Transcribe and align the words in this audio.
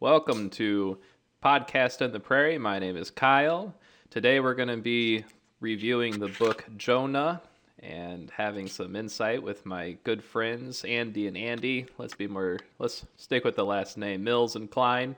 Welcome 0.00 0.48
to 0.52 0.96
Podcast 1.44 2.00
in 2.00 2.10
the 2.10 2.20
Prairie. 2.20 2.56
My 2.56 2.78
name 2.78 2.96
is 2.96 3.10
Kyle. 3.10 3.74
Today 4.08 4.40
we're 4.40 4.54
going 4.54 4.70
to 4.70 4.78
be 4.78 5.26
reviewing 5.60 6.18
the 6.18 6.28
book 6.28 6.64
Jonah 6.78 7.42
and 7.80 8.30
having 8.30 8.66
some 8.66 8.96
insight 8.96 9.42
with 9.42 9.66
my 9.66 9.98
good 10.04 10.24
friends 10.24 10.84
Andy 10.84 11.26
and 11.26 11.36
Andy. 11.36 11.86
Let's 11.98 12.14
be 12.14 12.26
more 12.26 12.60
let's 12.78 13.04
stick 13.18 13.44
with 13.44 13.56
the 13.56 13.64
last 13.66 13.98
name 13.98 14.24
Mills 14.24 14.56
and 14.56 14.70
Klein. 14.70 15.14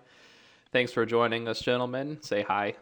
Thanks 0.72 0.90
for 0.90 1.06
joining 1.06 1.46
us 1.46 1.60
gentlemen. 1.60 2.18
Say 2.20 2.42
hi. 2.42 2.74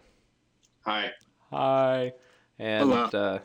Hi. 0.87 1.11
Hi. 1.51 2.14
And 2.59 2.91
Hello. 2.91 3.05
uh, 3.12 3.39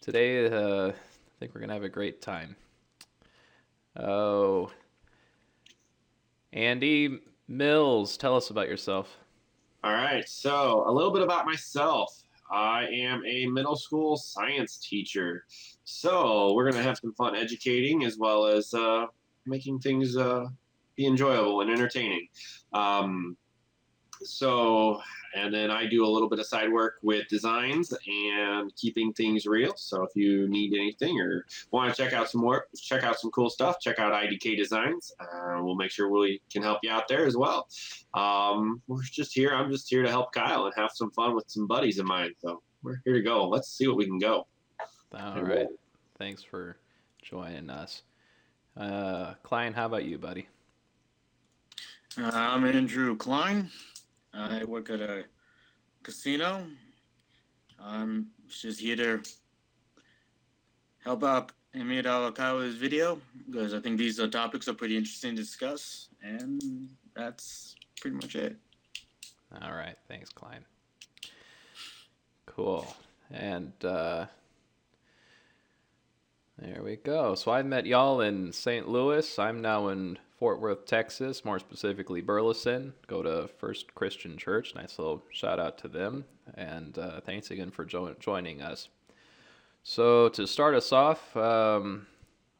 today 0.00 0.46
uh, 0.46 0.88
I 0.88 0.94
think 1.38 1.54
we're 1.54 1.60
going 1.60 1.68
to 1.68 1.74
have 1.74 1.84
a 1.84 1.88
great 1.88 2.20
time. 2.20 2.56
Oh. 3.96 4.72
Andy 6.52 7.20
Mills, 7.46 8.16
tell 8.16 8.36
us 8.36 8.50
about 8.50 8.68
yourself. 8.68 9.16
All 9.84 9.92
right. 9.92 10.28
So, 10.28 10.84
a 10.86 10.92
little 10.92 11.12
bit 11.12 11.22
about 11.22 11.46
myself. 11.46 12.22
I 12.50 12.86
am 12.86 13.24
a 13.26 13.46
middle 13.46 13.76
school 13.76 14.16
science 14.16 14.78
teacher. 14.78 15.44
So, 15.84 16.54
we're 16.54 16.64
going 16.64 16.82
to 16.82 16.88
have 16.88 16.98
some 16.98 17.12
fun 17.14 17.36
educating 17.36 18.04
as 18.04 18.18
well 18.18 18.46
as 18.46 18.72
uh, 18.74 19.06
making 19.46 19.80
things 19.80 20.16
uh, 20.16 20.46
be 20.96 21.06
enjoyable 21.06 21.60
and 21.60 21.70
entertaining. 21.70 22.28
Um, 22.72 23.36
so, 24.22 25.00
and 25.34 25.52
then 25.52 25.70
I 25.70 25.86
do 25.86 26.04
a 26.04 26.08
little 26.08 26.28
bit 26.28 26.38
of 26.38 26.46
side 26.46 26.72
work 26.72 26.94
with 27.02 27.28
designs 27.28 27.92
and 28.06 28.74
keeping 28.76 29.12
things 29.12 29.46
real. 29.46 29.74
So, 29.76 30.02
if 30.02 30.14
you 30.14 30.48
need 30.48 30.74
anything 30.74 31.20
or 31.20 31.44
want 31.70 31.94
to 31.94 32.02
check 32.02 32.12
out 32.12 32.30
some 32.30 32.40
more, 32.40 32.66
check 32.76 33.04
out 33.04 33.18
some 33.18 33.30
cool 33.30 33.50
stuff, 33.50 33.80
check 33.80 33.98
out 33.98 34.12
IDK 34.12 34.56
Designs. 34.56 35.12
Uh, 35.20 35.60
we'll 35.62 35.76
make 35.76 35.90
sure 35.90 36.08
we 36.08 36.40
can 36.50 36.62
help 36.62 36.78
you 36.82 36.90
out 36.90 37.08
there 37.08 37.26
as 37.26 37.36
well. 37.36 37.68
Um, 38.14 38.82
we're 38.86 39.02
just 39.02 39.34
here. 39.34 39.54
I'm 39.54 39.70
just 39.70 39.88
here 39.88 40.02
to 40.02 40.10
help 40.10 40.32
Kyle 40.32 40.66
and 40.66 40.74
have 40.76 40.90
some 40.92 41.10
fun 41.10 41.34
with 41.34 41.44
some 41.48 41.66
buddies 41.66 41.98
of 41.98 42.06
mine. 42.06 42.32
So 42.38 42.62
we're 42.82 43.00
here 43.04 43.14
to 43.14 43.22
go. 43.22 43.48
Let's 43.48 43.68
see 43.68 43.88
what 43.88 43.96
we 43.96 44.06
can 44.06 44.18
go. 44.18 44.46
All 45.12 45.42
right. 45.42 45.68
Thanks 46.18 46.42
for 46.42 46.76
joining 47.22 47.70
us. 47.70 48.02
Uh, 48.76 49.34
Klein, 49.42 49.72
how 49.72 49.86
about 49.86 50.04
you, 50.04 50.18
buddy? 50.18 50.48
Uh, 52.16 52.30
I'm 52.32 52.64
Andrew 52.64 53.16
Klein. 53.16 53.70
I 54.34 54.64
work 54.64 54.90
at 54.90 55.00
a 55.00 55.24
casino. 56.02 56.64
I'm 57.80 58.28
just 58.48 58.80
here 58.80 58.96
to 58.96 59.22
help 61.04 61.24
out 61.24 61.52
Emir 61.74 62.02
Alakawa's 62.02 62.76
video 62.76 63.20
because 63.46 63.74
I 63.74 63.80
think 63.80 63.98
these 63.98 64.20
topics 64.30 64.68
are 64.68 64.74
pretty 64.74 64.96
interesting 64.96 65.36
to 65.36 65.42
discuss, 65.42 66.08
and 66.22 66.88
that's 67.14 67.76
pretty 68.00 68.16
much 68.16 68.34
it. 68.36 68.56
All 69.62 69.72
right. 69.72 69.96
Thanks, 70.08 70.30
Klein. 70.30 70.64
Cool. 72.46 72.86
And 73.30 73.72
uh, 73.84 74.26
there 76.58 76.82
we 76.82 76.96
go. 76.96 77.34
So 77.34 77.52
I 77.52 77.62
met 77.62 77.86
y'all 77.86 78.20
in 78.20 78.52
St. 78.52 78.88
Louis. 78.88 79.38
I'm 79.38 79.60
now 79.60 79.88
in 79.88 80.18
Fort 80.38 80.60
Worth, 80.60 80.86
Texas, 80.86 81.44
more 81.44 81.58
specifically 81.58 82.20
Burleson. 82.20 82.94
Go 83.08 83.22
to 83.22 83.48
First 83.58 83.94
Christian 83.96 84.36
Church. 84.36 84.72
Nice 84.74 84.98
little 84.98 85.24
shout 85.32 85.58
out 85.58 85.78
to 85.78 85.88
them. 85.88 86.24
And 86.54 86.96
uh, 86.96 87.20
thanks 87.20 87.50
again 87.50 87.72
for 87.72 87.84
jo- 87.84 88.14
joining 88.20 88.62
us. 88.62 88.88
So 89.82 90.28
to 90.30 90.46
start 90.46 90.76
us 90.76 90.92
off, 90.92 91.36
um, 91.36 92.06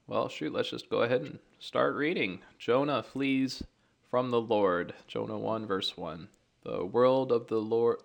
well, 0.09 0.29
shoot, 0.29 0.53
let's 0.53 0.71
just 0.71 0.91
go 0.91 1.03
ahead 1.03 1.21
and 1.21 1.39
start 1.61 1.95
reading. 1.95 2.41
Jonah 2.59 3.03
flees 3.03 3.63
from 4.11 4.31
the 4.31 4.41
Lord. 4.41 4.93
Jonah 5.07 5.39
1, 5.39 5.67
verse 5.67 5.97
1. 5.97 6.29
The 6.65 6.85
world 6.85 7.31
of 7.31 7.47
the 7.47 7.61
Lord, 7.61 7.99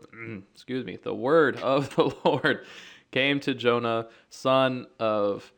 excuse 0.54 0.86
me, 0.86 1.00
the 1.02 1.16
word 1.16 1.58
of 1.58 1.96
the 1.96 2.14
Lord 2.24 2.66
came 3.12 3.40
to 3.40 3.56
Jonah, 3.56 4.08
son 4.30 4.86
of 5.00 5.52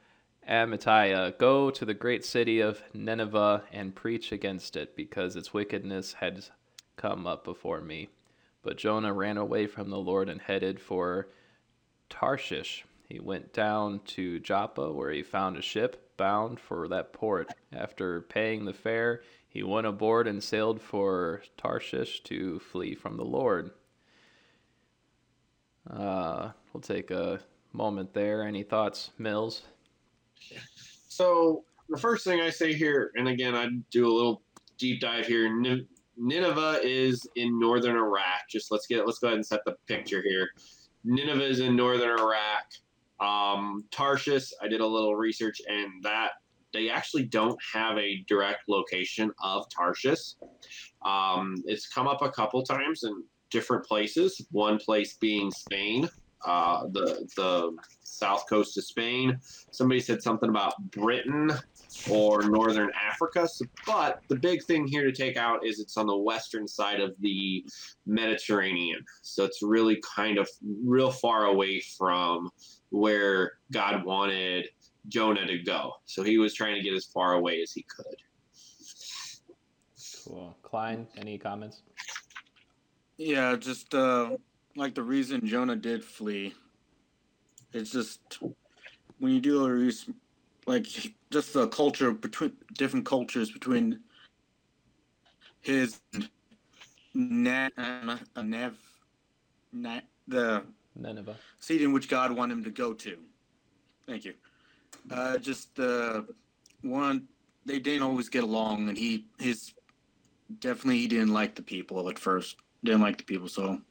Amittai, 0.47 1.37
Go 1.37 1.71
to 1.71 1.85
the 1.85 1.93
great 1.93 2.23
city 2.23 2.59
of 2.59 2.83
Nineveh 2.93 3.63
and 3.71 3.95
preach 3.95 4.31
against 4.31 4.75
it, 4.75 4.95
because 4.95 5.35
its 5.35 5.53
wickedness 5.53 6.13
has 6.13 6.51
come 6.97 7.25
up 7.25 7.43
before 7.43 7.81
me. 7.81 8.09
But 8.61 8.77
Jonah 8.77 9.13
ran 9.13 9.37
away 9.37 9.67
from 9.67 9.89
the 9.89 9.99
Lord 9.99 10.29
and 10.29 10.41
headed 10.41 10.79
for 10.79 11.29
Tarshish. 12.09 12.85
He 13.07 13.19
went 13.19 13.53
down 13.53 14.01
to 14.07 14.39
Joppa, 14.39 14.91
where 14.91 15.11
he 15.11 15.23
found 15.23 15.57
a 15.57 15.61
ship 15.61 16.11
bound 16.17 16.59
for 16.59 16.87
that 16.87 17.13
port. 17.13 17.49
After 17.71 18.21
paying 18.21 18.65
the 18.65 18.73
fare, 18.73 19.21
he 19.47 19.63
went 19.63 19.87
aboard 19.87 20.27
and 20.27 20.43
sailed 20.43 20.81
for 20.81 21.43
Tarshish 21.57 22.21
to 22.23 22.59
flee 22.59 22.95
from 22.95 23.17
the 23.17 23.25
Lord. 23.25 23.71
Uh, 25.89 26.51
we'll 26.73 26.81
take 26.81 27.11
a 27.11 27.41
moment 27.71 28.13
there. 28.13 28.43
Any 28.43 28.63
thoughts, 28.63 29.11
Mills? 29.17 29.63
So 31.07 31.63
the 31.89 31.97
first 31.97 32.25
thing 32.25 32.41
I 32.41 32.49
say 32.49 32.73
here, 32.73 33.11
and 33.15 33.27
again, 33.27 33.55
I 33.55 33.69
do 33.91 34.07
a 34.07 34.13
little 34.13 34.41
deep 34.77 34.99
dive 34.99 35.27
here. 35.27 35.49
Nineveh 36.17 36.79
is 36.83 37.27
in 37.35 37.59
northern 37.59 37.95
Iraq. 37.95 38.49
Just 38.49 38.71
let's 38.71 38.87
get 38.87 39.05
let's 39.05 39.19
go 39.19 39.27
ahead 39.27 39.37
and 39.37 39.45
set 39.45 39.61
the 39.65 39.75
picture 39.87 40.21
here. 40.21 40.49
Nineveh 41.03 41.45
is 41.45 41.59
in 41.59 41.75
northern 41.75 42.19
Iraq. 42.19 42.65
Um, 43.19 43.85
Tarshish, 43.91 44.51
I 44.61 44.67
did 44.67 44.81
a 44.81 44.87
little 44.87 45.15
research, 45.15 45.61
and 45.67 46.03
that 46.03 46.31
they 46.73 46.89
actually 46.89 47.23
don't 47.23 47.57
have 47.73 47.97
a 47.97 48.23
direct 48.27 48.63
location 48.67 49.31
of 49.41 49.65
Tarshish. 49.69 50.35
Um, 51.05 51.55
it's 51.65 51.87
come 51.87 52.07
up 52.07 52.21
a 52.21 52.29
couple 52.29 52.61
times 52.63 53.03
in 53.03 53.23
different 53.51 53.85
places. 53.85 54.45
One 54.51 54.77
place 54.77 55.15
being 55.15 55.51
Spain, 55.51 56.09
uh, 56.45 56.87
the 56.91 57.27
the 57.37 57.75
south 58.15 58.47
coast 58.49 58.77
of 58.77 58.83
Spain. 58.83 59.39
Somebody 59.71 59.99
said 59.99 60.21
something 60.21 60.49
about 60.49 60.73
Britain 60.91 61.51
or 62.09 62.43
northern 62.43 62.91
Africa. 62.95 63.47
So, 63.47 63.65
but 63.85 64.21
the 64.27 64.35
big 64.35 64.63
thing 64.63 64.87
here 64.87 65.03
to 65.03 65.11
take 65.11 65.37
out 65.37 65.65
is 65.65 65.79
it's 65.79 65.97
on 65.97 66.07
the 66.07 66.17
western 66.17 66.67
side 66.67 66.99
of 66.99 67.13
the 67.19 67.65
Mediterranean. 68.05 69.03
So 69.21 69.43
it's 69.43 69.61
really 69.61 70.01
kind 70.15 70.37
of 70.37 70.49
real 70.83 71.11
far 71.11 71.45
away 71.45 71.81
from 71.97 72.49
where 72.89 73.53
God 73.71 74.03
wanted 74.05 74.69
Jonah 75.07 75.45
to 75.45 75.59
go. 75.59 75.93
So 76.05 76.23
he 76.23 76.37
was 76.37 76.53
trying 76.53 76.75
to 76.75 76.81
get 76.81 76.93
as 76.93 77.05
far 77.05 77.33
away 77.33 77.61
as 77.61 77.71
he 77.71 77.83
could. 77.83 78.15
Cool. 80.25 80.57
Klein, 80.63 81.07
any 81.17 81.37
comments? 81.37 81.83
Yeah, 83.17 83.55
just 83.55 83.93
uh, 83.93 84.37
like 84.75 84.95
the 84.95 85.03
reason 85.03 85.45
Jonah 85.45 85.75
did 85.75 86.03
flee. 86.03 86.53
It's 87.75 87.91
just 87.91 88.39
when 89.19 89.33
you 89.33 89.41
do 89.41 89.65
a 89.65 89.73
res- 89.73 90.09
like 90.65 90.87
just 91.29 91.53
the 91.53 91.67
culture 91.67 92.11
between 92.11 92.53
different 92.73 93.05
cultures 93.05 93.51
between 93.51 93.99
his 95.59 95.99
na- 97.13 97.69
uh, 97.77 98.17
nav, 98.41 98.77
na- 99.73 99.99
the 100.25 100.63
Nineveh. 100.95 101.35
seat 101.59 101.81
in 101.81 101.91
which 101.91 102.07
God 102.07 102.31
wanted 102.31 102.53
him 102.53 102.63
to 102.63 102.71
go 102.71 102.93
to. 102.93 103.17
Thank 104.07 104.23
you. 104.23 104.35
Uh, 105.11 105.37
just 105.37 105.77
uh, 105.77 106.21
one, 106.81 107.27
they 107.65 107.79
didn't 107.79 108.03
always 108.03 108.29
get 108.29 108.45
along, 108.45 108.87
and 108.87 108.97
he 108.97 109.25
his 109.37 109.73
definitely 110.59 110.99
he 110.99 111.07
didn't 111.07 111.33
like 111.33 111.55
the 111.55 111.61
people 111.61 112.07
at 112.07 112.17
first. 112.17 112.55
Didn't 112.85 113.01
like 113.01 113.17
the 113.17 113.25
people, 113.25 113.49
so 113.49 113.81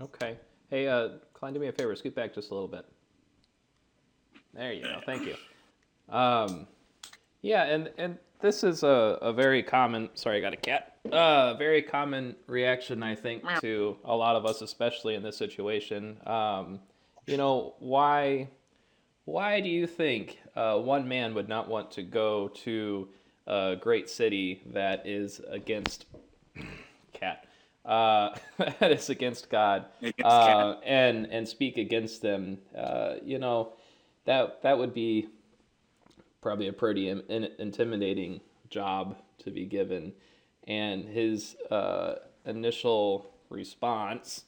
Okay. 0.00 0.38
Hey, 0.72 0.88
uh, 0.88 1.10
Klein, 1.34 1.52
do 1.52 1.60
me 1.60 1.68
a 1.68 1.72
favor. 1.72 1.94
Scoot 1.94 2.14
back 2.14 2.32
just 2.32 2.50
a 2.50 2.54
little 2.54 2.66
bit. 2.66 2.86
There 4.54 4.72
you 4.72 4.84
go. 4.84 5.02
Thank 5.04 5.26
you. 5.26 5.34
Um, 6.08 6.66
yeah, 7.42 7.64
and 7.64 7.90
and 7.98 8.16
this 8.40 8.64
is 8.64 8.82
a, 8.82 9.18
a 9.20 9.34
very 9.34 9.62
common. 9.62 10.08
Sorry, 10.14 10.38
I 10.38 10.40
got 10.40 10.54
a 10.54 10.56
cat. 10.56 10.96
Uh, 11.12 11.52
very 11.58 11.82
common 11.82 12.36
reaction, 12.46 13.02
I 13.02 13.14
think, 13.14 13.44
to 13.60 13.98
a 14.06 14.16
lot 14.16 14.34
of 14.34 14.46
us, 14.46 14.62
especially 14.62 15.14
in 15.14 15.22
this 15.22 15.36
situation. 15.36 16.16
Um, 16.26 16.80
you 17.26 17.36
know, 17.36 17.74
why 17.78 18.48
why 19.26 19.60
do 19.60 19.68
you 19.68 19.86
think 19.86 20.38
uh, 20.56 20.78
one 20.78 21.06
man 21.06 21.34
would 21.34 21.50
not 21.50 21.68
want 21.68 21.90
to 21.90 22.02
go 22.02 22.48
to 22.64 23.10
a 23.46 23.76
great 23.78 24.08
city 24.08 24.62
that 24.72 25.06
is 25.06 25.42
against 25.50 26.06
cat 27.12 27.44
uh, 27.84 28.30
that 28.58 28.92
is 28.92 29.10
against 29.10 29.50
God 29.50 29.86
against 30.00 30.24
uh, 30.24 30.76
and 30.84 31.26
and 31.26 31.46
speak 31.48 31.76
against 31.78 32.22
them? 32.22 32.58
Uh, 32.76 33.14
you 33.22 33.38
know, 33.38 33.72
that 34.24 34.62
that 34.62 34.78
would 34.78 34.94
be 34.94 35.28
probably 36.40 36.68
a 36.68 36.72
pretty 36.72 37.08
in, 37.08 37.20
in, 37.28 37.48
intimidating 37.58 38.40
job 38.68 39.16
to 39.38 39.50
be 39.50 39.64
given. 39.64 40.12
And 40.66 41.04
his 41.04 41.56
uh, 41.70 42.16
initial 42.44 43.32
response 43.48 44.44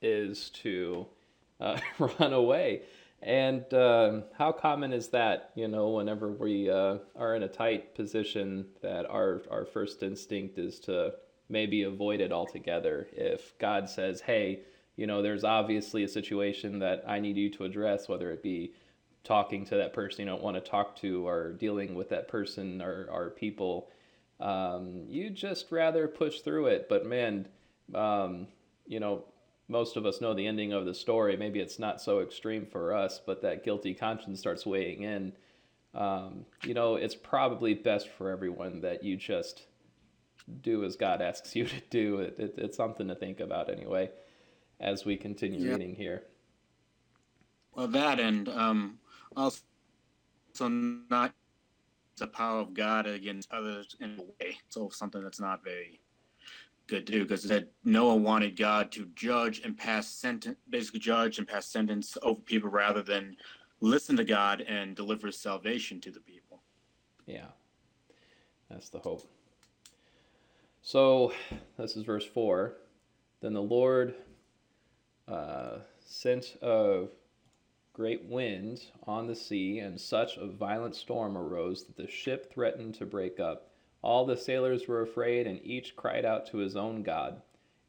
is 0.00 0.50
to 0.50 1.06
uh, 1.60 1.78
run 1.98 2.32
away. 2.32 2.82
and 3.20 3.72
uh, 3.74 4.20
how 4.36 4.52
common 4.52 4.92
is 4.92 5.08
that? 5.08 5.50
You 5.54 5.68
know, 5.68 5.90
whenever 5.90 6.30
we 6.30 6.70
uh, 6.70 6.98
are 7.16 7.34
in 7.34 7.42
a 7.42 7.48
tight 7.48 7.94
position, 7.94 8.66
that 8.82 9.06
our 9.06 9.42
our 9.50 9.64
first 9.64 10.02
instinct 10.02 10.58
is 10.58 10.78
to 10.80 11.14
maybe 11.48 11.82
avoid 11.82 12.20
it 12.20 12.32
altogether. 12.32 13.08
If 13.12 13.56
God 13.58 13.88
says, 13.88 14.20
"Hey," 14.22 14.60
you 14.96 15.06
know, 15.06 15.22
there's 15.22 15.44
obviously 15.44 16.02
a 16.04 16.08
situation 16.08 16.80
that 16.80 17.04
I 17.06 17.20
need 17.20 17.36
you 17.36 17.50
to 17.50 17.64
address, 17.64 18.08
whether 18.08 18.30
it 18.32 18.42
be 18.42 18.72
talking 19.24 19.64
to 19.66 19.76
that 19.76 19.92
person 19.92 20.24
you 20.24 20.26
don't 20.26 20.42
want 20.42 20.56
to 20.56 20.70
talk 20.70 20.96
to 20.96 21.26
or 21.26 21.52
dealing 21.52 21.94
with 21.94 22.08
that 22.08 22.28
person 22.28 22.80
or, 22.80 23.06
or 23.10 23.30
people, 23.30 23.90
um, 24.40 25.04
you 25.06 25.30
just 25.30 25.70
rather 25.70 26.08
push 26.08 26.40
through 26.40 26.66
it. 26.66 26.88
But 26.88 27.06
man, 27.06 27.46
um, 27.94 28.48
you 28.86 29.00
know, 29.00 29.24
most 29.68 29.96
of 29.96 30.06
us 30.06 30.20
know 30.20 30.32
the 30.34 30.46
ending 30.46 30.72
of 30.72 30.86
the 30.86 30.94
story. 30.94 31.36
Maybe 31.36 31.60
it's 31.60 31.78
not 31.78 32.00
so 32.00 32.20
extreme 32.20 32.64
for 32.66 32.94
us, 32.94 33.20
but 33.24 33.42
that 33.42 33.64
guilty 33.64 33.92
conscience 33.94 34.40
starts 34.40 34.64
weighing 34.64 35.02
in. 35.02 35.32
Um, 35.94 36.46
you 36.64 36.74
know, 36.74 36.96
it's 36.96 37.14
probably 37.14 37.74
best 37.74 38.08
for 38.08 38.30
everyone 38.30 38.80
that 38.80 39.04
you 39.04 39.16
just 39.16 39.64
do 40.62 40.84
as 40.84 40.96
God 40.96 41.22
asks 41.22 41.54
you 41.56 41.66
to 41.66 41.80
do. 41.90 42.20
It, 42.20 42.38
it, 42.38 42.54
it's 42.56 42.76
something 42.76 43.08
to 43.08 43.14
think 43.14 43.40
about 43.40 43.70
anyway 43.70 44.10
as 44.80 45.04
we 45.04 45.16
continue 45.16 45.60
yeah. 45.60 45.72
reading 45.72 45.94
here. 45.94 46.22
Well, 47.74 47.88
that 47.88 48.18
and 48.18 48.48
um, 48.48 48.98
also 49.36 49.60
not 50.68 51.32
the 52.16 52.26
power 52.26 52.60
of 52.60 52.74
God 52.74 53.06
against 53.06 53.50
others 53.52 53.96
in 54.00 54.18
a 54.18 54.22
way. 54.22 54.58
So 54.68 54.88
something 54.88 55.22
that's 55.22 55.40
not 55.40 55.62
very 55.62 56.00
good 56.88 57.06
to 57.06 57.12
do 57.12 57.22
because 57.22 57.44
it 57.44 57.48
said 57.48 57.68
Noah 57.84 58.16
wanted 58.16 58.56
God 58.56 58.90
to 58.92 59.06
judge 59.14 59.60
and 59.64 59.76
pass 59.76 60.08
sentence, 60.08 60.56
basically 60.68 61.00
judge 61.00 61.38
and 61.38 61.46
pass 61.46 61.66
sentence 61.66 62.16
over 62.22 62.40
people 62.40 62.70
rather 62.70 63.02
than 63.02 63.36
listen 63.80 64.16
to 64.16 64.24
God 64.24 64.62
and 64.62 64.96
deliver 64.96 65.30
salvation 65.30 66.00
to 66.00 66.10
the 66.10 66.20
people. 66.20 66.62
Yeah, 67.26 67.46
that's 68.68 68.88
the 68.88 68.98
hope. 68.98 69.30
So 70.88 71.34
this 71.76 71.98
is 71.98 72.04
verse 72.04 72.24
four. 72.24 72.78
Then 73.42 73.52
the 73.52 73.60
Lord 73.60 74.14
uh, 75.30 75.80
sent 76.00 76.56
a 76.62 77.08
great 77.92 78.24
wind 78.24 78.86
on 79.06 79.26
the 79.26 79.34
sea, 79.34 79.80
and 79.80 80.00
such 80.00 80.38
a 80.38 80.46
violent 80.46 80.96
storm 80.96 81.36
arose 81.36 81.84
that 81.84 81.98
the 81.98 82.08
ship 82.08 82.50
threatened 82.50 82.94
to 82.94 83.04
break 83.04 83.38
up. 83.38 83.68
All 84.00 84.24
the 84.24 84.34
sailors 84.34 84.88
were 84.88 85.02
afraid, 85.02 85.46
and 85.46 85.60
each 85.62 85.94
cried 85.94 86.24
out 86.24 86.46
to 86.46 86.56
his 86.56 86.74
own 86.74 87.02
God. 87.02 87.42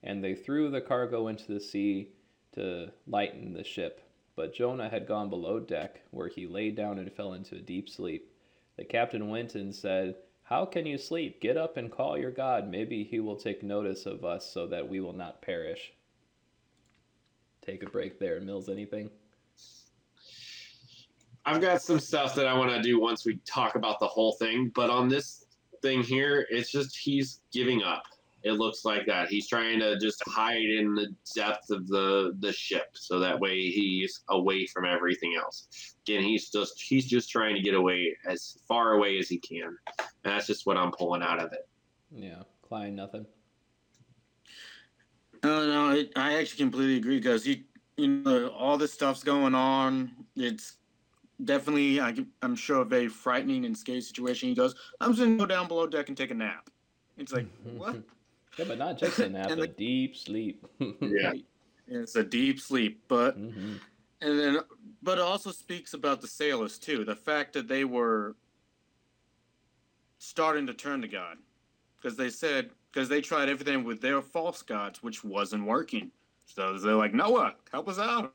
And 0.04 0.22
they 0.22 0.36
threw 0.36 0.70
the 0.70 0.82
cargo 0.82 1.30
into 1.30 1.54
the 1.54 1.62
sea 1.62 2.10
to 2.56 2.92
lighten 3.08 3.54
the 3.54 3.64
ship. 3.64 4.02
But 4.36 4.54
Jonah 4.54 4.90
had 4.90 5.08
gone 5.08 5.30
below 5.30 5.62
deck, 5.62 6.02
where 6.12 6.28
he 6.28 6.48
lay 6.48 6.70
down 6.70 7.00
and 7.00 7.10
fell 7.10 7.32
into 7.32 7.56
a 7.56 7.60
deep 7.60 7.88
sleep. 7.88 8.30
The 8.76 8.84
captain 8.84 9.30
went 9.30 9.56
and 9.56 9.74
said, 9.74 10.16
How 10.50 10.66
can 10.66 10.88
you 10.88 10.98
sleep? 10.98 11.42
Get 11.42 11.58
up 11.58 11.78
and 11.78 11.92
call 11.92 12.18
your 12.18 12.32
God. 12.32 12.68
Maybe 12.68 13.04
he 13.04 13.20
will 13.20 13.36
take 13.36 13.62
notice 13.62 14.08
of 14.08 14.26
us 14.26 14.52
so 14.52 14.66
that 14.66 14.90
we 14.90 15.00
will 15.00 15.14
not 15.14 15.44
perish 15.44 15.94
take 17.64 17.84
a 17.84 17.90
break 17.90 18.20
there. 18.20 18.40
Mills, 18.42 18.68
anything? 18.68 19.12
I've 21.46 21.62
got 21.62 21.84
some 21.84 22.00
stuff 22.00 22.34
that 22.34 22.48
I 22.48 22.58
want 22.58 22.72
to 22.72 22.82
do 22.82 23.00
once 23.00 23.26
we 23.26 23.38
talk 23.46 23.76
about 23.76 24.00
the 24.00 24.08
whole 24.08 24.34
thing, 24.34 24.72
but 24.74 24.90
on 24.90 25.08
this 25.08 25.46
thing 25.84 26.02
here, 26.02 26.48
it's 26.50 26.72
just 26.72 26.98
he's 26.98 27.42
giving 27.54 27.84
up. 27.84 28.04
It 28.44 28.54
looks 28.54 28.86
like 28.86 29.06
that. 29.08 29.28
He's 29.28 29.48
trying 29.48 29.80
to 29.80 30.00
just 30.00 30.24
hide 30.28 30.62
in 30.62 30.96
the 30.96 31.14
depth 31.36 31.72
of 31.72 31.88
the 31.88 32.36
the 32.40 32.54
ship, 32.54 32.88
so 32.94 33.20
that 33.20 33.40
way 33.40 33.70
he's 33.70 34.22
away 34.30 34.66
from 34.66 34.86
everything 34.86 35.36
else. 35.38 35.96
Again, 36.08 36.24
he's 36.24 36.50
just 36.50 36.82
he's 36.82 37.06
just 37.06 37.30
trying 37.30 37.56
to 37.56 37.62
get 37.62 37.74
away 37.74 38.16
as 38.26 38.58
far 38.68 38.94
away 38.94 39.18
as 39.18 39.28
he 39.28 39.40
can, 39.40 39.78
and 40.00 40.08
that's 40.24 40.48
just 40.48 40.66
what 40.66 40.78
I'm 40.78 40.92
pulling 40.92 41.22
out 41.22 41.40
of 41.40 41.52
it. 41.52 41.68
Yeah, 42.12 42.44
Klein, 42.62 42.96
nothing. 42.96 43.26
No, 45.44 45.68
no, 45.68 45.90
I, 45.92 46.06
I 46.16 46.38
actually 46.38 46.58
completely 46.58 46.98
agree 46.98 47.18
because 47.18 47.48
you, 47.48 47.64
you 47.98 48.08
know, 48.08 48.50
all 48.50 48.78
this 48.78 48.94
stuff's 48.94 49.24
going 49.24 49.56
on. 49.56 50.12
It's 50.36 50.78
definitely, 51.46 52.02
I, 52.02 52.14
am 52.42 52.56
sure, 52.56 52.82
a 52.82 52.86
very 52.86 53.08
frightening 53.08 53.66
and 53.66 53.78
scary 53.78 54.02
situation. 54.02 54.50
He 54.50 54.56
goes, 54.56 54.76
I'm 55.00 55.12
just 55.12 55.22
gonna 55.22 55.38
go 55.38 55.46
down 55.46 55.68
below 55.68 55.88
deck 55.88 56.10
and 56.10 56.18
take 56.18 56.32
a 56.32 56.36
nap. 56.36 56.70
It's 57.18 57.32
like 57.32 57.48
what? 57.64 57.98
Yeah, 58.60 58.66
but 58.68 58.78
not 58.78 58.98
just 58.98 59.20
a 59.20 59.30
nap, 59.30 59.52
a 59.52 59.56
the, 59.56 59.68
deep 59.68 60.18
sleep. 60.18 60.66
yeah, 61.00 61.34
it's 61.88 62.16
a 62.18 62.24
deep 62.24 62.60
sleep, 62.60 63.02
but 63.08 63.40
mm-hmm. 63.40 63.76
and 64.22 64.40
then, 64.40 64.60
but 65.02 65.18
it 65.18 65.22
also 65.22 65.52
speaks 65.52 65.94
about 65.94 66.20
the 66.20 66.28
sailors 66.28 66.78
too. 66.78 67.06
The 67.06 67.16
fact 67.16 67.54
that 67.54 67.70
they 67.70 67.86
were 67.86 68.36
starting 70.18 70.68
to 70.68 70.74
turn 70.74 71.02
to 71.02 71.08
God, 71.08 71.38
because 71.98 72.18
they 72.18 72.30
said, 72.30 72.72
because 72.92 73.08
they 73.08 73.22
tried 73.22 73.48
everything 73.48 73.86
with 73.86 74.02
their 74.02 74.22
false 74.22 74.62
gods, 74.62 75.02
which 75.02 75.24
wasn't 75.24 75.66
working. 75.66 76.12
So 76.46 76.78
they're 76.78 76.96
like, 76.96 77.14
Noah, 77.14 77.56
help 77.72 77.88
us 77.88 77.98
out. 77.98 78.34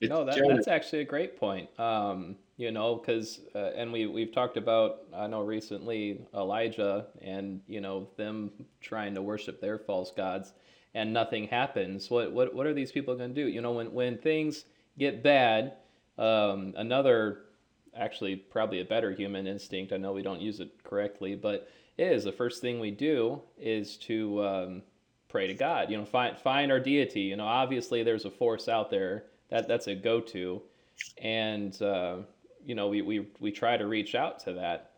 No, 0.00 0.24
that, 0.24 0.42
that's 0.48 0.68
actually 0.68 1.00
a 1.00 1.04
great 1.04 1.36
point. 1.36 1.68
Um, 1.78 2.36
you 2.56 2.70
know, 2.70 2.96
because 2.96 3.40
uh, 3.54 3.70
and 3.74 3.92
we 3.92 4.06
we've 4.06 4.32
talked 4.32 4.56
about 4.56 5.00
I 5.14 5.26
know 5.26 5.42
recently 5.42 6.26
Elijah 6.34 7.06
and 7.20 7.60
you 7.66 7.80
know 7.80 8.08
them 8.16 8.50
trying 8.80 9.14
to 9.14 9.22
worship 9.22 9.60
their 9.60 9.78
false 9.78 10.10
gods, 10.10 10.52
and 10.94 11.12
nothing 11.12 11.48
happens. 11.48 12.10
What 12.10 12.32
what 12.32 12.54
what 12.54 12.66
are 12.66 12.74
these 12.74 12.92
people 12.92 13.14
going 13.16 13.34
to 13.34 13.42
do? 13.42 13.48
You 13.48 13.60
know, 13.60 13.72
when 13.72 13.92
when 13.92 14.18
things 14.18 14.64
get 14.98 15.22
bad, 15.22 15.74
um, 16.18 16.74
another 16.76 17.44
actually 17.96 18.36
probably 18.36 18.80
a 18.80 18.84
better 18.84 19.12
human 19.12 19.46
instinct. 19.46 19.92
I 19.92 19.96
know 19.96 20.12
we 20.12 20.22
don't 20.22 20.40
use 20.40 20.60
it 20.60 20.82
correctly, 20.84 21.34
but 21.34 21.68
is 21.98 22.24
the 22.24 22.32
first 22.32 22.60
thing 22.60 22.80
we 22.80 22.90
do 22.90 23.40
is 23.58 23.96
to 23.98 24.44
um, 24.44 24.82
pray 25.28 25.46
to 25.46 25.54
God. 25.54 25.90
You 25.90 25.98
know, 25.98 26.04
find 26.04 26.38
find 26.38 26.70
our 26.70 26.80
deity. 26.80 27.22
You 27.22 27.36
know, 27.36 27.46
obviously 27.46 28.02
there's 28.02 28.24
a 28.24 28.30
force 28.30 28.68
out 28.68 28.90
there 28.90 29.24
that 29.50 29.68
that's 29.68 29.86
a 29.86 29.94
go 29.94 30.20
to, 30.20 30.62
and 31.18 31.80
uh, 31.82 32.18
you 32.64 32.74
know 32.74 32.88
we, 32.88 33.02
we 33.02 33.28
we 33.40 33.50
try 33.50 33.76
to 33.76 33.86
reach 33.86 34.14
out 34.14 34.40
to 34.40 34.52
that. 34.54 34.90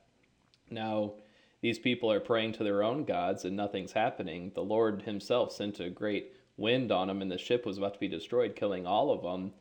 Now, 0.71 1.13
these 1.61 1.79
people 1.79 2.11
are 2.11 2.21
praying 2.21 2.53
to 2.55 2.65
their 2.65 2.83
own 2.83 3.05
gods 3.05 3.45
and 3.45 3.57
nothing's 3.57 3.93
happening. 3.93 4.53
The 4.55 4.63
Lord 4.63 5.03
Himself 5.03 5.53
sent 5.53 5.81
a 5.81 5.91
great 5.91 6.33
wind 6.57 6.93
on 6.93 7.09
them, 7.09 7.23
and 7.23 7.31
the 7.31 7.39
ship 7.39 7.67
was 7.67 7.79
about 7.79 7.95
to 7.95 8.01
be 8.01 8.09
destroyed, 8.09 8.57
killing 8.57 8.87
all 8.87 9.11
of 9.11 9.23
them. 9.23 9.53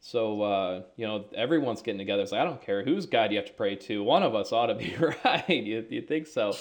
So 0.00 0.42
uh, 0.42 0.82
you 0.96 1.06
know, 1.06 1.26
everyone's 1.34 1.82
getting 1.82 1.98
together. 1.98 2.22
It's 2.22 2.32
like 2.32 2.40
I 2.40 2.44
don't 2.44 2.62
care 2.62 2.84
whose 2.84 3.06
God 3.06 3.30
you 3.30 3.38
have 3.38 3.46
to 3.46 3.52
pray 3.52 3.76
to. 3.76 4.02
One 4.02 4.22
of 4.22 4.34
us 4.34 4.52
ought 4.52 4.66
to 4.66 4.74
be 4.74 4.96
right. 5.24 5.48
you 5.48 5.86
you 5.88 6.02
think 6.02 6.26
so? 6.26 6.54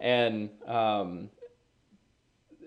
And 0.00 0.50
um, 0.66 1.30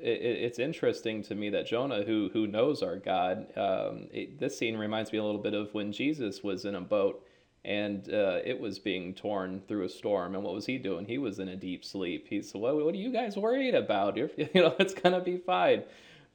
it, 0.02 0.22
it's 0.22 0.60
interesting 0.60 1.24
to 1.24 1.36
me 1.36 1.50
that 1.52 1.68
Jonah, 1.68 2.04
who 2.04 2.30
who 2.34 2.48
knows 2.48 2.84
our 2.84 2.98
God, 2.98 3.48
um, 3.58 4.08
it, 4.12 4.40
this 4.40 4.58
scene 4.58 4.78
reminds 4.78 5.12
me 5.12 5.18
a 5.18 5.24
little 5.24 5.42
bit 5.42 5.54
of 5.54 5.74
when 5.74 5.92
Jesus 5.92 6.44
was 6.44 6.66
in 6.66 6.76
a 6.76 6.82
boat 6.82 7.26
and 7.70 8.12
uh, 8.12 8.40
it 8.44 8.60
was 8.60 8.80
being 8.80 9.14
torn 9.14 9.62
through 9.68 9.86
a 9.86 9.90
storm. 9.90 10.34
And 10.34 10.44
what 10.44 10.56
was 10.56 10.66
he 10.66 10.80
doing? 10.80 11.06
He 11.06 11.20
was 11.20 11.38
in 11.38 11.50
a 11.50 11.56
deep 11.56 11.86
sleep. 11.86 12.26
He 12.28 12.42
said, 12.42 12.60
"What, 12.60 12.76
what 12.76 12.96
are 12.96 12.98
you 12.98 13.14
guys 13.14 13.38
worried 13.38 13.76
about? 13.76 14.18
You're, 14.18 14.32
you 14.38 14.50
know, 14.56 14.76
it's 14.80 14.94
gonna 14.94 15.22
be 15.22 15.38
fine." 15.38 15.84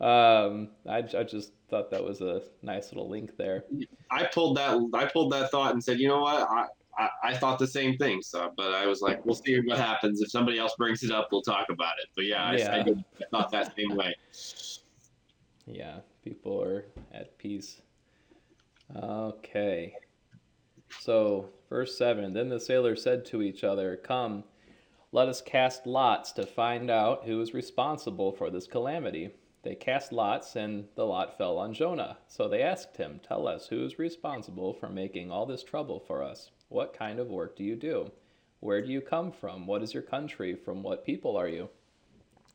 Um, 0.00 0.68
I, 0.88 0.98
I 0.98 1.24
just 1.24 1.52
thought 1.68 1.90
that 1.90 2.04
was 2.04 2.20
a 2.20 2.42
nice 2.62 2.92
little 2.92 3.08
link 3.08 3.36
there. 3.36 3.64
I 4.10 4.24
pulled 4.24 4.56
that 4.56 4.80
I 4.94 5.06
pulled 5.06 5.32
that 5.32 5.50
thought 5.50 5.72
and 5.72 5.82
said, 5.82 5.98
you 5.98 6.08
know 6.08 6.20
what, 6.20 6.48
I, 6.48 6.66
I, 6.98 7.08
I 7.22 7.36
thought 7.36 7.58
the 7.58 7.66
same 7.66 7.96
thing. 7.96 8.20
So, 8.22 8.52
but 8.56 8.72
I 8.74 8.86
was 8.86 9.00
like, 9.02 9.24
we'll 9.24 9.36
see 9.36 9.60
what 9.60 9.78
happens. 9.78 10.20
If 10.20 10.30
somebody 10.30 10.58
else 10.58 10.74
brings 10.76 11.02
it 11.02 11.10
up, 11.10 11.28
we'll 11.32 11.42
talk 11.42 11.68
about 11.70 11.94
it. 12.02 12.08
But 12.14 12.26
yeah, 12.26 12.52
yeah. 12.52 12.72
I, 12.72 12.78
I, 12.78 12.82
did, 12.82 13.04
I 13.20 13.24
thought 13.30 13.50
that 13.52 13.74
same 13.76 13.96
way. 13.96 14.14
Yeah, 15.66 15.98
people 16.22 16.62
are 16.62 16.86
at 17.12 17.38
peace. 17.38 17.80
Okay. 18.94 19.94
So, 21.00 21.50
verse 21.68 21.96
7 21.98 22.32
Then 22.32 22.48
the 22.48 22.60
sailors 22.60 23.02
said 23.02 23.24
to 23.26 23.42
each 23.42 23.64
other, 23.64 23.96
Come, 23.96 24.44
let 25.12 25.28
us 25.28 25.40
cast 25.40 25.86
lots 25.86 26.32
to 26.32 26.44
find 26.44 26.90
out 26.90 27.24
who 27.24 27.40
is 27.40 27.54
responsible 27.54 28.32
for 28.32 28.50
this 28.50 28.66
calamity. 28.66 29.30
They 29.62 29.74
cast 29.74 30.12
lots, 30.12 30.56
and 30.56 30.88
the 30.94 31.06
lot 31.06 31.38
fell 31.38 31.56
on 31.56 31.72
Jonah. 31.72 32.18
So 32.26 32.48
they 32.48 32.62
asked 32.62 32.96
him, 32.96 33.20
Tell 33.26 33.46
us, 33.46 33.68
who 33.68 33.84
is 33.84 33.98
responsible 33.98 34.74
for 34.74 34.88
making 34.88 35.30
all 35.30 35.46
this 35.46 35.62
trouble 35.62 36.00
for 36.00 36.22
us? 36.22 36.50
What 36.68 36.92
kind 36.92 37.18
of 37.18 37.28
work 37.28 37.56
do 37.56 37.64
you 37.64 37.76
do? 37.76 38.10
Where 38.60 38.82
do 38.82 38.90
you 38.90 39.00
come 39.00 39.30
from? 39.30 39.66
What 39.66 39.82
is 39.82 39.94
your 39.94 40.02
country? 40.02 40.54
From 40.54 40.82
what 40.82 41.04
people 41.04 41.36
are 41.36 41.48
you? 41.48 41.68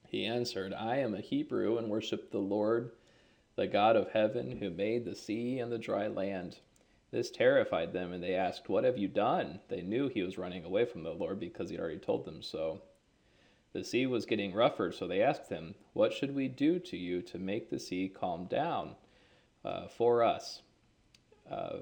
He 0.07 0.25
answered, 0.25 0.73
I 0.73 0.97
am 0.97 1.13
a 1.13 1.21
Hebrew 1.21 1.77
and 1.77 1.87
worship 1.87 2.31
the 2.31 2.39
Lord, 2.39 2.91
the 3.55 3.67
God 3.67 3.95
of 3.95 4.11
heaven, 4.11 4.57
who 4.57 4.69
made 4.69 5.05
the 5.05 5.15
sea 5.15 5.59
and 5.59 5.71
the 5.71 5.77
dry 5.77 6.07
land. 6.07 6.57
This 7.11 7.31
terrified 7.31 7.91
them, 7.91 8.13
and 8.13 8.23
they 8.23 8.35
asked, 8.35 8.69
What 8.69 8.83
have 8.83 8.97
you 8.97 9.07
done? 9.07 9.59
They 9.67 9.81
knew 9.81 10.07
he 10.07 10.21
was 10.21 10.37
running 10.37 10.63
away 10.63 10.85
from 10.85 11.03
the 11.03 11.13
Lord 11.13 11.39
because 11.39 11.69
he'd 11.69 11.79
already 11.79 11.97
told 11.97 12.25
them 12.25 12.41
so. 12.41 12.81
The 13.73 13.83
sea 13.83 14.05
was 14.05 14.25
getting 14.25 14.53
rougher, 14.53 14.91
so 14.91 15.07
they 15.07 15.21
asked 15.21 15.49
him, 15.49 15.75
What 15.93 16.13
should 16.13 16.35
we 16.35 16.47
do 16.47 16.79
to 16.79 16.97
you 16.97 17.21
to 17.23 17.39
make 17.39 17.69
the 17.69 17.79
sea 17.79 18.09
calm 18.09 18.45
down 18.45 18.95
uh, 19.65 19.87
for 19.87 20.23
us? 20.23 20.61
Uh, 21.49 21.77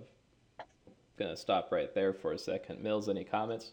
gonna 1.17 1.35
stop 1.35 1.71
right 1.71 1.93
there 1.93 2.13
for 2.13 2.31
a 2.31 2.37
second. 2.37 2.81
Mills, 2.81 3.09
any 3.09 3.23
comments? 3.23 3.71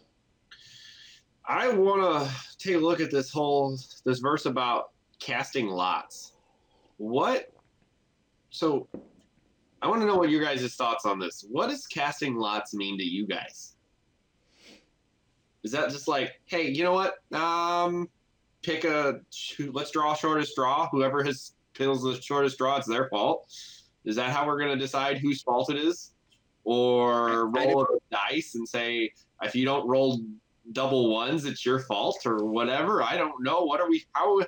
I 1.47 1.69
want 1.69 2.01
to 2.01 2.57
take 2.57 2.75
a 2.75 2.79
look 2.79 2.99
at 2.99 3.11
this 3.11 3.31
whole 3.31 3.77
this 4.03 4.19
verse 4.19 4.45
about 4.45 4.91
casting 5.19 5.67
lots. 5.67 6.33
What? 6.97 7.51
So, 8.49 8.87
I 9.81 9.87
want 9.87 10.01
to 10.01 10.07
know 10.07 10.15
what 10.15 10.29
your 10.29 10.43
guys' 10.43 10.75
thoughts 10.75 11.05
on 11.05 11.19
this. 11.19 11.45
What 11.49 11.69
does 11.69 11.85
casting 11.85 12.35
lots 12.35 12.73
mean 12.73 12.97
to 12.97 13.03
you 13.03 13.27
guys? 13.27 13.75
Is 15.63 15.71
that 15.71 15.89
just 15.89 16.07
like, 16.07 16.39
hey, 16.45 16.69
you 16.69 16.83
know 16.83 16.93
what? 16.93 17.15
Um, 17.33 18.07
pick 18.61 18.83
a 18.83 19.19
let's 19.71 19.91
draw 19.91 20.13
shortest 20.13 20.51
straw. 20.51 20.87
Whoever 20.91 21.23
has 21.23 21.53
pills 21.73 22.03
the 22.03 22.21
shortest 22.21 22.55
straw, 22.55 22.77
it's 22.77 22.87
their 22.87 23.09
fault. 23.09 23.47
Is 24.05 24.15
that 24.15 24.31
how 24.31 24.45
we're 24.45 24.59
going 24.59 24.71
to 24.71 24.77
decide 24.77 25.17
whose 25.17 25.41
fault 25.41 25.71
it 25.71 25.77
is? 25.77 26.11
Or 26.63 27.49
roll 27.49 27.83
a 27.83 27.87
dice 28.11 28.55
and 28.55 28.67
say 28.67 29.11
if 29.43 29.55
you 29.55 29.65
don't 29.65 29.87
roll 29.87 30.21
double 30.71 31.11
ones, 31.11 31.45
it's 31.45 31.65
your 31.65 31.79
fault 31.79 32.25
or 32.25 32.45
whatever. 32.45 33.03
I 33.03 33.17
don't 33.17 33.43
know. 33.43 33.63
What 33.63 33.81
are 33.81 33.89
we? 33.89 34.03
How? 34.13 34.41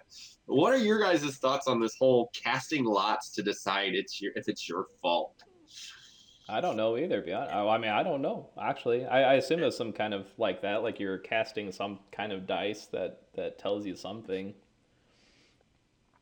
What 0.48 0.74
are 0.74 0.78
your 0.78 1.00
guys' 1.00 1.38
thoughts 1.38 1.68
on 1.68 1.80
this 1.82 1.96
whole 1.98 2.32
casting 2.34 2.86
lots 2.86 3.30
to 3.32 3.44
decide 3.44 3.94
it's 3.94 4.22
your 4.22 4.32
if 4.36 4.48
it's 4.48 4.68
your 4.68 4.88
fault? 5.02 5.44
I 6.50 6.62
don't 6.62 6.78
know 6.78 6.98
either. 6.98 7.22
Beyond, 7.22 7.52
I 7.52 7.78
mean, 7.78 7.92
I 7.92 8.02
don't 8.02 8.22
know. 8.22 8.50
Actually, 8.60 9.06
I, 9.06 9.34
I 9.34 9.34
assume 9.36 9.62
it's 9.62 9.76
some 9.76 9.92
kind 9.92 10.14
of 10.14 10.28
like 10.38 10.62
that, 10.62 10.84
like 10.84 11.02
you're 11.02 11.18
casting 11.18 11.70
some 11.74 12.00
kind 12.14 12.32
of 12.32 12.48
dice 12.48 12.86
that 12.88 13.24
that 13.36 13.60
tells 13.60 13.86
you 13.86 13.96
something. 13.98 14.54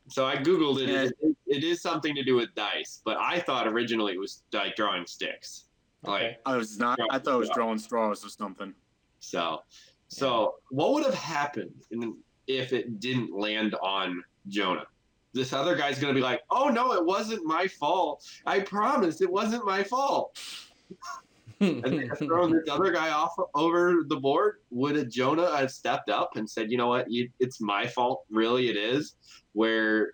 So 0.07 0.25
I 0.25 0.37
googled 0.37 0.81
it. 0.81 0.89
Yeah. 0.89 1.03
It, 1.03 1.37
it 1.45 1.63
is 1.63 1.83
something 1.83 2.15
to 2.15 2.23
do 2.23 2.35
with 2.35 2.53
dice, 2.55 3.01
but 3.05 3.17
I 3.17 3.39
thought 3.39 3.67
originally 3.67 4.13
it 4.13 4.19
was 4.19 4.41
like 4.51 4.75
drawing 4.75 5.05
sticks. 5.05 5.65
Like. 6.01 6.39
I 6.47 6.57
was 6.57 6.79
not. 6.79 6.97
I 7.11 7.19
thought 7.19 7.35
it 7.35 7.39
was 7.39 7.49
drawing 7.51 7.77
straws 7.77 8.25
or 8.25 8.29
something. 8.29 8.73
So, 9.19 9.61
so 10.07 10.55
what 10.69 10.93
would 10.93 11.03
have 11.05 11.13
happened 11.15 11.83
if 12.47 12.73
it 12.73 12.99
didn't 12.99 13.37
land 13.37 13.75
on 13.81 14.23
Jonah? 14.47 14.85
This 15.33 15.51
other 15.51 15.75
guy's 15.75 15.99
gonna 15.99 16.13
be 16.13 16.21
like, 16.21 16.41
"Oh 16.49 16.69
no, 16.69 16.93
it 16.93 17.03
wasn't 17.03 17.45
my 17.45 17.67
fault. 17.67 18.25
I 18.45 18.61
promise, 18.61 19.21
it 19.21 19.29
wasn't 19.29 19.65
my 19.65 19.83
fault." 19.83 20.39
and 21.59 21.83
they 21.83 22.07
have 22.07 22.19
thrown 22.19 22.51
this 22.51 22.69
other 22.69 22.91
guy 22.91 23.09
off 23.11 23.33
over 23.53 24.03
the 24.07 24.15
board. 24.15 24.59
Would 24.71 24.95
a 24.95 25.05
Jonah 25.05 25.55
have 25.55 25.71
stepped 25.71 26.09
up 26.09 26.35
and 26.35 26.49
said, 26.49 26.71
"You 26.71 26.77
know 26.77 26.87
what? 26.87 27.11
You, 27.11 27.29
it's 27.39 27.59
my 27.59 27.87
fault. 27.87 28.23
Really, 28.29 28.69
it 28.69 28.77
is." 28.77 29.15
Where 29.53 30.13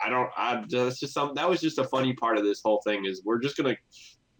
I 0.00 0.08
don't. 0.08 0.30
I 0.36 0.64
that's 0.68 0.98
just 0.98 1.14
some. 1.14 1.34
That 1.34 1.48
was 1.48 1.60
just 1.60 1.78
a 1.78 1.84
funny 1.84 2.14
part 2.14 2.38
of 2.38 2.44
this 2.44 2.60
whole 2.62 2.82
thing. 2.84 3.04
Is 3.04 3.22
we're 3.24 3.38
just 3.38 3.56
gonna 3.56 3.76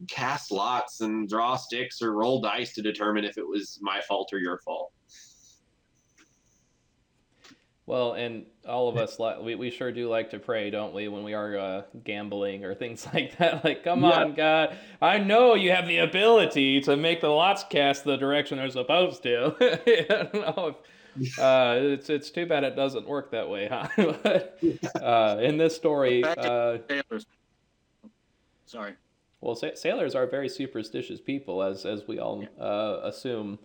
cast 0.09 0.51
lots 0.51 1.01
and 1.01 1.29
draw 1.29 1.57
sticks 1.57 2.03
or 2.03 2.13
roll 2.13 2.41
dice 2.41 2.75
to 2.75 2.83
determine 2.83 3.25
if 3.25 3.39
it 3.39 3.47
was 3.47 3.79
my 3.83 4.01
fault 4.03 4.31
or 4.33 4.39
your 4.39 4.59
fault. 4.59 4.93
Well, 7.85 8.13
and 8.13 8.47
all 8.67 8.89
of 8.89 8.97
us, 8.97 9.19
we, 9.43 9.57
we 9.57 9.71
sure 9.71 9.91
do 9.91 10.09
like 10.09 10.31
to 10.31 10.39
pray, 10.39 10.71
don't 10.71 10.95
we, 10.95 11.09
when 11.09 11.25
we 11.25 11.35
are 11.35 11.59
uh, 11.59 11.83
gambling 12.05 12.65
or 12.65 12.75
things 12.75 13.07
like 13.15 13.37
that? 13.39 13.65
Like, 13.65 13.83
come 13.83 14.03
yeah. 14.03 14.11
on, 14.11 14.35
God, 14.35 14.77
I 15.01 15.19
know 15.19 15.55
you 15.55 15.73
have 15.73 15.89
the 15.89 15.99
ability 15.99 16.81
to 16.83 16.97
make 16.97 17.21
the 17.21 17.29
lots 17.29 17.65
cast 17.65 18.05
the 18.05 18.17
direction 18.17 18.59
they're 18.59 18.71
supposed 18.71 19.25
to. 19.25 19.57
I 19.61 20.07
don't 20.09 20.35
know 20.35 20.77
if, 20.77 20.77
uh, 21.39 21.77
it's 21.79 22.09
it's 22.09 22.31
too 22.31 22.47
bad 22.47 22.65
it 22.65 22.75
doesn't 22.75 23.07
work 23.07 23.33
that 23.33 23.49
way, 23.49 23.69
huh? 23.69 23.87
but, 24.23 24.59
uh, 25.03 25.39
in 25.43 25.59
this 25.59 25.77
story, 25.77 26.25
uh, 26.25 26.79
sorry. 28.65 28.95
Well, 29.43 29.55
sa- 29.55 29.75
sailors 29.75 30.15
are 30.15 30.27
very 30.27 30.49
superstitious 30.49 31.21
people, 31.21 31.63
as 31.63 31.85
as 31.85 32.07
we 32.09 32.19
all 32.19 32.47
uh, 32.59 33.01
assume, 33.03 33.59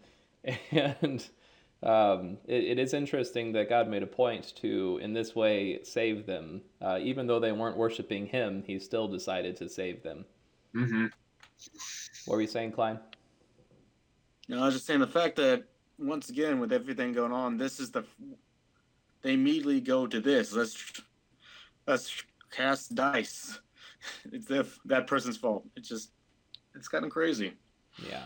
and 0.72 1.26
um, 1.84 2.38
it, 2.48 2.64
it 2.64 2.80
is 2.80 2.94
interesting 2.94 3.52
that 3.54 3.70
God 3.70 3.88
made 3.88 4.04
a 4.04 4.08
point 4.08 4.56
to, 4.58 5.00
in 5.02 5.14
this 5.14 5.36
way, 5.36 5.80
save 5.84 6.26
them. 6.26 6.62
Uh, 6.82 7.00
even 7.02 7.28
though 7.28 7.40
they 7.40 7.52
weren't 7.52 7.78
worshiping 7.78 8.28
Him, 8.28 8.64
He 8.66 8.80
still 8.80 9.08
decided 9.08 9.56
to 9.58 9.70
save 9.70 10.04
them. 10.04 10.26
Mm-hmm. 10.76 11.06
What 12.26 12.36
were 12.36 12.42
you 12.42 12.48
saying, 12.48 12.72
Klein? 12.72 13.00
No, 14.48 14.62
I 14.62 14.66
was 14.66 14.76
just 14.76 14.86
saying 14.86 15.00
the 15.00 15.08
fact 15.08 15.36
that 15.38 15.64
once 15.98 16.30
again, 16.30 16.60
with 16.60 16.72
everything 16.72 17.14
going 17.14 17.32
on, 17.32 17.58
this 17.58 17.80
is 17.80 17.92
the 17.92 18.06
they 19.24 19.34
immediately 19.34 19.82
go 19.82 20.08
to 20.08 20.22
this. 20.22 20.54
Let's 20.54 21.02
let's 21.88 22.24
cast 22.52 22.96
dice 22.96 23.60
it's 24.32 24.46
the, 24.46 24.68
that 24.86 25.08
person's 25.08 25.38
fault. 25.38 25.66
It's 25.76 25.88
just, 25.88 26.12
it's 26.76 26.88
kind 26.88 27.06
of 27.06 27.12
crazy. 27.12 27.54
Yeah. 28.08 28.24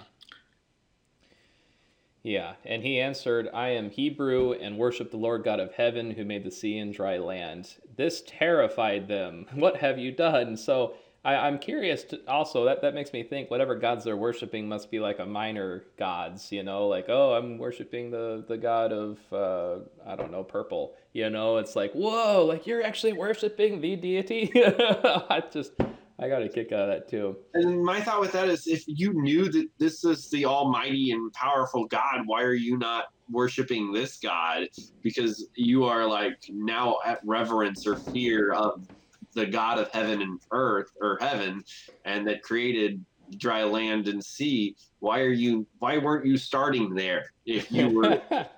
Yeah, 2.24 2.54
and 2.66 2.84
he 2.84 3.00
answered, 3.00 3.50
I 3.54 3.70
am 3.70 3.90
Hebrew 3.90 4.54
and 4.54 4.78
worship 4.78 5.10
the 5.10 5.18
Lord 5.18 5.44
God 5.44 5.60
of 5.60 5.74
heaven 5.74 6.12
who 6.12 6.24
made 6.24 6.44
the 6.44 6.52
sea 6.52 6.78
and 6.78 6.94
dry 6.94 7.18
land. 7.18 7.76
This 7.96 8.24
terrified 8.26 9.08
them. 9.08 9.48
What 9.56 9.78
have 9.78 9.98
you 9.98 10.12
done? 10.12 10.56
So 10.56 10.94
I, 11.24 11.48
am 11.48 11.60
curious 11.60 12.04
to, 12.06 12.20
also 12.28 12.66
that 12.66 12.82
that 12.82 12.96
makes 12.96 13.14
me 13.14 13.24
think 13.24 13.52
whatever 13.52 13.76
gods 13.76 14.04
they're 14.04 14.18
worshiping 14.18 14.68
must 14.68 14.90
be 14.90 15.00
like 15.00 15.20
a 15.20 15.26
minor 15.26 15.84
gods, 15.98 16.52
you 16.52 16.64
know, 16.64 16.88
like 16.88 17.06
oh 17.10 17.34
I'm 17.34 17.60
worshiping 17.60 18.10
the 18.10 18.44
the 18.48 18.58
god 18.58 18.92
of 18.92 19.20
uh, 19.32 19.84
I 20.06 20.16
don't 20.16 20.32
know 20.32 20.44
purple, 20.44 20.96
you 21.14 21.30
know, 21.30 21.58
it's 21.58 21.76
like 21.76 21.94
whoa, 21.94 22.46
like 22.46 22.66
you're 22.66 22.84
actually 22.84 23.14
worshiping 23.14 23.82
the 23.82 23.96
deity. 23.96 24.52
I 24.56 25.44
just 25.52 25.74
I 26.22 26.30
got 26.30 26.44
a 26.44 26.50
kick 26.50 26.72
out 26.72 26.82
of 26.82 26.90
that 26.90 27.10
too. 27.10 27.36
And 27.56 27.84
my 27.84 28.00
thought 28.00 28.22
with 28.22 28.32
that 28.34 28.48
is, 28.48 28.68
if 28.68 28.84
you 28.86 29.12
knew 29.14 29.52
that 29.52 29.68
this 29.80 30.04
is 30.04 30.30
the 30.30 30.46
Almighty 30.46 31.12
and 31.12 31.34
powerful 31.34 31.88
God, 31.88 32.22
why 32.26 32.44
are 32.44 32.54
you 32.54 32.78
not 32.78 33.06
worshiping 33.32 33.92
this 33.92 34.18
God? 34.18 34.68
Because 35.02 35.50
you 35.56 35.86
are 35.86 36.06
like 36.06 36.38
now 36.50 36.98
at 37.06 37.22
reverence 37.26 37.88
or 37.88 37.96
fear 37.96 38.52
of 38.54 38.88
the 39.34 39.48
God 39.48 39.80
of 39.80 39.90
heaven 39.90 40.22
and 40.22 40.40
earth 40.52 40.92
or 41.02 41.18
heaven, 41.20 41.64
and 42.06 42.28
that 42.28 42.44
created 42.44 43.04
dry 43.38 43.64
land 43.64 44.08
and 44.08 44.24
sea. 44.24 44.76
Why 45.00 45.22
are 45.22 45.32
you? 45.32 45.66
Why 45.80 45.98
weren't 45.98 46.28
you 46.28 46.38
starting 46.38 46.94
there 46.94 47.32
if 47.48 47.72
you 47.72 47.90
were? 47.90 48.22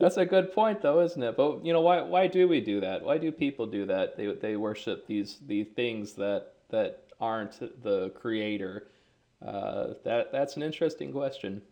That's 0.00 0.16
a 0.16 0.26
good 0.26 0.52
point, 0.52 0.82
though, 0.82 1.00
isn't 1.00 1.22
it? 1.22 1.36
But 1.36 1.64
you 1.64 1.72
know, 1.72 1.80
why 1.80 2.02
why 2.02 2.26
do 2.26 2.48
we 2.48 2.60
do 2.60 2.80
that? 2.80 3.02
Why 3.02 3.18
do 3.18 3.30
people 3.30 3.66
do 3.66 3.86
that? 3.86 4.16
They 4.16 4.32
they 4.34 4.56
worship 4.56 5.06
these 5.06 5.38
these 5.46 5.66
things 5.76 6.14
that 6.14 6.53
that 6.70 7.04
aren't 7.20 7.58
the 7.82 8.10
creator. 8.10 8.88
Uh, 9.44 9.94
that 10.04 10.32
that's 10.32 10.56
an 10.56 10.62
interesting 10.62 11.12
question. 11.12 11.62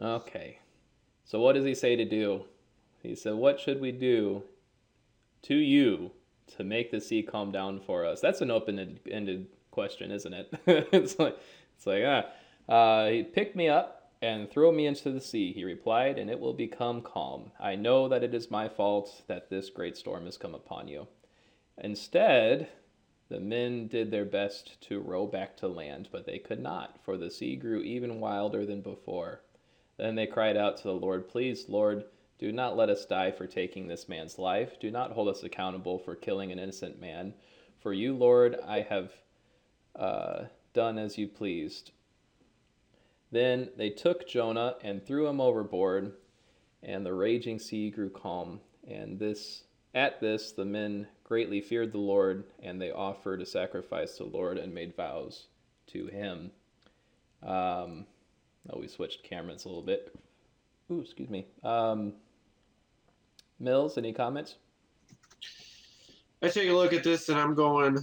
Okay, 0.00 0.58
so 1.24 1.40
what 1.40 1.54
does 1.54 1.64
he 1.64 1.74
say 1.74 1.94
to 1.94 2.04
do? 2.04 2.44
He 3.02 3.14
said, 3.14 3.34
What 3.34 3.60
should 3.60 3.80
we 3.80 3.92
do 3.92 4.42
to 5.42 5.54
you 5.54 6.10
to 6.56 6.64
make 6.64 6.90
the 6.90 7.00
sea 7.00 7.22
calm 7.22 7.52
down 7.52 7.80
for 7.80 8.04
us? 8.04 8.20
That's 8.20 8.40
an 8.40 8.50
open 8.50 8.98
ended 9.10 9.46
question, 9.70 10.10
isn't 10.10 10.32
it? 10.32 10.54
it's 10.66 11.18
like, 11.18 11.38
it's 11.76 11.86
like 11.86 12.02
ah, 12.06 12.72
uh, 12.72 13.08
he 13.08 13.22
picked 13.22 13.54
me 13.54 13.68
up 13.68 14.03
and 14.24 14.50
throw 14.50 14.72
me 14.72 14.86
into 14.86 15.10
the 15.10 15.20
sea, 15.20 15.52
he 15.52 15.64
replied, 15.64 16.18
and 16.18 16.30
it 16.30 16.40
will 16.40 16.54
become 16.54 17.02
calm. 17.02 17.50
I 17.60 17.76
know 17.76 18.08
that 18.08 18.24
it 18.24 18.34
is 18.34 18.50
my 18.50 18.70
fault 18.70 19.22
that 19.26 19.50
this 19.50 19.68
great 19.68 19.98
storm 19.98 20.24
has 20.24 20.38
come 20.38 20.54
upon 20.54 20.88
you. 20.88 21.08
Instead, 21.76 22.68
the 23.28 23.38
men 23.38 23.86
did 23.86 24.10
their 24.10 24.24
best 24.24 24.80
to 24.88 25.00
row 25.00 25.26
back 25.26 25.58
to 25.58 25.68
land, 25.68 26.08
but 26.10 26.24
they 26.24 26.38
could 26.38 26.60
not, 26.60 26.98
for 27.04 27.18
the 27.18 27.30
sea 27.30 27.54
grew 27.56 27.80
even 27.80 28.18
wilder 28.18 28.64
than 28.64 28.80
before. 28.80 29.42
Then 29.98 30.14
they 30.14 30.26
cried 30.26 30.56
out 30.56 30.78
to 30.78 30.84
the 30.84 30.94
Lord, 30.94 31.28
Please, 31.28 31.68
Lord, 31.68 32.04
do 32.38 32.50
not 32.50 32.78
let 32.78 32.88
us 32.88 33.04
die 33.04 33.30
for 33.30 33.46
taking 33.46 33.88
this 33.88 34.08
man's 34.08 34.38
life. 34.38 34.80
Do 34.80 34.90
not 34.90 35.12
hold 35.12 35.28
us 35.28 35.42
accountable 35.42 35.98
for 35.98 36.14
killing 36.14 36.50
an 36.50 36.58
innocent 36.58 36.98
man. 36.98 37.34
For 37.80 37.92
you, 37.92 38.16
Lord, 38.16 38.56
I 38.66 38.80
have 38.80 39.12
uh, 39.94 40.44
done 40.72 40.98
as 40.98 41.18
you 41.18 41.28
pleased. 41.28 41.92
Then 43.34 43.70
they 43.76 43.90
took 43.90 44.28
Jonah 44.28 44.76
and 44.84 45.04
threw 45.04 45.26
him 45.26 45.40
overboard, 45.40 46.12
and 46.84 47.04
the 47.04 47.12
raging 47.12 47.58
sea 47.58 47.90
grew 47.90 48.08
calm. 48.08 48.60
And 48.88 49.18
this, 49.18 49.64
at 49.92 50.20
this, 50.20 50.52
the 50.52 50.64
men 50.64 51.08
greatly 51.24 51.60
feared 51.60 51.90
the 51.90 51.98
Lord, 51.98 52.44
and 52.62 52.80
they 52.80 52.92
offered 52.92 53.42
a 53.42 53.46
sacrifice 53.46 54.16
to 54.18 54.22
the 54.22 54.28
Lord 54.30 54.56
and 54.56 54.72
made 54.72 54.94
vows 54.94 55.48
to 55.88 56.06
him. 56.06 56.52
Um, 57.42 58.06
oh, 58.70 58.78
we 58.78 58.86
switched 58.86 59.24
cameras 59.24 59.64
a 59.64 59.68
little 59.68 59.82
bit. 59.82 60.14
Ooh, 60.92 61.00
excuse 61.00 61.28
me. 61.28 61.44
Um, 61.64 62.12
Mills, 63.58 63.98
any 63.98 64.12
comments? 64.12 64.54
I 66.40 66.50
take 66.50 66.68
a 66.68 66.72
look 66.72 66.92
at 66.92 67.02
this 67.02 67.28
and 67.28 67.40
I'm 67.40 67.56
going, 67.56 67.98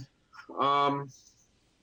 um, 0.60 1.10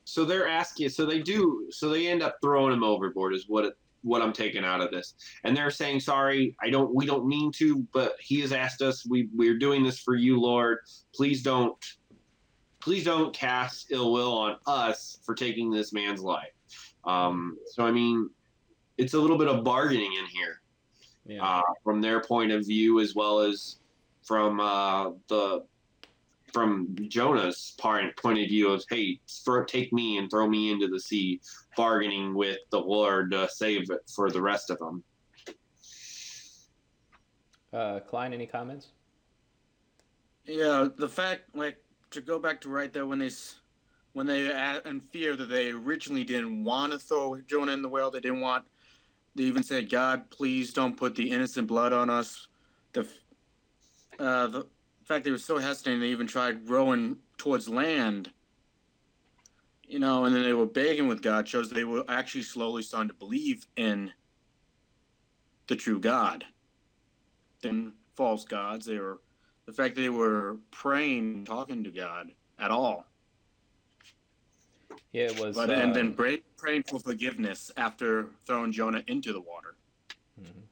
so 0.09 0.25
they're 0.25 0.47
asking, 0.47 0.89
so 0.89 1.05
they 1.05 1.19
do, 1.19 1.67
so 1.71 1.89
they 1.89 2.07
end 2.07 2.23
up 2.23 2.37
throwing 2.41 2.73
him 2.73 2.83
overboard 2.83 3.33
is 3.33 3.45
what 3.47 3.65
it, 3.65 3.73
what 4.01 4.21
I'm 4.21 4.33
taking 4.33 4.63
out 4.63 4.81
of 4.81 4.91
this. 4.91 5.13
And 5.43 5.55
they're 5.55 5.71
saying, 5.71 5.99
sorry, 5.99 6.55
I 6.61 6.69
don't, 6.69 6.93
we 6.95 7.05
don't 7.05 7.27
mean 7.27 7.51
to, 7.53 7.85
but 7.93 8.15
he 8.19 8.39
has 8.41 8.51
asked 8.53 8.81
us, 8.81 9.05
we, 9.05 9.27
we're 9.35 9.57
doing 9.57 9.83
this 9.83 9.99
for 9.99 10.15
you, 10.15 10.39
Lord. 10.39 10.79
Please 11.13 11.43
don't 11.43 11.75
please 12.81 13.03
don't 13.03 13.33
cast 13.33 13.91
ill 13.91 14.13
will 14.13 14.31
on 14.37 14.55
us 14.65 15.19
for 15.25 15.35
taking 15.35 15.69
this 15.69 15.91
man's 15.91 16.21
life. 16.21 16.53
Um, 17.03 17.57
so 17.73 17.83
I 17.83 17.91
mean, 17.91 18.29
it's 18.97 19.13
a 19.15 19.19
little 19.19 19.37
bit 19.37 19.49
of 19.49 19.65
bargaining 19.65 20.13
in 20.13 20.25
here 20.27 20.61
Yeah. 21.25 21.43
uh, 21.45 21.61
from 21.83 21.99
their 21.99 22.21
point 22.21 22.53
of 22.53 22.65
view 22.65 23.01
as 23.01 23.15
well 23.15 23.39
as 23.39 23.79
from 24.23 24.61
uh, 24.61 25.11
the 25.27 25.65
from 26.53 26.95
Jonah's 27.07 27.73
part 27.77 28.15
point 28.17 28.39
of 28.39 28.47
view 28.47 28.69
of 28.71 28.83
hey, 28.89 29.19
throw, 29.45 29.63
take 29.65 29.91
me 29.93 30.17
and 30.17 30.29
throw 30.29 30.47
me 30.47 30.71
into 30.71 30.87
the 30.87 30.99
sea, 30.99 31.41
bargaining 31.75 32.33
with 32.33 32.57
the 32.71 32.79
Lord 32.79 33.31
to 33.31 33.47
save 33.49 33.89
it 33.89 34.01
for 34.13 34.29
the 34.29 34.41
rest 34.41 34.69
of 34.69 34.79
them. 34.79 35.03
Uh, 37.71 37.99
Klein, 37.99 38.33
any 38.33 38.47
comments? 38.47 38.87
Yeah, 40.45 40.87
the 40.97 41.07
fact, 41.07 41.55
like, 41.55 41.77
to 42.11 42.21
go 42.21 42.39
back 42.39 42.59
to 42.61 42.69
right 42.69 42.91
there 42.91 43.05
when 43.05 43.19
they, 43.19 43.27
s- 43.27 43.59
when 44.13 44.25
they 44.25 44.47
a- 44.47 44.81
in 44.85 45.01
fear 45.01 45.35
that 45.35 45.45
they 45.49 45.69
originally 45.69 46.23
didn't 46.23 46.63
want 46.63 46.91
to 46.91 46.97
throw 46.97 47.39
Jonah 47.41 47.73
in 47.73 47.83
the 47.83 47.89
well, 47.89 48.09
they 48.09 48.19
didn't 48.19 48.41
want. 48.41 48.65
They 49.35 49.43
even 49.43 49.61
said, 49.61 49.91
"God, 49.91 50.31
please 50.31 50.73
don't 50.73 50.97
put 50.97 51.15
the 51.15 51.29
innocent 51.29 51.67
blood 51.67 51.93
on 51.93 52.09
us." 52.09 52.47
The, 52.93 53.07
uh, 54.17 54.47
the 54.47 54.67
fact 55.09 55.25
they 55.25 55.31
were 55.31 55.37
so 55.39 55.57
hesitant, 55.57 55.99
they 56.01 56.07
even 56.07 56.27
tried 56.27 56.69
rowing 56.69 57.17
towards 57.37 57.67
land. 57.67 58.31
You 59.87 59.97
know, 59.97 60.25
and 60.25 60.35
then 60.35 60.43
they 60.43 60.53
were 60.53 60.67
begging 60.67 61.07
with 61.07 61.23
God 61.23 61.47
shows 61.47 61.69
they 61.69 61.83
were 61.83 62.03
actually 62.07 62.43
slowly 62.43 62.83
starting 62.83 63.09
to 63.09 63.15
believe 63.15 63.65
in 63.75 64.11
the 65.67 65.75
true 65.75 65.99
God. 65.99 66.45
Than 67.61 67.93
false 68.15 68.45
gods. 68.45 68.85
They 68.85 68.99
were 68.99 69.19
the 69.65 69.73
fact 69.73 69.95
that 69.95 70.01
they 70.01 70.09
were 70.09 70.57
praying, 70.71 71.43
talking 71.45 71.83
to 71.83 71.91
God 71.91 72.31
at 72.57 72.71
all, 72.71 73.05
Yeah, 75.11 75.23
it 75.25 75.39
was. 75.39 75.55
but 75.57 75.69
and 75.69 75.91
uh, 75.91 75.93
then 75.93 76.13
pray, 76.13 76.41
praying 76.57 76.83
for 76.83 76.99
forgiveness 76.99 77.69
after 77.75 78.27
throwing 78.45 78.71
Jonah 78.71 79.03
into 79.07 79.33
the 79.33 79.41
water. 79.41 79.75
Mhm. 80.41 80.63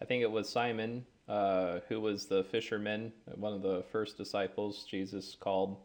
I 0.00 0.04
think 0.06 0.22
it 0.22 0.30
was 0.30 0.48
Simon, 0.48 1.06
uh, 1.28 1.80
who 1.88 2.00
was 2.00 2.26
the 2.26 2.44
fisherman, 2.44 3.12
one 3.34 3.52
of 3.52 3.62
the 3.62 3.84
first 3.92 4.16
disciples 4.16 4.86
Jesus 4.88 5.36
called. 5.38 5.76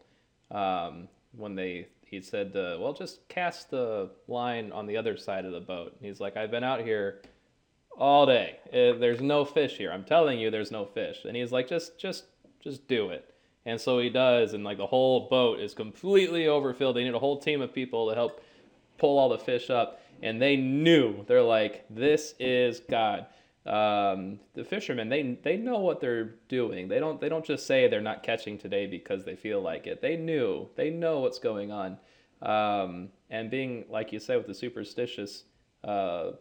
Um, 0.51 1.07
when 1.35 1.55
they, 1.55 1.87
he 2.05 2.21
said, 2.21 2.55
uh, 2.55 2.77
"Well, 2.79 2.93
just 2.93 3.27
cast 3.27 3.71
the 3.71 4.11
line 4.27 4.71
on 4.71 4.85
the 4.85 4.97
other 4.97 5.17
side 5.17 5.45
of 5.45 5.51
the 5.51 5.59
boat." 5.59 5.95
And 5.97 6.07
he's 6.07 6.19
like, 6.19 6.37
"I've 6.37 6.51
been 6.51 6.63
out 6.63 6.81
here 6.81 7.21
all 7.97 8.25
day. 8.25 8.59
Uh, 8.67 8.99
there's 8.99 9.21
no 9.21 9.45
fish 9.45 9.77
here. 9.77 9.91
I'm 9.91 10.03
telling 10.03 10.39
you, 10.39 10.51
there's 10.51 10.71
no 10.71 10.85
fish." 10.85 11.25
And 11.25 11.35
he's 11.35 11.51
like, 11.51 11.67
"Just, 11.67 11.97
just, 11.97 12.25
just 12.59 12.87
do 12.87 13.09
it." 13.09 13.33
And 13.65 13.81
so 13.81 13.99
he 13.99 14.09
does, 14.09 14.53
and 14.53 14.63
like 14.63 14.77
the 14.77 14.85
whole 14.85 15.27
boat 15.27 15.59
is 15.59 15.73
completely 15.73 16.47
overfilled. 16.47 16.95
They 16.95 17.03
need 17.03 17.15
a 17.15 17.19
whole 17.19 17.39
team 17.39 17.61
of 17.61 17.73
people 17.73 18.09
to 18.09 18.15
help 18.15 18.43
pull 18.97 19.17
all 19.17 19.29
the 19.29 19.39
fish 19.39 19.69
up 19.69 19.99
and 20.21 20.41
they 20.41 20.55
knew 20.55 21.23
they're 21.27 21.41
like 21.41 21.85
this 21.89 22.33
is 22.39 22.79
god 22.89 23.25
um, 23.65 24.39
the 24.55 24.63
fishermen 24.63 25.07
they 25.09 25.39
they 25.41 25.57
know 25.57 25.79
what 25.79 26.01
they're 26.01 26.35
doing. 26.49 26.87
They 26.87 26.99
don't 26.99 27.21
they 27.21 27.29
don't 27.29 27.45
just 27.45 27.65
say 27.65 27.87
they're 27.87 28.01
not 28.01 28.23
catching 28.23 28.57
today 28.57 28.87
because 28.87 29.23
they 29.23 29.35
feel 29.35 29.61
like 29.61 29.87
it. 29.87 30.01
They 30.01 30.17
knew. 30.17 30.69
They 30.75 30.89
know 30.89 31.19
what's 31.19 31.39
going 31.39 31.71
on. 31.71 31.97
Um, 32.41 33.09
and 33.29 33.49
being 33.49 33.85
like 33.89 34.11
you 34.11 34.19
said 34.19 34.37
with 34.37 34.47
the 34.47 34.53
superstitious 34.53 35.43
uh, 35.83 36.31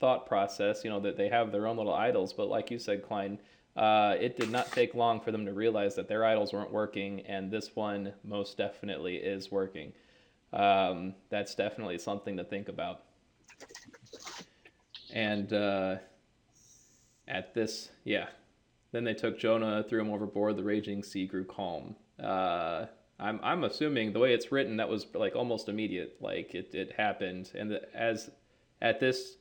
thought 0.00 0.26
process 0.26 0.84
you 0.84 0.90
know 0.90 1.00
that 1.00 1.16
they 1.16 1.28
have 1.28 1.52
their 1.52 1.66
own 1.66 1.76
little 1.76 1.94
idols. 1.94 2.32
But 2.32 2.48
like 2.48 2.70
you 2.70 2.78
said 2.78 3.02
klein 3.02 3.38
uh, 3.76 4.16
it 4.18 4.38
did 4.38 4.50
not 4.50 4.72
take 4.72 4.94
long 4.94 5.20
for 5.20 5.30
them 5.30 5.44
to 5.44 5.52
realize 5.52 5.94
that 5.94 6.08
their 6.08 6.24
idols 6.24 6.52
weren't 6.52 6.72
working 6.72 7.20
and 7.26 7.50
this 7.50 7.76
one 7.76 8.12
most 8.24 8.56
definitely 8.56 9.16
is 9.16 9.52
working. 9.52 9.92
Um, 10.52 11.14
that's 11.28 11.54
definitely 11.54 11.98
something 11.98 12.38
to 12.38 12.44
think 12.44 12.68
about. 12.68 13.02
And 15.12 15.52
uh, 15.52 15.96
at 17.28 17.54
this, 17.54 17.90
yeah, 18.04 18.26
then 18.92 19.04
they 19.04 19.14
took 19.14 19.38
Jonah, 19.38 19.84
threw 19.88 20.00
him 20.00 20.10
overboard. 20.10 20.56
The 20.56 20.64
raging 20.64 21.02
sea 21.02 21.26
grew 21.26 21.44
calm. 21.44 21.96
Uh, 22.22 22.86
I'm 23.18 23.40
I'm 23.42 23.64
assuming 23.64 24.12
the 24.12 24.18
way 24.18 24.34
it's 24.34 24.52
written, 24.52 24.76
that 24.76 24.88
was 24.88 25.06
like 25.14 25.34
almost 25.34 25.68
immediate. 25.68 26.16
Like 26.20 26.54
it 26.54 26.74
it 26.74 26.92
happened, 26.92 27.50
and 27.54 27.70
the, 27.70 27.96
as 27.96 28.30
at 28.80 29.00
this, 29.00 29.36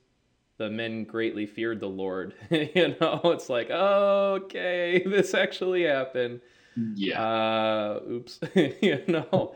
the 0.57 0.69
men 0.69 1.03
greatly 1.03 1.45
feared 1.45 1.79
the 1.79 1.87
Lord. 1.87 2.33
you 2.49 2.95
know, 2.99 3.21
it's 3.25 3.49
like 3.49 3.69
okay, 3.69 5.03
this 5.05 5.33
actually 5.33 5.83
happened. 5.83 6.41
Yeah. 6.95 7.21
Uh, 7.21 7.99
oops. 8.09 8.39
you 8.55 9.01
know, 9.07 9.55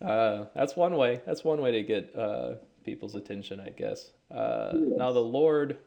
uh, 0.00 0.46
that's 0.54 0.76
one 0.76 0.96
way. 0.96 1.20
That's 1.26 1.44
one 1.44 1.60
way 1.60 1.72
to 1.72 1.82
get 1.82 2.14
uh, 2.16 2.54
people's 2.84 3.14
attention, 3.14 3.60
I 3.60 3.70
guess. 3.70 4.12
Uh, 4.30 4.72
now 4.72 5.12
the 5.12 5.20
Lord 5.20 5.78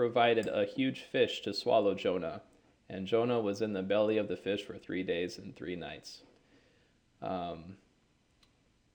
provided 0.00 0.48
a 0.48 0.64
huge 0.64 1.02
fish 1.02 1.42
to 1.42 1.52
swallow 1.52 1.94
Jonah, 1.94 2.40
and 2.88 3.06
Jonah 3.06 3.38
was 3.38 3.60
in 3.60 3.74
the 3.74 3.82
belly 3.82 4.16
of 4.16 4.28
the 4.28 4.36
fish 4.36 4.64
for 4.64 4.78
three 4.78 5.02
days 5.02 5.36
and 5.36 5.54
three 5.54 5.76
nights. 5.76 6.22
Um, 7.20 7.76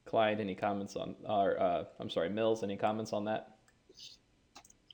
Clyde, 0.06 0.40
any 0.40 0.56
comments 0.56 0.96
on? 0.96 1.16
Or 1.30 1.62
uh, 1.62 1.84
I'm 2.00 2.10
sorry, 2.10 2.30
Mills, 2.30 2.64
any 2.64 2.76
comments 2.76 3.14
on 3.14 3.26
that? 3.26 3.50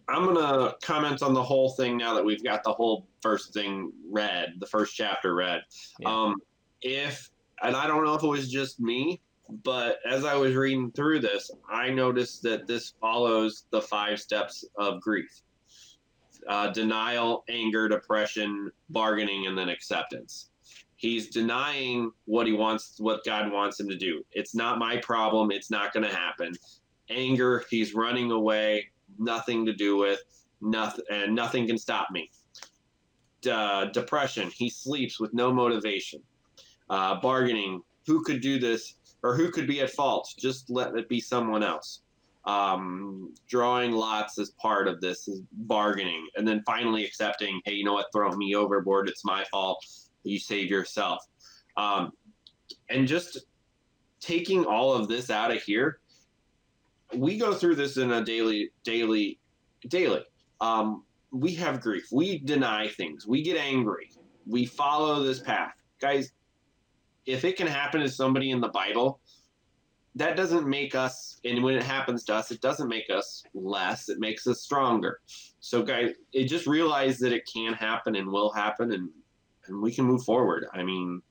I'm 0.10 0.26
gonna 0.26 0.74
comment 0.84 1.24
on 1.24 1.34
the 1.34 1.42
whole 1.42 1.70
thing 1.70 1.96
now 1.96 2.14
that 2.14 2.26
we've 2.26 2.44
got 2.44 2.66
the 2.66 2.74
whole 2.74 3.08
first 3.22 3.54
thing 3.54 3.94
read, 4.10 4.56
the 4.60 4.66
first 4.66 4.94
chapter 4.94 5.34
read. 5.34 5.62
Yeah. 6.02 6.10
Um, 6.10 6.36
if 6.82 7.30
and 7.64 7.74
I 7.74 7.88
don't 7.88 8.04
know 8.04 8.16
if 8.16 8.24
it 8.24 8.28
was 8.28 8.52
just 8.52 8.82
me, 8.82 9.22
but 9.64 10.00
as 10.06 10.26
I 10.26 10.36
was 10.36 10.56
reading 10.56 10.92
through 10.92 11.22
this, 11.22 11.50
I 11.70 11.90
noticed 11.90 12.44
that 12.44 12.68
this 12.68 12.96
follows 13.00 13.64
the 13.72 13.82
five 13.82 14.20
steps 14.20 14.66
of 14.78 15.00
grief: 15.00 15.42
uh, 16.48 16.72
denial, 16.72 17.44
anger, 17.50 17.88
depression, 17.88 18.72
bargaining, 18.90 19.48
and 19.48 19.58
then 19.58 19.70
acceptance. 19.70 20.50
He's 20.96 21.30
denying 21.30 22.12
what 22.26 22.46
he 22.46 22.54
wants, 22.54 23.00
what 23.00 23.26
God 23.26 23.52
wants 23.52 23.80
him 23.80 23.90
to 23.90 23.98
do. 23.98 24.24
It's 24.32 24.54
not 24.54 24.78
my 24.78 24.98
problem. 24.98 25.52
It's 25.52 25.72
not 25.72 25.94
going 25.94 26.08
to 26.08 26.16
happen. 26.16 26.54
Anger, 27.10 27.64
he's 27.70 27.96
running 27.96 28.32
away 28.32 28.92
nothing 29.18 29.66
to 29.66 29.74
do 29.74 29.98
with 29.98 30.20
nothing 30.62 31.04
and 31.12 31.36
nothing 31.36 31.68
can 31.68 31.78
stop 31.78 32.10
me 32.12 32.30
uh, 33.52 33.86
depression 33.86 34.50
he 34.54 34.70
sleeps 34.70 35.20
with 35.20 35.34
no 35.34 35.52
motivation 35.52 36.22
uh, 36.90 37.20
bargaining 37.20 37.82
who 38.06 38.24
could 38.24 38.42
do 38.42 38.60
this 38.60 38.96
or 39.24 39.36
who 39.36 39.52
could 39.52 39.68
be 39.68 39.82
at 39.82 39.90
fault 39.90 40.32
just 40.38 40.70
let 40.70 40.96
it 40.96 41.10
be 41.10 41.20
someone 41.20 41.64
else 41.64 42.02
um, 42.46 43.34
drawing 43.48 43.92
lots 43.92 44.40
as 44.40 44.52
part 44.52 44.88
of 44.88 45.00
this 45.00 45.28
is 45.28 45.42
bargaining 45.52 46.28
and 46.36 46.48
then 46.48 46.64
finally 46.66 47.06
accepting 47.06 47.62
hey 47.66 47.74
you 47.74 47.84
know 47.84 47.94
what? 47.94 48.08
Throw 48.14 48.32
me 48.32 48.56
overboard. 48.56 49.08
It's 49.10 49.24
my 49.24 49.44
fault. 49.52 49.86
You 50.24 50.40
save 50.40 50.70
yourself. 50.70 51.26
Um, 51.78 52.12
and 52.90 53.08
just 53.08 53.46
taking 54.20 54.66
all 54.66 54.94
of 54.94 55.08
this 55.08 55.30
out 55.30 55.52
of 55.52 55.62
here 55.62 56.00
we 57.14 57.38
go 57.38 57.54
through 57.54 57.76
this 57.76 57.98
in 57.98 58.12
a 58.12 58.24
daily 58.24 58.72
daily 58.84 59.40
daily. 59.88 60.24
Um, 60.62 61.04
we 61.32 61.54
have 61.56 61.82
grief. 61.82 62.08
We 62.12 62.40
deny 62.40 62.88
things. 62.88 63.26
We 63.28 63.42
get 63.42 63.58
angry. 63.58 64.12
We 64.46 64.66
follow 64.66 65.24
this 65.24 65.40
path. 65.40 65.74
Guys 66.00 66.32
if 67.26 67.46
it 67.46 67.56
can 67.56 67.68
happen 67.68 68.02
to 68.02 68.10
somebody 68.10 68.52
in 68.52 68.60
the 68.60 68.70
bible 68.70 69.20
that 70.16 70.36
doesn't 70.36 70.68
make 70.68 70.94
us 70.96 71.40
and 71.46 71.64
when 71.64 71.76
it 71.76 71.84
happens 71.84 72.24
to 72.26 72.36
us 72.36 72.52
it 72.52 72.62
doesn't 72.62 72.88
make 72.88 73.10
us 73.10 73.44
less 73.54 74.10
it 74.10 74.20
makes 74.20 74.46
us 74.48 74.62
stronger. 74.62 75.22
So 75.60 75.82
guys 75.84 76.14
it 76.34 76.46
just 76.46 76.68
realize 76.68 77.18
that 77.20 77.32
it 77.32 77.50
can 77.52 77.74
happen 77.74 78.16
and 78.16 78.28
will 78.28 78.52
happen 78.52 78.92
and 78.94 79.10
and 79.68 79.82
we 79.82 79.92
can 79.92 80.06
move 80.06 80.24
forward. 80.24 80.66
I 80.74 80.84
mean 80.84 81.22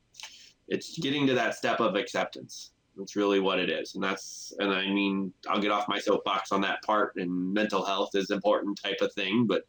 it's 0.68 0.98
getting 0.98 1.26
to 1.26 1.34
that 1.34 1.54
step 1.54 1.80
of 1.80 1.96
acceptance. 1.96 2.72
That's 2.96 3.16
really 3.16 3.40
what 3.40 3.58
it 3.58 3.70
is 3.70 3.94
and 3.94 4.04
that's 4.04 4.52
and 4.58 4.70
i 4.72 4.82
mean 4.82 5.32
i'll 5.48 5.60
get 5.60 5.70
off 5.70 5.88
my 5.88 5.98
soapbox 5.98 6.52
on 6.52 6.60
that 6.62 6.82
part 6.82 7.14
and 7.16 7.54
mental 7.54 7.82
health 7.82 8.10
is 8.14 8.30
important 8.30 8.78
type 8.82 8.98
of 9.00 9.12
thing 9.14 9.46
but 9.46 9.62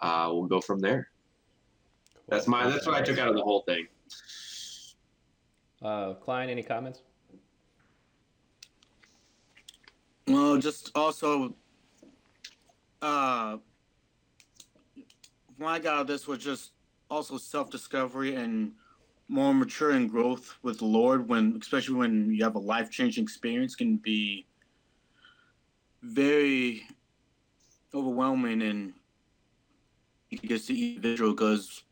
uh, 0.00 0.28
we'll 0.30 0.46
go 0.46 0.60
from 0.60 0.78
there. 0.80 1.08
That's 2.28 2.46
my 2.46 2.68
that's 2.68 2.86
what 2.86 2.96
i 2.96 3.02
took 3.02 3.18
out 3.18 3.28
of 3.28 3.36
the 3.36 3.42
whole 3.42 3.62
thing. 3.62 3.86
Uh, 5.82 6.14
Klein, 6.14 6.48
any 6.48 6.62
comments? 6.62 7.02
Well, 10.28 10.58
just 10.58 10.90
also, 10.94 11.54
uh, 13.00 13.58
what 15.56 15.68
I 15.68 15.78
got 15.78 15.94
out 15.94 16.00
of 16.02 16.06
this 16.08 16.26
was 16.26 16.38
just 16.38 16.72
also 17.08 17.38
self 17.38 17.70
discovery 17.70 18.34
and 18.34 18.72
more 19.28 19.54
mature 19.54 19.92
and 19.92 20.10
growth 20.10 20.56
with 20.62 20.78
the 20.78 20.84
Lord. 20.84 21.28
When, 21.28 21.58
especially 21.60 21.94
when 21.94 22.34
you 22.34 22.42
have 22.42 22.56
a 22.56 22.60
life 22.60 22.90
changing 22.90 23.22
experience, 23.22 23.76
can 23.76 23.96
be 23.96 24.46
very 26.02 26.82
overwhelming 27.94 28.62
and 28.62 28.92
you 30.30 30.38
get 30.38 30.64
to 30.66 30.78
individual 30.78 31.32
because 31.32 31.84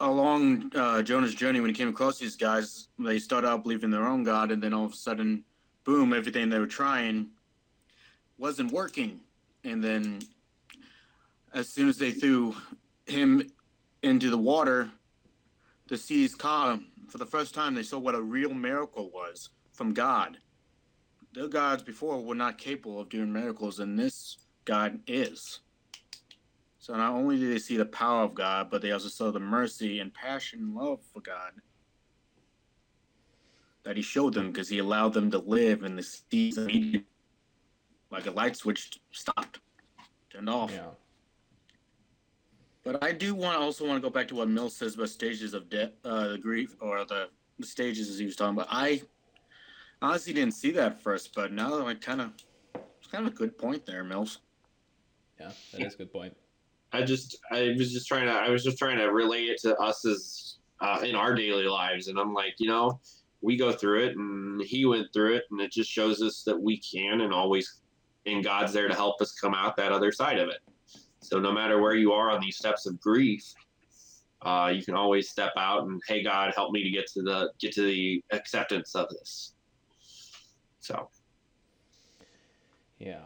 along 0.00 0.70
uh, 0.74 1.02
Jonah's 1.02 1.34
journey, 1.34 1.60
when 1.60 1.70
he 1.70 1.74
came 1.74 1.88
across 1.88 2.18
these 2.18 2.36
guys, 2.36 2.88
they 2.98 3.18
started 3.18 3.48
out 3.48 3.62
believing 3.62 3.90
their 3.90 4.06
own 4.06 4.24
God, 4.24 4.50
and 4.50 4.62
then 4.62 4.74
all 4.74 4.84
of 4.84 4.92
a 4.92 4.96
sudden, 4.96 5.44
boom, 5.84 6.12
everything 6.12 6.48
they 6.48 6.58
were 6.58 6.66
trying 6.66 7.28
wasn't 8.38 8.72
working. 8.72 9.20
And 9.62 9.82
then, 9.82 10.20
as 11.52 11.68
soon 11.68 11.88
as 11.88 11.98
they 11.98 12.10
threw 12.10 12.54
him 13.06 13.48
into 14.02 14.30
the 14.30 14.38
water, 14.38 14.90
the 15.88 15.96
seas 15.96 16.34
calmed. 16.34 16.86
For 17.08 17.18
the 17.18 17.26
first 17.26 17.54
time, 17.54 17.74
they 17.74 17.82
saw 17.82 17.98
what 17.98 18.14
a 18.14 18.20
real 18.20 18.52
miracle 18.52 19.10
was 19.10 19.50
from 19.72 19.92
God. 19.92 20.38
Their 21.32 21.48
gods 21.48 21.82
before 21.82 22.22
were 22.22 22.34
not 22.34 22.58
capable 22.58 23.00
of 23.00 23.08
doing 23.08 23.32
miracles, 23.32 23.80
and 23.80 23.98
this 23.98 24.38
God 24.64 25.00
is. 25.06 25.60
So 26.78 26.94
not 26.96 27.12
only 27.12 27.38
did 27.38 27.52
they 27.52 27.58
see 27.58 27.76
the 27.76 27.86
power 27.86 28.24
of 28.24 28.34
God, 28.34 28.70
but 28.70 28.82
they 28.82 28.92
also 28.92 29.08
saw 29.08 29.30
the 29.30 29.40
mercy 29.40 30.00
and 30.00 30.12
passion 30.12 30.60
and 30.60 30.74
love 30.74 31.00
for 31.12 31.20
God 31.20 31.52
that 33.84 33.96
He 33.96 34.02
showed 34.02 34.34
them 34.34 34.50
because 34.50 34.68
He 34.68 34.78
allowed 34.78 35.12
them 35.12 35.30
to 35.30 35.38
live 35.38 35.82
in 35.82 35.96
the 35.96 36.02
seas 36.02 36.58
immediately. 36.58 37.04
Like 38.10 38.26
a 38.26 38.30
light 38.30 38.56
switch 38.56 39.00
stopped, 39.10 39.60
turned 40.30 40.48
off. 40.48 40.70
Yeah. 40.70 40.90
But 42.84 43.02
I 43.02 43.12
do 43.12 43.34
want 43.34 43.58
to 43.58 43.64
also 43.64 43.86
want 43.86 43.96
to 43.96 44.06
go 44.06 44.12
back 44.12 44.28
to 44.28 44.34
what 44.34 44.48
Mill 44.48 44.68
says 44.68 44.94
about 44.94 45.08
stages 45.08 45.54
of 45.54 45.70
death, 45.70 45.92
uh, 46.04 46.28
the 46.28 46.38
grief, 46.38 46.76
or 46.80 47.04
the, 47.04 47.28
the 47.58 47.66
stages 47.66 48.10
as 48.10 48.18
he 48.18 48.26
was 48.26 48.36
talking 48.36 48.56
about. 48.56 48.68
I 48.70 49.02
honestly 50.02 50.34
didn't 50.34 50.54
see 50.54 50.70
that 50.72 51.00
first, 51.00 51.34
but 51.34 51.52
now 51.52 51.76
that 51.76 51.84
I 51.84 51.94
kind 51.94 52.20
of, 52.20 52.32
it's 52.74 53.10
kind 53.10 53.26
of 53.26 53.32
a 53.32 53.36
good 53.36 53.56
point 53.56 53.86
there, 53.86 54.04
Mills. 54.04 54.40
Yeah, 55.40 55.50
that 55.72 55.80
is 55.80 55.94
a 55.94 55.98
good 55.98 56.12
point. 56.12 56.36
I 56.92 57.02
just 57.02 57.38
I 57.50 57.74
was 57.76 57.92
just 57.92 58.06
trying 58.06 58.26
to 58.26 58.32
I 58.32 58.50
was 58.50 58.62
just 58.62 58.78
trying 58.78 58.98
to 58.98 59.06
relate 59.06 59.48
it 59.48 59.60
to 59.62 59.76
us 59.78 60.06
as 60.06 60.58
uh, 60.80 61.00
in 61.02 61.16
our 61.16 61.34
daily 61.34 61.64
lives, 61.64 62.08
and 62.08 62.18
I'm 62.18 62.32
like, 62.32 62.54
you 62.58 62.68
know, 62.68 63.00
we 63.44 63.56
go 63.56 63.72
through 63.72 64.06
it, 64.06 64.16
and 64.16 64.60
he 64.62 64.86
went 64.86 65.12
through 65.12 65.34
it, 65.34 65.44
and 65.50 65.60
it 65.60 65.70
just 65.70 65.90
shows 65.90 66.22
us 66.22 66.42
that 66.44 66.60
we 66.60 66.78
can, 66.78 67.20
and 67.20 67.32
always, 67.32 67.80
and 68.26 68.42
God's 68.42 68.72
there 68.72 68.88
to 68.88 68.94
help 68.94 69.20
us 69.20 69.32
come 69.32 69.54
out 69.54 69.76
that 69.76 69.92
other 69.92 70.10
side 70.10 70.38
of 70.38 70.48
it. 70.48 70.58
So 71.20 71.38
no 71.38 71.52
matter 71.52 71.80
where 71.80 71.94
you 71.94 72.12
are 72.12 72.30
on 72.30 72.40
these 72.40 72.56
steps 72.56 72.86
of 72.86 73.00
grief, 73.00 73.44
uh, 74.42 74.72
you 74.74 74.84
can 74.84 74.94
always 74.94 75.30
step 75.30 75.52
out 75.56 75.84
and 75.84 76.00
hey 76.06 76.22
God, 76.22 76.52
help 76.54 76.72
me 76.72 76.82
to 76.82 76.90
get 76.90 77.06
to 77.08 77.22
the 77.22 77.50
get 77.58 77.72
to 77.72 77.82
the 77.82 78.22
acceptance 78.30 78.94
of 78.94 79.08
this. 79.08 79.54
So 80.80 81.08
Yeah. 82.98 83.24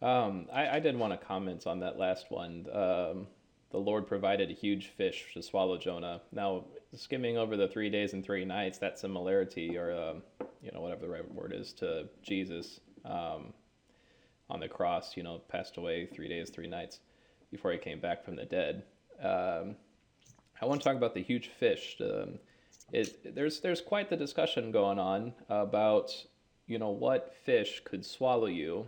Um, 0.00 0.46
I, 0.52 0.76
I 0.76 0.80
did 0.80 0.96
want 0.96 1.12
to 1.12 1.26
comment 1.26 1.66
on 1.66 1.80
that 1.80 1.98
last 1.98 2.30
one. 2.30 2.66
Um, 2.72 3.26
the 3.70 3.78
Lord 3.78 4.06
provided 4.06 4.50
a 4.50 4.54
huge 4.54 4.88
fish 4.88 5.32
to 5.34 5.42
swallow 5.42 5.78
Jonah. 5.78 6.22
Now, 6.32 6.64
skimming 6.94 7.38
over 7.38 7.56
the 7.56 7.68
three 7.68 7.90
days 7.90 8.12
and 8.12 8.24
three 8.24 8.44
nights, 8.44 8.78
that 8.78 8.98
similarity, 8.98 9.76
or 9.78 9.92
um, 9.92 10.22
you 10.62 10.70
know 10.72 10.80
whatever 10.80 11.02
the 11.02 11.12
right 11.12 11.34
word 11.34 11.52
is, 11.54 11.72
to 11.74 12.08
Jesus 12.22 12.80
um, 13.04 13.52
on 14.50 14.60
the 14.60 14.68
cross, 14.68 15.16
you 15.16 15.22
know, 15.22 15.38
passed 15.48 15.76
away 15.76 16.06
three 16.06 16.28
days, 16.28 16.50
three 16.50 16.66
nights 16.68 17.00
before 17.50 17.72
he 17.72 17.78
came 17.78 18.00
back 18.00 18.24
from 18.24 18.36
the 18.36 18.44
dead. 18.44 18.82
Um, 19.22 19.76
I 20.60 20.66
want 20.66 20.80
to 20.80 20.88
talk 20.88 20.96
about 20.96 21.14
the 21.14 21.22
huge 21.22 21.48
fish. 21.48 21.96
Um, 22.00 22.38
it, 22.92 23.34
there's 23.34 23.60
there's 23.60 23.80
quite 23.80 24.10
the 24.10 24.16
discussion 24.16 24.70
going 24.70 24.98
on 24.98 25.32
about 25.48 26.12
you 26.66 26.78
know 26.78 26.90
what 26.90 27.34
fish 27.44 27.80
could 27.84 28.04
swallow 28.04 28.46
you 28.46 28.86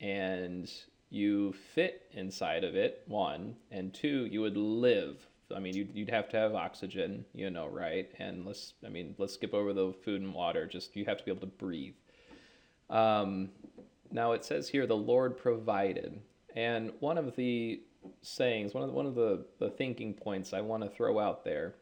and 0.00 0.70
you 1.08 1.54
fit 1.74 2.02
inside 2.12 2.64
of 2.64 2.74
it 2.74 3.02
one 3.06 3.56
and 3.70 3.94
two 3.94 4.26
you 4.30 4.40
would 4.40 4.56
live 4.56 5.26
i 5.54 5.58
mean 5.58 5.74
you'd, 5.74 5.94
you'd 5.94 6.10
have 6.10 6.28
to 6.28 6.36
have 6.36 6.54
oxygen 6.54 7.24
you 7.34 7.50
know 7.50 7.66
right? 7.66 8.10
And 8.18 8.44
let's 8.44 8.74
i 8.84 8.88
mean 8.88 9.14
let's 9.18 9.34
skip 9.34 9.54
over 9.54 9.72
the 9.72 9.92
food 10.04 10.22
and 10.22 10.34
water 10.34 10.66
just 10.66 10.96
you 10.96 11.04
have 11.04 11.18
to 11.18 11.24
be 11.24 11.30
able 11.30 11.40
to 11.40 11.46
breathe. 11.46 11.94
Um, 12.90 13.50
now 14.10 14.32
it 14.32 14.44
says 14.44 14.68
here 14.68 14.86
the 14.86 14.96
lord 14.96 15.36
provided. 15.36 16.20
And 16.54 16.92
one 17.00 17.18
of 17.18 17.36
the 17.36 17.82
sayings 18.22 18.72
one 18.72 18.82
of 18.82 18.88
the, 18.88 18.94
one 18.94 19.06
of 19.06 19.14
the, 19.14 19.44
the 19.58 19.70
thinking 19.70 20.14
points 20.14 20.52
i 20.52 20.60
want 20.60 20.82
to 20.82 20.88
throw 20.88 21.18
out 21.18 21.44
there 21.44 21.74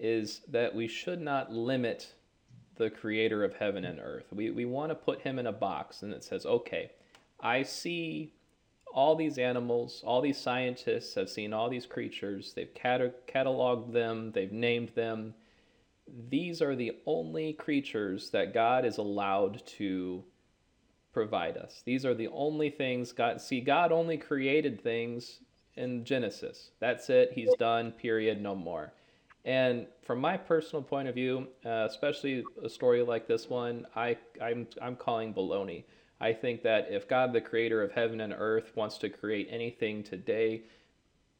is 0.00 0.42
that 0.48 0.74
we 0.74 0.88
should 0.88 1.20
not 1.20 1.52
limit 1.52 2.12
the 2.76 2.90
creator 2.90 3.44
of 3.44 3.54
heaven 3.54 3.84
and 3.84 4.00
earth. 4.00 4.24
We, 4.32 4.50
we 4.50 4.64
want 4.64 4.90
to 4.90 4.94
put 4.94 5.20
him 5.20 5.38
in 5.38 5.46
a 5.46 5.52
box 5.52 6.02
and 6.02 6.12
it 6.12 6.24
says 6.24 6.44
okay 6.46 6.90
I 7.42 7.62
see 7.62 8.34
all 8.92 9.14
these 9.14 9.38
animals, 9.38 10.02
all 10.04 10.20
these 10.20 10.38
scientists 10.38 11.14
have 11.14 11.30
seen 11.30 11.52
all 11.52 11.68
these 11.68 11.86
creatures, 11.86 12.52
they've 12.54 12.74
cat- 12.74 13.26
cataloged 13.26 13.92
them, 13.92 14.32
they've 14.32 14.52
named 14.52 14.90
them. 14.94 15.34
These 16.28 16.60
are 16.60 16.74
the 16.74 16.96
only 17.06 17.52
creatures 17.52 18.30
that 18.30 18.52
God 18.52 18.84
is 18.84 18.98
allowed 18.98 19.64
to 19.78 20.24
provide 21.12 21.56
us. 21.56 21.82
These 21.84 22.04
are 22.04 22.14
the 22.14 22.28
only 22.28 22.70
things 22.70 23.12
God 23.12 23.40
see 23.40 23.60
God 23.60 23.92
only 23.92 24.16
created 24.16 24.82
things 24.82 25.40
in 25.76 26.04
Genesis. 26.04 26.70
That's 26.80 27.10
it. 27.10 27.32
He's 27.32 27.54
done. 27.58 27.92
Period. 27.92 28.40
No 28.40 28.54
more. 28.54 28.92
And 29.44 29.86
from 30.04 30.20
my 30.20 30.36
personal 30.36 30.82
point 30.82 31.08
of 31.08 31.14
view, 31.14 31.48
uh, 31.64 31.86
especially 31.88 32.44
a 32.62 32.68
story 32.68 33.02
like 33.02 33.26
this 33.26 33.48
one, 33.48 33.86
I 33.96 34.16
I'm 34.42 34.66
I'm 34.82 34.96
calling 34.96 35.32
baloney. 35.32 35.84
I 36.20 36.32
think 36.32 36.62
that 36.62 36.88
if 36.90 37.08
God, 37.08 37.32
the 37.32 37.40
creator 37.40 37.82
of 37.82 37.92
heaven 37.92 38.20
and 38.20 38.34
earth, 38.36 38.72
wants 38.76 38.98
to 38.98 39.08
create 39.08 39.48
anything 39.50 40.02
today, 40.02 40.62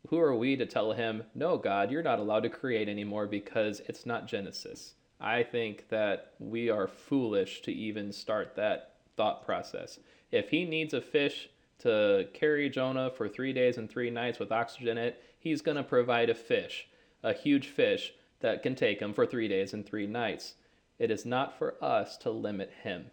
who 0.09 0.19
are 0.19 0.35
we 0.35 0.57
to 0.57 0.65
tell 0.65 0.93
him, 0.93 1.25
no, 1.35 1.59
God, 1.59 1.91
you're 1.91 2.03
not 2.03 2.19
allowed 2.19 2.45
to 2.45 2.49
create 2.49 2.89
anymore 2.89 3.27
because 3.27 3.81
it's 3.87 4.07
not 4.07 4.27
Genesis? 4.27 4.95
I 5.21 5.43
think 5.43 5.89
that 5.91 6.33
we 6.39 6.71
are 6.71 6.87
foolish 6.87 7.61
to 7.63 7.73
even 7.73 8.11
start 8.13 8.57
that 8.57 8.95
thought 9.17 9.45
process. 9.45 9.99
If 10.33 10.49
he 10.49 10.65
needs 10.65 10.95
a 10.95 11.03
fish 11.03 11.51
to 11.81 12.29
carry 12.33 12.71
Jonah 12.71 13.11
for 13.11 13.29
three 13.29 13.53
days 13.53 13.77
and 13.77 13.91
three 13.91 14.11
nights 14.11 14.39
with 14.39 14.51
oxygen 14.51 14.97
in 14.97 14.99
it, 14.99 15.23
he's 15.39 15.61
going 15.61 15.77
to 15.77 15.83
provide 15.83 16.31
a 16.31 16.35
fish, 16.35 16.89
a 17.23 17.35
huge 17.35 17.67
fish 17.69 18.15
that 18.41 18.63
can 18.63 18.75
take 18.75 19.01
him 19.01 19.13
for 19.13 19.27
three 19.27 19.49
days 19.49 19.75
and 19.75 19.85
three 19.85 20.07
nights. 20.07 20.55
It 20.99 21.11
is 21.11 21.27
not 21.27 21.59
for 21.59 21.83
us 21.85 22.17
to 22.19 22.31
limit 22.31 22.73
him. 22.83 23.11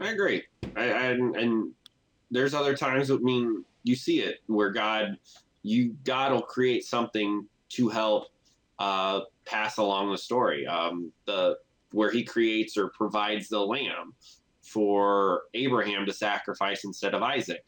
I 0.00 0.10
agree. 0.10 0.42
I, 0.76 0.90
I 0.90 1.04
and 1.10 1.72
there's 2.30 2.54
other 2.54 2.76
times. 2.76 3.10
I 3.10 3.16
mean, 3.16 3.64
you 3.84 3.94
see 3.94 4.20
it 4.20 4.38
where 4.46 4.70
God, 4.70 5.16
you 5.62 5.94
God 6.04 6.32
will 6.32 6.42
create 6.42 6.84
something 6.84 7.46
to 7.70 7.88
help 7.88 8.28
uh, 8.78 9.20
pass 9.44 9.76
along 9.76 10.10
the 10.10 10.18
story. 10.18 10.66
Um, 10.66 11.12
the 11.26 11.56
where 11.92 12.10
He 12.10 12.24
creates 12.24 12.76
or 12.76 12.88
provides 12.88 13.48
the 13.48 13.60
lamb 13.60 14.14
for 14.62 15.42
Abraham 15.54 16.06
to 16.06 16.12
sacrifice 16.12 16.84
instead 16.84 17.14
of 17.14 17.22
Isaac. 17.22 17.64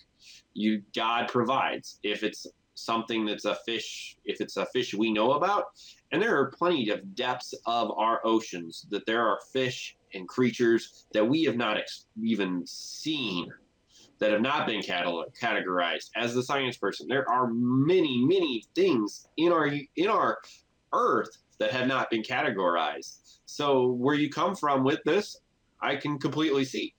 You 0.54 0.82
God 0.94 1.28
provides. 1.28 1.98
If 2.02 2.22
it's 2.22 2.46
something 2.74 3.26
that's 3.26 3.44
a 3.44 3.56
fish, 3.66 4.16
if 4.24 4.40
it's 4.40 4.56
a 4.56 4.66
fish 4.66 4.94
we 4.94 5.12
know 5.12 5.32
about, 5.32 5.64
and 6.12 6.22
there 6.22 6.38
are 6.38 6.50
plenty 6.50 6.88
of 6.90 7.14
depths 7.14 7.54
of 7.66 7.90
our 7.92 8.20
oceans 8.24 8.86
that 8.90 9.04
there 9.06 9.26
are 9.26 9.38
fish 9.52 9.96
and 10.14 10.28
creatures 10.28 11.06
that 11.12 11.24
we 11.24 11.44
have 11.44 11.56
not 11.56 11.78
ex- 11.78 12.06
even 12.22 12.66
seen 12.66 13.50
that 14.18 14.30
have 14.30 14.40
not 14.40 14.66
been 14.66 14.82
catalog- 14.82 15.34
categorized 15.40 16.10
as 16.16 16.34
the 16.34 16.42
science 16.42 16.76
person. 16.76 17.08
There 17.08 17.28
are 17.28 17.48
many 17.52 18.24
many 18.24 18.64
things 18.74 19.26
in 19.36 19.52
our 19.52 19.68
in 19.96 20.08
our 20.08 20.38
earth 20.92 21.36
that 21.58 21.72
have 21.72 21.86
not 21.86 22.10
been 22.10 22.22
categorized. 22.22 23.40
So 23.46 23.92
where 23.92 24.14
you 24.14 24.30
come 24.30 24.54
from 24.54 24.84
with 24.84 25.00
this 25.04 25.36
i 25.80 25.96
can 25.96 26.18
completely 26.18 26.64
see. 26.64 26.94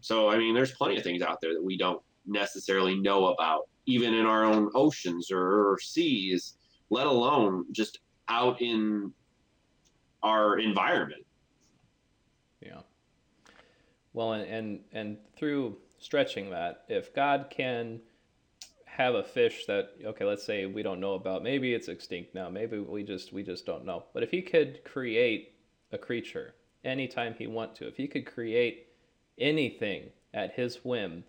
So 0.00 0.28
i 0.28 0.38
mean 0.38 0.54
there's 0.54 0.72
plenty 0.72 0.96
of 0.96 1.02
things 1.02 1.22
out 1.22 1.40
there 1.40 1.54
that 1.54 1.62
we 1.64 1.76
don't 1.76 2.02
necessarily 2.26 2.98
know 2.98 3.26
about 3.26 3.68
even 3.86 4.14
in 4.14 4.24
our 4.24 4.44
own 4.44 4.70
oceans 4.74 5.30
or, 5.30 5.72
or 5.72 5.78
seas 5.78 6.56
let 6.90 7.06
alone 7.06 7.66
just 7.72 8.00
out 8.28 8.60
in 8.62 9.12
our 10.22 10.58
environment 10.58 11.24
yeah. 12.64 12.80
Well, 14.12 14.32
and, 14.32 14.48
and 14.48 14.80
and 14.92 15.16
through 15.36 15.76
stretching 15.98 16.50
that, 16.50 16.84
if 16.88 17.14
God 17.14 17.46
can 17.50 18.00
have 18.84 19.14
a 19.14 19.24
fish 19.24 19.66
that 19.66 19.90
okay, 20.04 20.24
let's 20.24 20.44
say 20.44 20.66
we 20.66 20.82
don't 20.82 21.00
know 21.00 21.14
about, 21.14 21.42
maybe 21.42 21.74
it's 21.74 21.88
extinct 21.88 22.34
now, 22.34 22.48
maybe 22.48 22.78
we 22.78 23.02
just 23.02 23.32
we 23.32 23.42
just 23.42 23.66
don't 23.66 23.84
know. 23.84 24.04
But 24.12 24.22
if 24.22 24.30
he 24.30 24.42
could 24.42 24.84
create 24.84 25.54
a 25.92 25.98
creature 25.98 26.54
anytime 26.84 27.34
he 27.34 27.46
want 27.46 27.74
to, 27.76 27.88
if 27.88 27.96
he 27.96 28.06
could 28.06 28.26
create 28.26 28.88
anything 29.38 30.10
at 30.32 30.52
his 30.52 30.84
whim, 30.84 31.24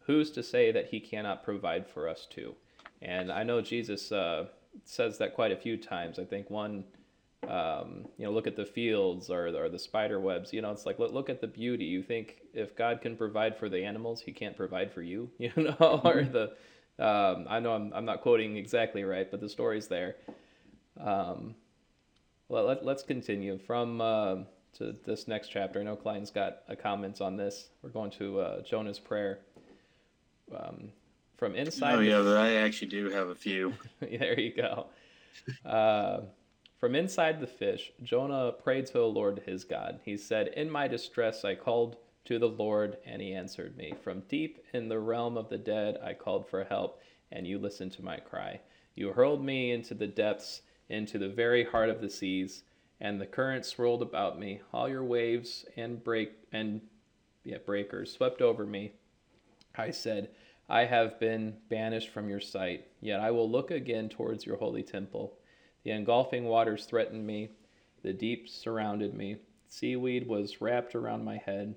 who's 0.00 0.30
to 0.32 0.42
say 0.42 0.70
that 0.70 0.86
he 0.86 1.00
cannot 1.00 1.42
provide 1.42 1.88
for 1.88 2.08
us 2.08 2.26
too? 2.30 2.54
And 3.02 3.30
I 3.30 3.42
know 3.42 3.60
Jesus 3.60 4.12
uh, 4.12 4.46
says 4.84 5.18
that 5.18 5.34
quite 5.34 5.52
a 5.52 5.56
few 5.56 5.76
times. 5.76 6.18
I 6.18 6.24
think 6.24 6.50
one 6.50 6.84
um, 7.46 8.06
you 8.16 8.24
know, 8.24 8.32
look 8.32 8.46
at 8.46 8.56
the 8.56 8.64
fields 8.64 9.30
or, 9.30 9.48
or 9.48 9.68
the 9.68 9.78
spider 9.78 10.18
webs. 10.20 10.52
You 10.52 10.62
know, 10.62 10.70
it's 10.70 10.86
like 10.86 10.98
look, 10.98 11.12
look 11.12 11.30
at 11.30 11.40
the 11.40 11.46
beauty. 11.46 11.84
You 11.84 12.02
think 12.02 12.42
if 12.54 12.74
God 12.76 13.00
can 13.00 13.16
provide 13.16 13.56
for 13.56 13.68
the 13.68 13.84
animals, 13.84 14.20
He 14.20 14.32
can't 14.32 14.56
provide 14.56 14.92
for 14.92 15.02
you. 15.02 15.30
You 15.38 15.52
know, 15.56 16.00
or 16.04 16.24
the 16.24 16.52
Um, 16.98 17.46
I 17.48 17.60
know 17.60 17.72
I'm, 17.72 17.92
I'm 17.94 18.04
not 18.04 18.22
quoting 18.22 18.56
exactly 18.56 19.04
right, 19.04 19.30
but 19.30 19.40
the 19.40 19.48
story's 19.48 19.86
there. 19.86 20.16
Um, 21.00 21.54
well, 22.48 22.64
let, 22.64 22.84
let's 22.84 23.02
continue 23.04 23.58
from 23.58 24.00
uh, 24.00 24.36
to 24.78 24.96
this 25.04 25.28
next 25.28 25.48
chapter. 25.48 25.80
I 25.80 25.84
know 25.84 25.94
Klein's 25.96 26.30
got 26.30 26.62
a 26.68 26.74
comments 26.74 27.20
on 27.20 27.36
this. 27.36 27.68
We're 27.82 27.90
going 27.90 28.10
to 28.12 28.40
uh, 28.40 28.62
Jonah's 28.62 28.98
prayer. 28.98 29.38
Um, 30.56 30.90
from 31.38 31.54
inside. 31.54 31.94
Oh 31.94 32.00
yeah, 32.00 32.20
I 32.20 32.54
actually 32.54 32.88
do 32.88 33.10
have 33.10 33.28
a 33.28 33.34
few. 33.34 33.72
there 34.00 34.38
you 34.38 34.52
go. 34.54 34.86
Uh, 35.64 36.22
from 36.78 36.94
inside 36.94 37.40
the 37.40 37.46
fish, 37.46 37.92
Jonah 38.02 38.52
prayed 38.52 38.86
to 38.86 38.92
the 38.94 39.02
Lord 39.02 39.42
his 39.46 39.64
God. 39.64 40.00
He 40.04 40.16
said, 40.16 40.48
In 40.48 40.70
my 40.70 40.86
distress 40.86 41.44
I 41.44 41.54
called 41.54 41.96
to 42.26 42.38
the 42.38 42.48
Lord, 42.48 42.98
and 43.04 43.20
he 43.20 43.34
answered 43.34 43.76
me. 43.76 43.94
From 44.02 44.22
deep 44.28 44.64
in 44.72 44.88
the 44.88 44.98
realm 44.98 45.36
of 45.36 45.48
the 45.48 45.58
dead 45.58 45.98
I 46.04 46.14
called 46.14 46.46
for 46.48 46.64
help, 46.64 47.00
and 47.32 47.46
you 47.46 47.58
listened 47.58 47.92
to 47.92 48.04
my 48.04 48.18
cry. 48.18 48.60
You 48.94 49.12
hurled 49.12 49.44
me 49.44 49.72
into 49.72 49.94
the 49.94 50.06
depths, 50.06 50.62
into 50.88 51.18
the 51.18 51.28
very 51.28 51.64
heart 51.64 51.88
of 51.88 52.00
the 52.00 52.10
seas, 52.10 52.62
and 53.00 53.20
the 53.20 53.26
current 53.26 53.64
swirled 53.64 54.02
about 54.02 54.38
me. 54.38 54.60
All 54.72 54.88
your 54.88 55.04
waves 55.04 55.64
and 55.76 56.02
break 56.02 56.32
and 56.52 56.80
yeah, 57.44 57.58
breakers 57.64 58.12
swept 58.12 58.42
over 58.42 58.66
me. 58.66 58.92
I 59.74 59.90
said, 59.90 60.30
I 60.68 60.84
have 60.84 61.18
been 61.18 61.56
banished 61.70 62.10
from 62.10 62.28
your 62.28 62.40
sight, 62.40 62.86
yet 63.00 63.20
I 63.20 63.30
will 63.30 63.50
look 63.50 63.70
again 63.70 64.08
towards 64.10 64.44
your 64.44 64.56
holy 64.56 64.82
temple. 64.82 65.37
The 65.88 65.94
engulfing 65.94 66.44
waters 66.44 66.84
threatened 66.84 67.26
me, 67.26 67.48
the 68.02 68.12
deep 68.12 68.46
surrounded 68.46 69.14
me. 69.14 69.38
Seaweed 69.70 70.26
was 70.26 70.60
wrapped 70.60 70.94
around 70.94 71.24
my 71.24 71.38
head. 71.38 71.76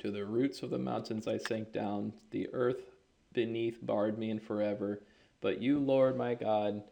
To 0.00 0.10
the 0.10 0.26
roots 0.26 0.62
of 0.62 0.68
the 0.68 0.78
mountains 0.78 1.26
I 1.26 1.38
sank 1.38 1.72
down. 1.72 2.12
The 2.32 2.50
earth 2.52 2.90
beneath 3.32 3.78
barred 3.80 4.18
me 4.18 4.28
in 4.28 4.40
forever. 4.40 5.00
But 5.40 5.62
you, 5.62 5.78
Lord 5.78 6.18
my 6.18 6.34
God, 6.34 6.82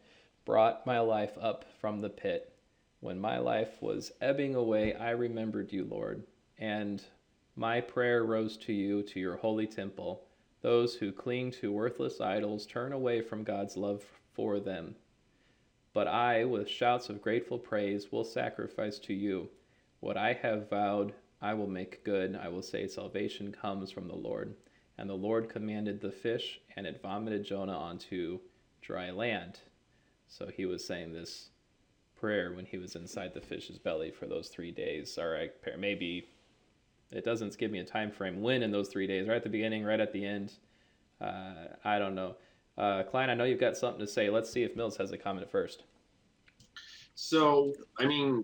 brought 0.43 0.87
my 0.87 0.99
life 1.01 1.37
up 1.39 1.65
from 1.79 2.01
the 2.01 2.09
pit. 2.09 2.51
When 2.99 3.19
my 3.19 3.37
life 3.37 3.79
was 3.79 4.11
ebbing 4.19 4.55
away, 4.55 4.95
I 4.95 5.11
remembered 5.11 5.71
you, 5.71 5.85
Lord, 5.85 6.23
and 6.57 7.03
my 7.55 7.79
prayer 7.79 8.23
rose 8.25 8.57
to 8.57 8.73
you, 8.73 9.03
to 9.03 9.19
your 9.19 9.35
holy 9.37 9.67
temple. 9.67 10.23
Those 10.61 10.95
who 10.95 11.11
cling 11.11 11.51
to 11.61 11.71
worthless 11.71 12.19
idols 12.19 12.65
turn 12.65 12.91
away 12.91 13.21
from 13.21 13.43
God's 13.43 13.77
love 13.77 14.03
for 14.33 14.59
them. 14.59 14.95
But 15.93 16.07
I, 16.07 16.43
with 16.45 16.67
shouts 16.67 17.09
of 17.09 17.21
grateful 17.21 17.59
praise, 17.59 18.11
will 18.11 18.23
sacrifice 18.23 18.97
to 18.99 19.13
you. 19.13 19.49
What 19.99 20.17
I 20.17 20.33
have 20.33 20.69
vowed, 20.69 21.13
I 21.41 21.53
will 21.53 21.67
make 21.67 22.03
good. 22.03 22.35
I 22.35 22.49
will 22.49 22.63
say, 22.63 22.87
Salvation 22.87 23.51
comes 23.51 23.91
from 23.91 24.07
the 24.07 24.15
Lord. 24.15 24.55
And 24.97 25.09
the 25.09 25.13
Lord 25.15 25.49
commanded 25.49 26.01
the 26.01 26.11
fish, 26.11 26.59
and 26.75 26.85
it 26.85 27.01
vomited 27.01 27.45
Jonah 27.45 27.77
onto 27.77 28.39
dry 28.81 29.11
land. 29.11 29.59
So 30.27 30.47
he 30.47 30.65
was 30.65 30.83
saying 30.83 31.13
this 31.13 31.49
prayer 32.19 32.53
when 32.53 32.65
he 32.65 32.77
was 32.77 32.95
inside 32.95 33.33
the 33.33 33.41
fish's 33.41 33.77
belly 33.77 34.11
for 34.11 34.25
those 34.25 34.49
three 34.49 34.71
days. 34.71 35.17
Or 35.17 35.49
maybe 35.77 36.27
it 37.11 37.23
doesn't 37.23 37.57
give 37.57 37.71
me 37.71 37.79
a 37.79 37.83
time 37.83 38.11
frame 38.11 38.41
when 38.41 38.63
in 38.63 38.71
those 38.71 38.89
three 38.89 39.07
days, 39.07 39.27
right 39.27 39.37
at 39.37 39.43
the 39.43 39.49
beginning, 39.49 39.83
right 39.83 39.99
at 39.99 40.13
the 40.13 40.25
end. 40.25 40.53
Uh, 41.21 41.67
I 41.83 41.99
don't 41.99 42.15
know. 42.15 42.35
Uh, 42.77 43.03
Klein, 43.03 43.29
I 43.29 43.35
know 43.35 43.43
you've 43.43 43.59
got 43.59 43.77
something 43.77 43.99
to 43.99 44.11
say. 44.11 44.29
Let's 44.29 44.49
see 44.49 44.63
if 44.63 44.75
Mills 44.75 44.97
has 44.97 45.11
a 45.11 45.17
comment 45.17 45.49
first. 45.49 45.83
So, 47.15 47.73
I 47.99 48.05
mean, 48.05 48.43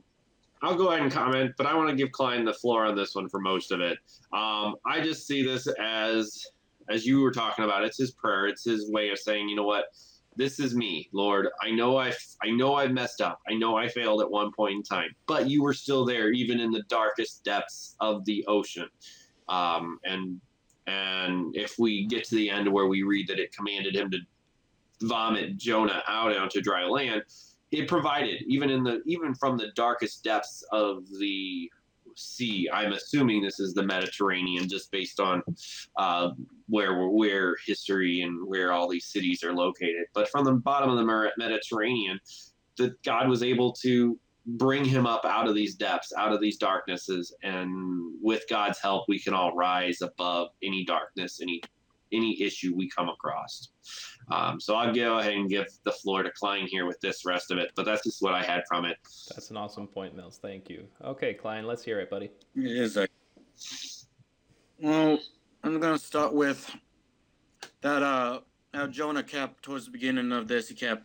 I'll 0.62 0.76
go 0.76 0.90
ahead 0.90 1.02
and 1.02 1.12
comment, 1.12 1.54
but 1.58 1.66
I 1.66 1.76
want 1.76 1.90
to 1.90 1.96
give 1.96 2.12
Klein 2.12 2.46
the 2.46 2.54
floor 2.54 2.86
on 2.86 2.96
this 2.96 3.16
one 3.16 3.30
for 3.30 3.40
most 3.40 3.72
of 3.72 3.82
it. 3.82 3.98
Um, 4.34 4.76
I 4.86 5.02
just 5.02 5.26
see 5.26 5.44
this 5.44 5.68
as, 5.80 6.46
as 6.90 7.06
you 7.06 7.22
were 7.22 7.32
talking 7.32 7.66
about, 7.66 7.84
it's 7.84 7.98
his 7.98 8.12
prayer. 8.12 8.48
It's 8.48 8.64
his 8.64 8.92
way 8.92 9.10
of 9.10 9.18
saying, 9.18 9.50
you 9.50 9.56
know 9.56 9.64
what, 9.64 9.86
this 10.36 10.60
is 10.60 10.76
me, 10.76 11.10
Lord. 11.12 11.48
I 11.62 11.72
know 11.72 11.98
I, 11.98 12.14
I 12.44 12.52
know 12.52 12.76
I 12.76 12.88
messed 12.88 13.22
up. 13.22 13.40
I 13.50 13.56
know 13.56 13.78
I 13.78 13.88
failed 13.88 14.22
at 14.22 14.30
one 14.30 14.52
point 14.52 14.76
in 14.76 14.84
time, 14.84 15.10
but 15.28 15.50
you 15.50 15.64
were 15.64 15.74
still 15.74 16.06
there, 16.06 16.30
even 16.32 16.60
in 16.60 16.72
the 16.72 16.84
darkest 16.84 17.44
depths 17.44 17.96
of 18.00 18.24
the 18.26 18.46
ocean. 18.48 18.88
Um, 19.48 20.00
and 20.04 20.40
and 20.90 21.56
if 21.56 21.78
we 21.78 22.08
get 22.08 22.24
to 22.26 22.36
the 22.36 22.50
end 22.50 22.72
where 22.72 22.88
we 22.88 23.04
read 23.04 23.28
that 23.28 23.40
it 23.40 23.56
commanded 23.56 23.96
him 23.96 24.10
to 24.12 24.18
vomit 25.02 25.58
Jonah 25.58 26.02
out 26.08 26.36
onto 26.36 26.62
dry 26.62 26.86
land, 26.86 27.24
it 27.72 27.88
provided 27.88 28.42
even 28.48 28.70
in 28.70 28.84
the 28.84 29.02
even 29.06 29.36
from 29.36 29.58
the 29.58 29.72
darkest 29.76 30.24
depths 30.24 30.64
of 30.72 31.08
the 31.20 31.70
sea. 32.16 32.68
I'm 32.74 32.94
assuming 32.94 33.42
this 33.42 33.60
is 33.60 33.74
the 33.74 33.84
Mediterranean, 33.84 34.68
just 34.68 34.92
based 34.92 35.20
on 35.20 35.44
uh, 35.96 36.32
where 36.68 37.08
where 37.08 37.56
history 37.66 38.22
and 38.22 38.48
where 38.48 38.72
all 38.72 38.90
these 38.90 39.06
cities 39.06 39.44
are 39.44 39.54
located. 39.54 40.06
But 40.14 40.30
from 40.30 40.44
the 40.44 40.54
bottom 40.54 40.90
of 40.90 40.98
the 40.98 41.32
Mediterranean, 41.38 42.20
that 42.78 43.02
God 43.04 43.30
was 43.30 43.44
able 43.44 43.74
to 43.74 44.18
bring 44.46 44.84
him 44.86 45.06
up 45.06 45.26
out 45.26 45.48
of 45.48 45.56
these 45.56 45.76
depths, 45.76 46.14
out 46.18 46.32
of 46.32 46.42
these 46.42 46.58
darknesses, 46.58 47.34
and 47.44 48.14
with 48.22 48.44
God's 48.50 48.80
help, 48.80 49.06
we 49.08 49.20
can 49.20 49.34
all 49.34 49.56
rise 49.56 50.02
above 50.02 50.50
any 50.64 50.86
darkness, 50.86 51.40
any 51.42 51.62
any 52.12 52.42
issue 52.42 52.74
we 52.76 52.90
come 52.90 53.08
across. 53.08 53.70
Um, 54.32 54.60
so 54.60 54.76
I'll 54.76 54.94
go 54.94 55.20
ahead 55.20 55.34
and 55.34 55.48
give 55.48 55.68
the 55.84 55.92
floor 55.92 56.24
to 56.24 56.32
Klein 56.32 56.66
here 56.66 56.88
with 56.88 57.00
this 57.02 57.24
rest 57.24 57.52
of 57.52 57.60
it, 57.60 57.72
but 57.76 57.86
that's 57.86 58.04
just 58.04 58.22
what 58.22 58.34
I 58.34 58.42
had 58.42 58.64
from 58.68 58.86
it. 58.86 58.98
That's 59.30 59.52
an 59.52 59.58
awesome 59.58 59.88
point, 59.88 60.16
Mills. 60.16 60.40
Thank 60.42 60.70
you. 60.70 60.88
Okay, 61.04 61.36
Klein, 61.36 61.68
let's 61.68 61.84
hear 61.84 62.00
it, 62.00 62.10
buddy. 62.10 62.32
It 62.56 62.66
is 62.66 62.98
a 62.98 63.08
well. 64.80 65.20
I'm 65.64 65.80
gonna 65.80 66.00
start 66.00 66.34
with 66.34 66.76
that. 67.82 68.02
Uh, 68.02 68.40
how 68.74 68.88
Jonah 68.88 69.24
kept 69.24 69.64
towards 69.64 69.86
the 69.86 69.92
beginning 69.92 70.32
of 70.32 70.48
this, 70.48 70.70
he 70.70 70.76
kept 70.76 71.04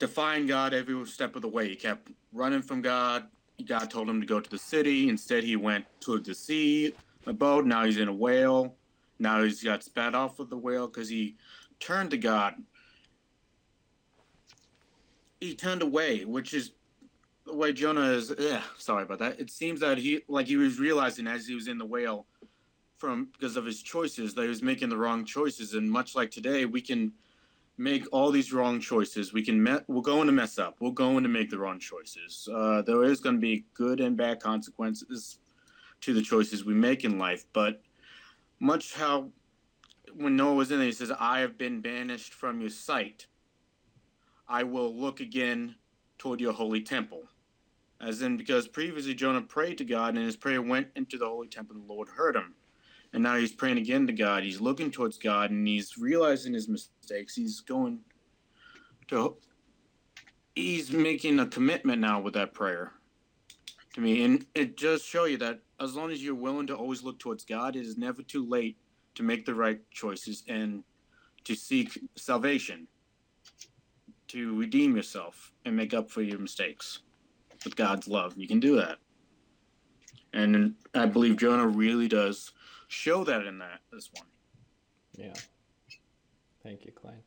defying 0.00 0.46
God 0.46 0.74
every 0.74 1.06
step 1.06 1.36
of 1.36 1.42
the 1.42 1.48
way. 1.48 1.68
He 1.68 1.76
kept 1.76 2.10
running 2.32 2.62
from 2.62 2.82
God. 2.82 3.28
God 3.66 3.90
told 3.90 4.08
him 4.08 4.20
to 4.20 4.26
go 4.26 4.40
to 4.40 4.50
the 4.50 4.58
city. 4.58 5.08
Instead, 5.08 5.44
he 5.44 5.54
went 5.54 5.84
to 6.00 6.18
the 6.18 6.34
sea, 6.34 6.94
a 7.26 7.32
boat. 7.32 7.66
Now 7.66 7.84
he's 7.84 7.98
in 7.98 8.08
a 8.08 8.12
whale. 8.12 8.74
Now 9.18 9.44
he's 9.44 9.62
got 9.62 9.84
spat 9.84 10.14
off 10.14 10.38
with 10.38 10.48
the 10.48 10.56
whale 10.56 10.88
because 10.88 11.10
he 11.10 11.36
turned 11.78 12.10
to 12.10 12.16
God. 12.16 12.54
He 15.40 15.54
turned 15.54 15.82
away, 15.82 16.24
which 16.24 16.54
is 16.54 16.72
the 17.44 17.54
way 17.54 17.72
Jonah 17.72 18.12
is. 18.12 18.32
Yeah, 18.38 18.62
sorry 18.78 19.02
about 19.02 19.18
that. 19.18 19.38
It 19.38 19.50
seems 19.50 19.80
that 19.80 19.98
he, 19.98 20.22
like, 20.26 20.46
he 20.46 20.56
was 20.56 20.78
realizing 20.78 21.26
as 21.26 21.46
he 21.46 21.54
was 21.54 21.68
in 21.68 21.76
the 21.76 21.84
whale, 21.84 22.26
from 22.96 23.28
because 23.32 23.56
of 23.56 23.66
his 23.66 23.82
choices, 23.82 24.34
that 24.34 24.42
he 24.42 24.48
was 24.48 24.62
making 24.62 24.88
the 24.88 24.96
wrong 24.96 25.26
choices. 25.26 25.74
And 25.74 25.90
much 25.90 26.14
like 26.14 26.30
today, 26.30 26.64
we 26.64 26.80
can 26.80 27.12
make 27.80 28.04
all 28.12 28.30
these 28.30 28.52
wrong 28.52 28.78
choices. 28.78 29.32
We 29.32 29.42
can 29.42 29.60
me- 29.62 29.78
we're 29.88 30.02
going 30.02 30.26
to 30.26 30.32
mess 30.32 30.58
up. 30.58 30.76
We're 30.80 30.90
going 30.90 31.22
to 31.22 31.30
make 31.30 31.48
the 31.48 31.58
wrong 31.58 31.78
choices. 31.78 32.46
Uh, 32.52 32.82
there 32.82 33.04
is 33.04 33.20
going 33.20 33.36
to 33.36 33.40
be 33.40 33.64
good 33.72 34.00
and 34.00 34.18
bad 34.18 34.38
consequences 34.38 35.38
to 36.02 36.12
the 36.12 36.20
choices 36.20 36.62
we 36.62 36.74
make 36.74 37.04
in 37.04 37.18
life. 37.18 37.46
But 37.54 37.80
much 38.60 38.92
how 38.92 39.30
when 40.14 40.36
Noah 40.36 40.54
was 40.54 40.70
in 40.70 40.78
there, 40.78 40.86
he 40.86 40.92
says, 40.92 41.10
"I 41.18 41.40
have 41.40 41.56
been 41.56 41.80
banished 41.80 42.34
from 42.34 42.60
your 42.60 42.68
sight. 42.68 43.26
I 44.46 44.62
will 44.62 44.94
look 44.94 45.20
again 45.20 45.74
toward 46.18 46.40
your 46.40 46.52
holy 46.52 46.82
temple." 46.82 47.22
As 47.98 48.20
in, 48.20 48.36
because 48.36 48.68
previously 48.68 49.14
Jonah 49.14 49.42
prayed 49.42 49.78
to 49.78 49.84
God, 49.84 50.16
and 50.16 50.24
his 50.24 50.36
prayer 50.36 50.60
went 50.60 50.88
into 50.96 51.16
the 51.16 51.26
holy 51.26 51.48
temple, 51.48 51.76
and 51.76 51.88
the 51.88 51.92
Lord 51.92 52.08
heard 52.08 52.36
him 52.36 52.54
and 53.12 53.22
now 53.22 53.36
he's 53.36 53.52
praying 53.52 53.78
again 53.78 54.06
to 54.06 54.12
God. 54.12 54.42
He's 54.42 54.60
looking 54.60 54.90
towards 54.90 55.18
God 55.18 55.50
and 55.50 55.66
he's 55.66 55.98
realizing 55.98 56.54
his 56.54 56.68
mistakes. 56.68 57.34
He's 57.34 57.60
going 57.60 58.00
to 59.08 59.36
he's 60.54 60.92
making 60.92 61.38
a 61.40 61.46
commitment 61.46 62.00
now 62.00 62.20
with 62.20 62.34
that 62.34 62.54
prayer 62.54 62.92
to 63.94 64.00
me. 64.00 64.24
And 64.24 64.46
it 64.54 64.76
just 64.76 65.04
show 65.04 65.24
you 65.24 65.38
that 65.38 65.60
as 65.80 65.94
long 65.94 66.10
as 66.10 66.22
you're 66.22 66.34
willing 66.34 66.66
to 66.68 66.76
always 66.76 67.02
look 67.02 67.18
towards 67.18 67.44
God, 67.44 67.76
it 67.76 67.84
is 67.84 67.96
never 67.96 68.22
too 68.22 68.46
late 68.46 68.76
to 69.14 69.22
make 69.22 69.44
the 69.44 69.54
right 69.54 69.80
choices 69.90 70.44
and 70.48 70.84
to 71.44 71.54
seek 71.54 71.98
salvation, 72.16 72.86
to 74.28 74.56
redeem 74.58 74.94
yourself 74.94 75.52
and 75.64 75.74
make 75.74 75.94
up 75.94 76.10
for 76.10 76.22
your 76.22 76.38
mistakes 76.38 77.00
with 77.64 77.74
God's 77.74 78.06
love. 78.06 78.34
You 78.36 78.46
can 78.46 78.60
do 78.60 78.76
that. 78.76 78.98
And 80.32 80.74
I 80.94 81.06
believe 81.06 81.38
Jonah 81.38 81.66
really 81.66 82.06
does 82.06 82.52
show 82.90 83.24
that 83.24 83.46
in 83.46 83.58
that 83.58 83.80
this 83.92 84.10
one. 84.12 84.26
Yeah. 85.16 85.32
Thank 86.62 86.84
you, 86.84 86.92
Klein. 86.92 87.22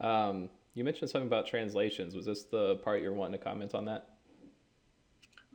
Um, 0.00 0.48
you 0.74 0.84
mentioned 0.84 1.10
something 1.10 1.28
about 1.28 1.46
translations. 1.46 2.14
Was 2.14 2.26
this 2.26 2.44
the 2.44 2.76
part 2.76 3.02
you're 3.02 3.12
wanting 3.12 3.38
to 3.38 3.44
comment 3.44 3.74
on 3.74 3.84
that? 3.84 4.08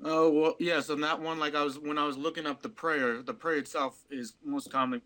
Oh 0.04 0.30
well, 0.30 0.56
yes. 0.60 0.90
On 0.90 1.02
that 1.02 1.20
one, 1.20 1.40
like 1.40 1.56
I 1.56 1.64
was 1.64 1.80
when 1.80 1.98
I 1.98 2.06
was 2.06 2.18
looking 2.18 2.46
up 2.46 2.62
the 2.62 2.70
prayer, 2.70 3.22
the 3.22 3.34
prayer 3.34 3.58
itself 3.58 4.04
is 4.12 4.36
most 4.46 4.72
common 4.72 5.02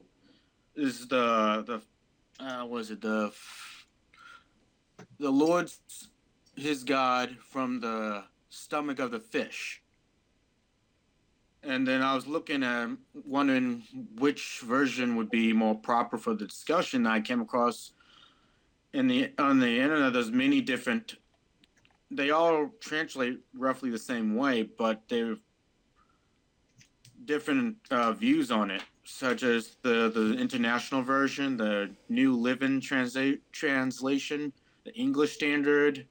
is 0.76 1.08
the 1.08 1.64
the 2.40 2.46
uh, 2.46 2.66
was 2.66 2.92
it 2.92 3.02
the 3.02 3.32
the 5.18 5.32
Lord's 5.32 6.10
his 6.58 6.84
God 6.84 7.38
from 7.40 7.80
the 7.80 8.26
stomach 8.50 9.00
of 9.00 9.12
the 9.12 9.20
fish 9.20 9.81
and 11.64 11.88
then 11.88 12.02
I 12.02 12.16
was 12.16 12.28
looking 12.28 12.64
at 12.64 12.90
wondering 13.26 13.84
which 14.18 14.62
version 14.64 15.16
would 15.16 15.30
be 15.30 15.54
more 15.54 15.76
proper 15.76 16.18
for 16.18 16.34
the 16.34 16.46
discussion. 16.46 17.06
I 17.06 17.22
came 17.22 17.42
across 17.42 17.94
in 18.94 19.08
the 19.08 19.32
on 19.38 19.60
the 19.60 19.80
internet, 19.80 20.14
there's 20.14 20.32
many 20.32 20.62
different. 20.62 21.16
They 22.10 22.32
all 22.32 22.70
translate 22.82 23.40
roughly 23.54 23.90
the 23.90 24.00
same 24.00 24.36
way, 24.36 24.64
but 24.64 25.02
they're 25.08 25.38
different 27.26 27.78
uh, 27.90 28.12
views 28.12 28.52
on 28.52 28.70
it, 28.72 28.84
such 29.06 29.44
as 29.44 29.78
the 29.82 30.10
the 30.10 30.34
international 30.38 31.04
version, 31.04 31.56
the 31.58 31.92
New 32.10 32.36
Living 32.36 32.82
Transla- 32.82 33.40
translation, 33.52 34.52
the 34.84 34.94
English 34.94 35.34
Standard. 35.34 36.06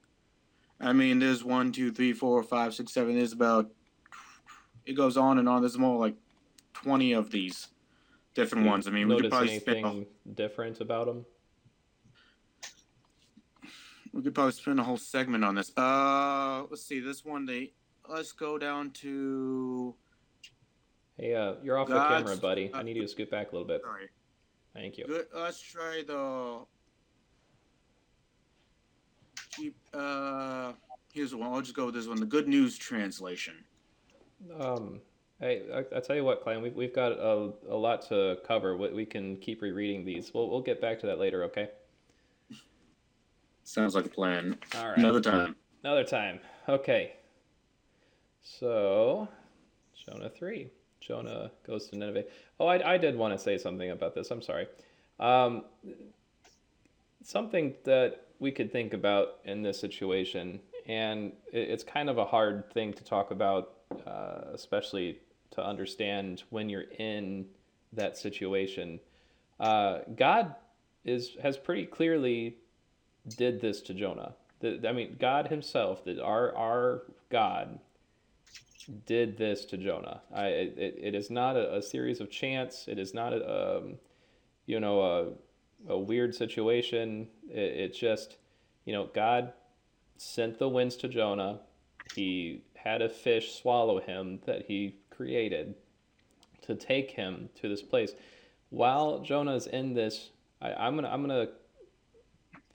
I 0.81 0.95
mean, 0.95 1.19
there's 1.19 1.45
one, 1.45 1.73
two, 1.73 1.93
three, 1.93 2.15
four, 2.15 2.43
five, 2.43 2.73
six, 2.73 2.93
seven. 2.93 3.17
There's 3.17 3.33
about. 3.33 3.71
It 4.87 4.95
goes 4.95 5.17
on 5.17 5.39
and 5.39 5.49
on. 5.49 5.63
There's 5.63 5.79
more 5.79 5.99
like 5.99 6.15
twenty 6.73 7.13
of 7.13 7.31
these 7.31 7.69
different 8.35 8.67
ones. 8.67 8.87
I 8.87 8.91
mean, 8.91 9.09
we 9.09 9.21
could 9.21 9.31
probably 9.31 9.59
spend. 9.59 9.79
anything 9.79 10.07
different 10.35 10.81
about 10.81 11.07
them? 11.07 11.27
We 14.13 14.23
could 14.23 14.35
probably 14.35 14.53
spend 14.53 14.81
a 14.81 14.83
whole 14.83 14.97
segment 14.97 15.45
on 15.45 15.55
this. 15.55 15.73
Uh, 15.77 16.65
let's 16.69 16.83
see. 16.83 17.01
This 17.01 17.25
one, 17.25 17.47
they 17.47 17.73
let's 18.09 18.33
go 18.33 18.59
down 18.59 18.91
to. 18.91 19.95
Hey, 21.17 21.35
uh, 21.35 21.55
you're 21.63 21.79
off 21.79 21.89
the 21.89 21.95
camera, 21.95 22.37
buddy. 22.37 22.71
I 22.73 22.81
uh, 22.81 22.83
need 22.83 22.97
you 22.97 23.03
to 23.03 23.09
scoot 23.09 23.31
back 23.31 23.53
a 23.53 23.55
little 23.55 23.69
bit. 23.69 23.83
Sorry. 23.83 24.09
Thank 24.75 24.99
you. 24.99 25.05
Good. 25.07 25.27
Let's 25.35 25.61
try 25.61 26.03
the. 26.07 26.61
Keep. 29.53 29.77
Uh, 29.93 30.73
here's 31.13 31.35
one. 31.35 31.53
I'll 31.53 31.61
just 31.61 31.77
go 31.77 31.87
with 31.87 31.95
this 31.95 32.09
one. 32.09 32.19
The 32.19 32.27
Good 32.27 32.49
News 32.49 32.77
translation. 32.77 33.55
Um, 34.59 35.01
hey, 35.41 35.63
I, 35.75 35.97
I 35.97 36.01
tell 36.01 36.17
you 36.17 36.25
what, 36.25 36.43
Clan, 36.43 36.63
we've, 36.63 36.75
we've 36.75 36.95
got 36.95 37.13
a, 37.13 37.53
a 37.69 37.77
lot 37.77 38.03
to 38.09 38.39
cover. 38.47 38.77
We, 38.77 38.91
we 38.91 39.07
can 39.07 39.37
keep 39.37 39.63
rereading 39.63 40.05
these. 40.05 40.33
We'll, 40.33 40.49
we'll 40.49 40.63
get 40.63 40.81
back 40.81 40.99
to 41.01 41.07
that 41.07 41.19
later, 41.19 41.45
okay? 41.45 41.69
Sounds 43.65 43.95
like 43.95 44.07
a 44.07 44.11
plan. 44.11 44.59
All 44.77 44.89
right. 44.89 44.99
Another 44.99 45.21
time. 45.21 45.57
Another 45.85 46.05
time. 46.05 46.41
Okay. 46.69 47.13
So, 48.43 49.29
Jonah 49.95 50.31
3. 50.31 50.71
Jonah 51.01 51.51
goes 51.67 51.89
to 51.89 51.97
Nineveh. 51.97 52.25
Oh, 52.59 52.67
I, 52.67 52.95
I 52.95 52.99
did 52.99 53.17
want 53.17 53.33
to 53.33 53.39
say 53.39 53.59
something 53.59 53.91
about 53.91 54.15
this. 54.15 54.31
I'm 54.31 54.43
sorry. 54.43 54.67
Um, 55.19 55.65
something 57.23 57.75
that 57.85 58.27
we 58.39 58.51
could 58.51 58.73
think 58.73 58.93
about 58.93 59.39
in 59.45 59.63
this 59.63 59.79
situation, 59.79 60.61
and 60.87 61.33
it, 61.53 61.71
it's 61.71 61.85
kind 61.85 62.11
of 62.11 62.19
a 62.19 62.25
hard 62.25 62.73
thing 62.73 62.93
to 62.95 63.05
talk 63.05 63.31
about, 63.31 63.75
uh, 64.07 64.41
especially 64.53 65.19
to 65.53 65.65
understand 65.65 66.45
when 66.51 66.69
you're 66.69 66.91
in 66.99 67.47
that 67.93 68.17
situation. 68.17 69.01
Uh, 69.59 70.01
God 70.17 70.55
is 71.05 71.37
has 71.43 71.57
pretty 71.57 71.87
clearly 71.87 72.57
did 73.37 73.61
this 73.61 73.81
to 73.83 73.95
Jonah. 73.95 74.35
The, 74.61 74.87
I 74.89 74.93
mean, 74.93 75.17
God 75.19 75.49
Himself, 75.49 76.05
that 76.05 76.21
our 76.21 76.55
our 76.57 77.03
God, 77.31 77.79
did 79.07 79.37
this 79.37 79.65
to 79.67 79.77
Jonah. 79.77 80.23
I 80.35 80.47
it, 80.47 80.97
it 80.99 81.15
is 81.15 81.31
not 81.31 81.57
a, 81.57 81.77
a 81.77 81.83
series 81.83 82.21
of 82.21 82.31
chance. 82.31 82.87
It 82.89 82.99
is 82.99 83.15
not 83.15 83.33
a 83.33 83.79
um, 83.79 83.95
you 84.67 84.81
know 84.81 85.01
a 85.89 85.93
a 85.93 85.99
weird 85.99 86.35
situation. 86.35 87.29
It, 87.49 87.59
it 87.59 87.95
just 87.95 88.37
you 88.85 88.93
know 88.93 89.09
God 89.15 89.53
sent 90.17 90.59
the 90.59 90.69
winds 90.69 90.97
to 90.97 91.09
Jonah. 91.09 91.61
He 92.15 92.63
had 92.83 93.03
a 93.03 93.09
fish 93.09 93.55
swallow 93.55 94.01
him 94.01 94.41
that 94.47 94.67
he 94.67 94.97
created 95.11 95.75
to 96.63 96.75
take 96.75 97.11
him 97.11 97.49
to 97.61 97.69
this 97.69 97.83
place. 97.83 98.13
While 98.71 99.21
Jonah's 99.21 99.67
in 99.67 99.95
this, 99.95 100.31
I, 100.61 100.73
I'm 100.73 100.95
gonna 100.95 101.09
I'm 101.09 101.21
gonna 101.21 101.49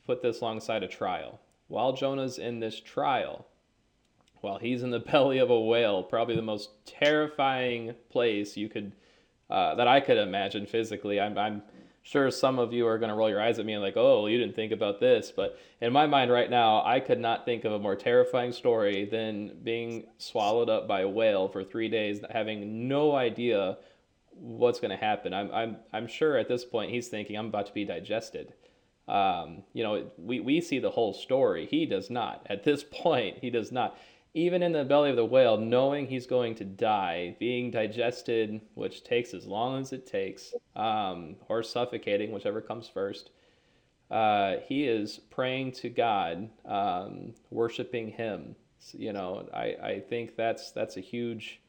put 0.06 0.22
this 0.22 0.42
alongside 0.42 0.84
a 0.84 0.88
trial. 0.88 1.40
While 1.68 1.94
Jonah's 1.94 2.38
in 2.38 2.60
this 2.60 2.80
trial, 2.80 3.48
while 4.42 4.60
he's 4.60 4.84
in 4.84 4.92
the 4.92 5.00
belly 5.12 5.40
of 5.40 5.50
a 5.50 5.60
whale, 5.60 6.04
probably 6.04 6.36
the 6.36 6.42
most 6.42 6.70
terrifying 6.86 7.96
place 8.10 8.56
you 8.56 8.70
could 8.70 8.92
uh, 9.50 9.76
that 9.76 9.88
I 9.88 10.00
could 10.00 10.18
imagine 10.18 10.66
physically. 10.66 11.20
I'm, 11.20 11.38
I'm 11.38 11.62
sure 12.06 12.30
some 12.30 12.60
of 12.60 12.72
you 12.72 12.86
are 12.88 13.00
going 13.00 13.10
to 13.10 13.16
roll 13.16 13.30
your 13.30 13.42
eyes 13.42 13.58
at 13.58 13.66
me 13.66 13.74
and 13.74 13.82
like, 13.82 13.98
oh, 13.98 14.28
you 14.28 14.38
didn't 14.38 14.56
think 14.56 14.72
about 14.72 15.00
this. 15.00 15.34
But 15.36 15.58
in 15.82 15.92
my 15.92 16.06
mind 16.06 16.32
right 16.32 16.50
now, 16.50 16.86
I 16.86 17.00
could 17.00 17.20
not 17.20 17.46
think 17.46 17.66
of 17.66 17.74
a 17.74 17.80
more 17.80 17.96
terrifying 17.96 18.52
story 18.52 19.06
than 19.06 19.58
being 19.64 20.06
swallowed 20.20 20.70
up 20.70 20.88
by 20.88 21.02
a 21.02 21.10
whale 21.10 21.48
for 21.48 21.64
three 21.64 21.90
days, 21.90 22.20
having 22.30 22.88
no 22.88 23.16
idea 23.16 23.78
what's 24.30 24.80
going 24.80 24.92
to 24.92 25.04
happen. 25.04 25.34
I'm, 25.34 25.52
I'm, 25.52 25.78
I'm 25.94 26.08
sure 26.08 26.38
at 26.38 26.48
this 26.48 26.64
point 26.64 26.92
he's 26.92 27.08
thinking 27.08 27.38
I'm 27.38 27.48
about 27.48 27.66
to 27.68 27.74
be 27.74 27.86
digested. 27.86 28.54
Um, 29.08 29.64
you 29.74 29.84
know, 29.84 30.12
we, 30.18 30.40
we 30.40 30.62
see 30.62 30.78
the 30.78 30.92
whole 30.92 31.14
story. 31.14 31.66
He 31.66 31.88
does 31.88 32.12
not. 32.12 32.46
At 32.48 32.64
this 32.64 32.84
point, 32.92 33.40
he 33.42 33.50
does 33.50 33.72
not. 33.72 33.98
Even 34.36 34.62
in 34.62 34.74
the 34.74 34.84
belly 34.84 35.10
of 35.10 35.16
the 35.16 35.26
whale, 35.26 35.58
knowing 35.58 36.06
he's 36.06 36.28
going 36.28 36.56
to 36.56 36.66
die, 36.66 37.38
being 37.40 37.72
digested, 37.72 38.60
which 38.74 39.02
takes 39.06 39.34
as 39.34 39.48
long 39.48 39.80
as 39.80 39.94
it 39.94 40.06
takes, 40.06 40.54
um, 40.76 41.38
or 41.48 41.64
suffocating, 41.64 42.34
whichever 42.34 42.60
comes 42.60 42.90
first, 42.90 43.30
uh, 44.12 44.58
he 44.68 44.88
is 44.88 45.20
praying 45.30 45.72
to 45.72 45.90
God, 45.90 46.50
um, 46.66 47.34
worshiping 47.50 48.10
Him. 48.10 48.58
So, 48.80 48.98
you 48.98 49.14
know, 49.14 49.48
I, 49.54 49.76
I 49.82 50.00
think 50.02 50.36
that's 50.36 50.72
that's 50.72 50.98
a 50.98 51.02
huge 51.02 51.62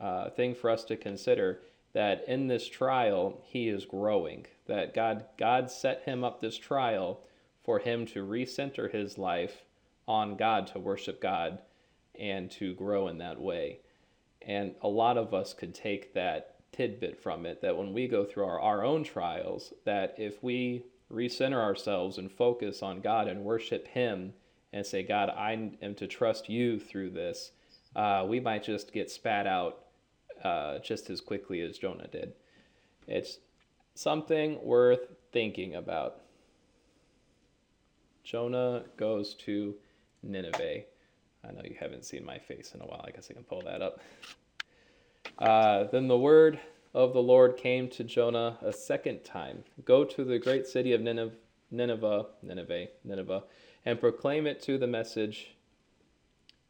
uh, 0.00 0.30
thing 0.30 0.54
for 0.54 0.70
us 0.70 0.84
to 0.86 0.96
consider. 0.96 1.60
That 1.94 2.24
in 2.28 2.48
this 2.48 2.68
trial, 2.68 3.40
he 3.44 3.68
is 3.68 3.86
growing. 3.86 4.46
That 4.66 4.92
God 4.92 5.24
God 5.38 5.70
set 5.70 6.02
him 6.02 6.24
up 6.24 6.40
this 6.40 6.58
trial 6.58 7.20
for 7.64 7.78
him 7.78 8.06
to 8.06 8.26
recenter 8.26 8.92
his 8.92 9.16
life 9.16 9.62
on 10.06 10.36
God, 10.36 10.66
to 10.68 10.78
worship 10.78 11.20
God, 11.20 11.58
and 12.18 12.50
to 12.52 12.74
grow 12.74 13.08
in 13.08 13.18
that 13.18 13.40
way. 13.40 13.80
And 14.42 14.74
a 14.82 14.88
lot 14.88 15.18
of 15.18 15.34
us 15.34 15.54
could 15.54 15.74
take 15.74 16.14
that 16.14 16.56
tidbit 16.72 17.20
from 17.22 17.46
it 17.46 17.60
that 17.62 17.76
when 17.76 17.92
we 17.92 18.06
go 18.08 18.24
through 18.24 18.44
our, 18.44 18.60
our 18.60 18.84
own 18.84 19.04
trials, 19.04 19.72
that 19.84 20.14
if 20.18 20.42
we 20.42 20.84
recenter 21.12 21.60
ourselves 21.60 22.18
and 22.18 22.30
focus 22.30 22.82
on 22.82 23.00
God 23.00 23.28
and 23.28 23.44
worship 23.44 23.88
Him 23.88 24.32
and 24.72 24.84
say, 24.84 25.02
God, 25.02 25.30
I 25.30 25.72
am 25.82 25.94
to 25.96 26.06
trust 26.06 26.48
you 26.48 26.78
through 26.78 27.10
this, 27.10 27.52
uh, 27.96 28.24
we 28.28 28.40
might 28.40 28.62
just 28.62 28.92
get 28.92 29.10
spat 29.10 29.46
out 29.46 29.86
uh, 30.44 30.78
just 30.78 31.10
as 31.10 31.20
quickly 31.20 31.60
as 31.62 31.78
Jonah 31.78 32.06
did. 32.06 32.34
It's 33.06 33.38
something 33.94 34.62
worth 34.62 35.08
thinking 35.32 35.74
about. 35.74 36.20
Jonah 38.22 38.84
goes 38.96 39.34
to 39.34 39.74
Nineveh. 40.22 40.82
I 41.44 41.52
know 41.52 41.62
you 41.64 41.76
haven't 41.78 42.04
seen 42.04 42.24
my 42.24 42.38
face 42.38 42.72
in 42.74 42.80
a 42.80 42.86
while. 42.86 43.04
I 43.06 43.10
guess 43.10 43.28
I 43.30 43.34
can 43.34 43.44
pull 43.44 43.62
that 43.62 43.82
up. 43.82 44.00
Uh, 45.38 45.84
then 45.84 46.08
the 46.08 46.18
word 46.18 46.58
of 46.94 47.12
the 47.12 47.22
Lord 47.22 47.56
came 47.56 47.88
to 47.90 48.04
Jonah 48.04 48.58
a 48.62 48.72
second 48.72 49.24
time 49.24 49.64
Go 49.84 50.04
to 50.04 50.24
the 50.24 50.38
great 50.38 50.66
city 50.66 50.92
of 50.92 51.00
Nineveh, 51.00 51.34
Nineveh, 51.70 52.26
Nineveh, 52.42 52.88
Nineveh, 53.04 53.44
and 53.84 54.00
proclaim 54.00 54.46
it 54.46 54.60
to 54.62 54.78
the 54.78 54.86
message 54.86 55.54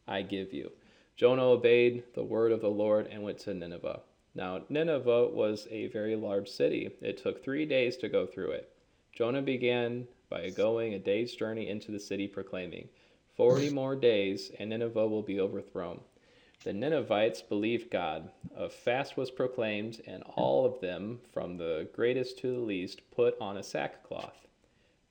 I 0.06 0.22
give 0.22 0.52
you. 0.52 0.72
Jonah 1.16 1.44
obeyed 1.44 2.04
the 2.14 2.22
word 2.22 2.52
of 2.52 2.60
the 2.60 2.70
Lord 2.70 3.06
and 3.08 3.22
went 3.22 3.38
to 3.40 3.54
Nineveh. 3.54 4.00
Now, 4.34 4.62
Nineveh 4.68 5.28
was 5.28 5.66
a 5.70 5.88
very 5.88 6.14
large 6.14 6.48
city. 6.48 6.90
It 7.00 7.16
took 7.16 7.42
three 7.42 7.66
days 7.66 7.96
to 7.98 8.08
go 8.08 8.26
through 8.26 8.52
it. 8.52 8.72
Jonah 9.12 9.42
began 9.42 10.06
by 10.30 10.50
going 10.50 10.94
a 10.94 10.98
day's 10.98 11.34
journey 11.34 11.68
into 11.68 11.90
the 11.90 11.98
city, 11.98 12.28
proclaiming, 12.28 12.88
Forty 13.38 13.70
more 13.72 13.94
days, 13.94 14.50
and 14.58 14.70
Nineveh 14.70 15.06
will 15.06 15.22
be 15.22 15.38
overthrown. 15.38 16.00
The 16.64 16.72
Ninevites 16.72 17.40
believed 17.40 17.88
God. 17.88 18.32
A 18.56 18.68
fast 18.68 19.16
was 19.16 19.30
proclaimed, 19.30 20.02
and 20.08 20.24
all 20.24 20.66
of 20.66 20.80
them, 20.80 21.20
from 21.32 21.56
the 21.56 21.88
greatest 21.92 22.38
to 22.38 22.52
the 22.52 22.58
least, 22.58 23.00
put 23.12 23.40
on 23.40 23.56
a 23.56 23.62
sackcloth. 23.62 24.48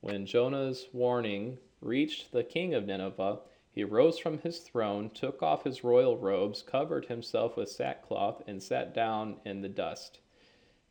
When 0.02 0.26
Jonah's 0.26 0.90
warning 0.92 1.58
reached 1.80 2.34
the 2.34 2.44
king 2.44 2.74
of 2.74 2.86
Nineveh, 2.86 3.40
he 3.72 3.86
rose 3.86 4.20
from 4.20 4.40
his 4.40 4.60
throne, 4.60 5.10
took 5.10 5.42
off 5.42 5.64
his 5.64 5.86
royal 5.86 6.18
robes, 6.18 6.62
covered 6.62 7.06
himself 7.06 7.56
with 7.56 7.72
sackcloth, 7.72 8.44
and 8.46 8.62
sat 8.62 8.94
down 8.94 9.40
in 9.46 9.62
the 9.62 9.70
dust. 9.70 10.20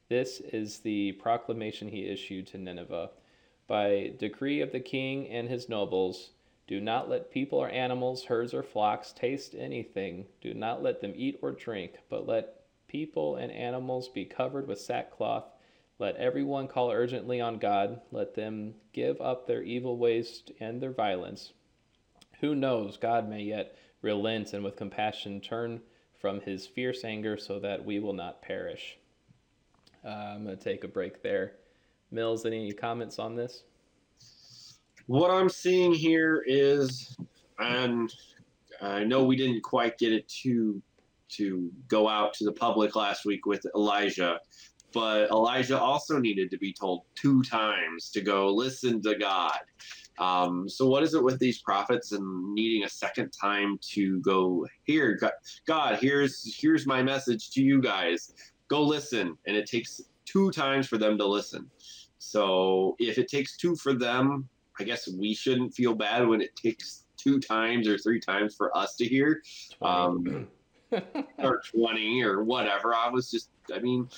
This 0.08 0.40
is 0.40 0.78
the 0.78 1.12
proclamation 1.12 1.88
he 1.88 2.06
issued 2.06 2.46
to 2.46 2.58
Nineveh. 2.58 3.10
By 3.66 4.14
decree 4.16 4.62
of 4.62 4.72
the 4.72 4.80
king 4.80 5.28
and 5.28 5.50
his 5.50 5.68
nobles, 5.68 6.30
do 6.66 6.80
not 6.80 7.08
let 7.08 7.30
people 7.30 7.58
or 7.58 7.68
animals, 7.68 8.24
herds 8.24 8.52
or 8.52 8.62
flocks 8.62 9.12
taste 9.12 9.54
anything. 9.56 10.26
Do 10.40 10.52
not 10.52 10.82
let 10.82 11.00
them 11.00 11.12
eat 11.14 11.38
or 11.40 11.52
drink, 11.52 11.92
but 12.08 12.26
let 12.26 12.62
people 12.88 13.36
and 13.36 13.52
animals 13.52 14.08
be 14.08 14.24
covered 14.24 14.66
with 14.66 14.80
sackcloth. 14.80 15.44
Let 15.98 16.16
everyone 16.16 16.66
call 16.68 16.90
urgently 16.90 17.40
on 17.40 17.58
God. 17.58 18.00
Let 18.10 18.34
them 18.34 18.74
give 18.92 19.20
up 19.20 19.46
their 19.46 19.62
evil 19.62 19.96
ways 19.96 20.42
and 20.58 20.80
their 20.80 20.92
violence. 20.92 21.52
Who 22.40 22.54
knows, 22.54 22.96
God 22.96 23.28
may 23.28 23.42
yet 23.42 23.76
relent 24.02 24.52
and 24.52 24.64
with 24.64 24.76
compassion 24.76 25.40
turn 25.40 25.80
from 26.20 26.40
his 26.40 26.66
fierce 26.66 27.04
anger 27.04 27.36
so 27.36 27.60
that 27.60 27.84
we 27.84 28.00
will 28.00 28.12
not 28.12 28.42
perish. 28.42 28.98
Uh, 30.04 30.08
I'm 30.08 30.44
going 30.44 30.56
to 30.56 30.62
take 30.62 30.84
a 30.84 30.88
break 30.88 31.22
there. 31.22 31.52
Mills, 32.10 32.44
any 32.44 32.72
comments 32.72 33.18
on 33.18 33.36
this? 33.36 33.62
What 35.06 35.30
I'm 35.30 35.48
seeing 35.48 35.92
here 35.92 36.44
is, 36.46 37.16
and 37.58 38.12
I 38.80 39.04
know 39.04 39.24
we 39.24 39.36
didn't 39.36 39.62
quite 39.62 39.98
get 39.98 40.12
it 40.12 40.28
to 40.42 40.82
to 41.28 41.70
go 41.88 42.08
out 42.08 42.32
to 42.34 42.44
the 42.44 42.52
public 42.52 42.94
last 42.94 43.24
week 43.24 43.46
with 43.46 43.66
Elijah, 43.74 44.38
but 44.92 45.28
Elijah 45.30 45.78
also 45.78 46.18
needed 46.18 46.50
to 46.50 46.58
be 46.58 46.72
told 46.72 47.02
two 47.16 47.42
times 47.42 48.10
to 48.12 48.20
go 48.20 48.48
listen 48.48 49.02
to 49.02 49.16
God. 49.16 49.58
Um, 50.18 50.68
so 50.68 50.86
what 50.86 51.02
is 51.02 51.14
it 51.14 51.22
with 51.22 51.38
these 51.38 51.60
prophets 51.60 52.12
and 52.12 52.54
needing 52.54 52.84
a 52.84 52.88
second 52.88 53.30
time 53.30 53.78
to 53.92 54.20
go 54.20 54.66
here? 54.84 55.18
God, 55.66 55.98
here's 56.00 56.56
here's 56.58 56.86
my 56.86 57.02
message 57.02 57.50
to 57.50 57.62
you 57.62 57.80
guys. 57.80 58.32
Go 58.68 58.82
listen, 58.82 59.36
and 59.46 59.56
it 59.56 59.66
takes 59.66 60.00
two 60.24 60.50
times 60.50 60.86
for 60.86 60.98
them 60.98 61.18
to 61.18 61.26
listen. 61.26 61.70
So 62.18 62.96
if 62.98 63.18
it 63.18 63.28
takes 63.28 63.56
two 63.56 63.76
for 63.76 63.92
them, 63.92 64.48
I 64.78 64.84
guess 64.84 65.08
we 65.08 65.34
shouldn't 65.34 65.74
feel 65.74 65.94
bad 65.94 66.26
when 66.26 66.40
it 66.40 66.54
takes 66.56 67.04
two 67.16 67.40
times 67.40 67.88
or 67.88 67.98
three 67.98 68.20
times 68.20 68.54
for 68.54 68.76
us 68.76 68.96
to 68.96 69.04
hear, 69.04 69.42
um, 69.82 70.46
or 71.38 71.62
twenty 71.72 72.22
or 72.22 72.44
whatever. 72.44 72.94
I 72.94 73.08
was 73.08 73.30
just, 73.30 73.50
I 73.74 73.78
mean, 73.78 74.08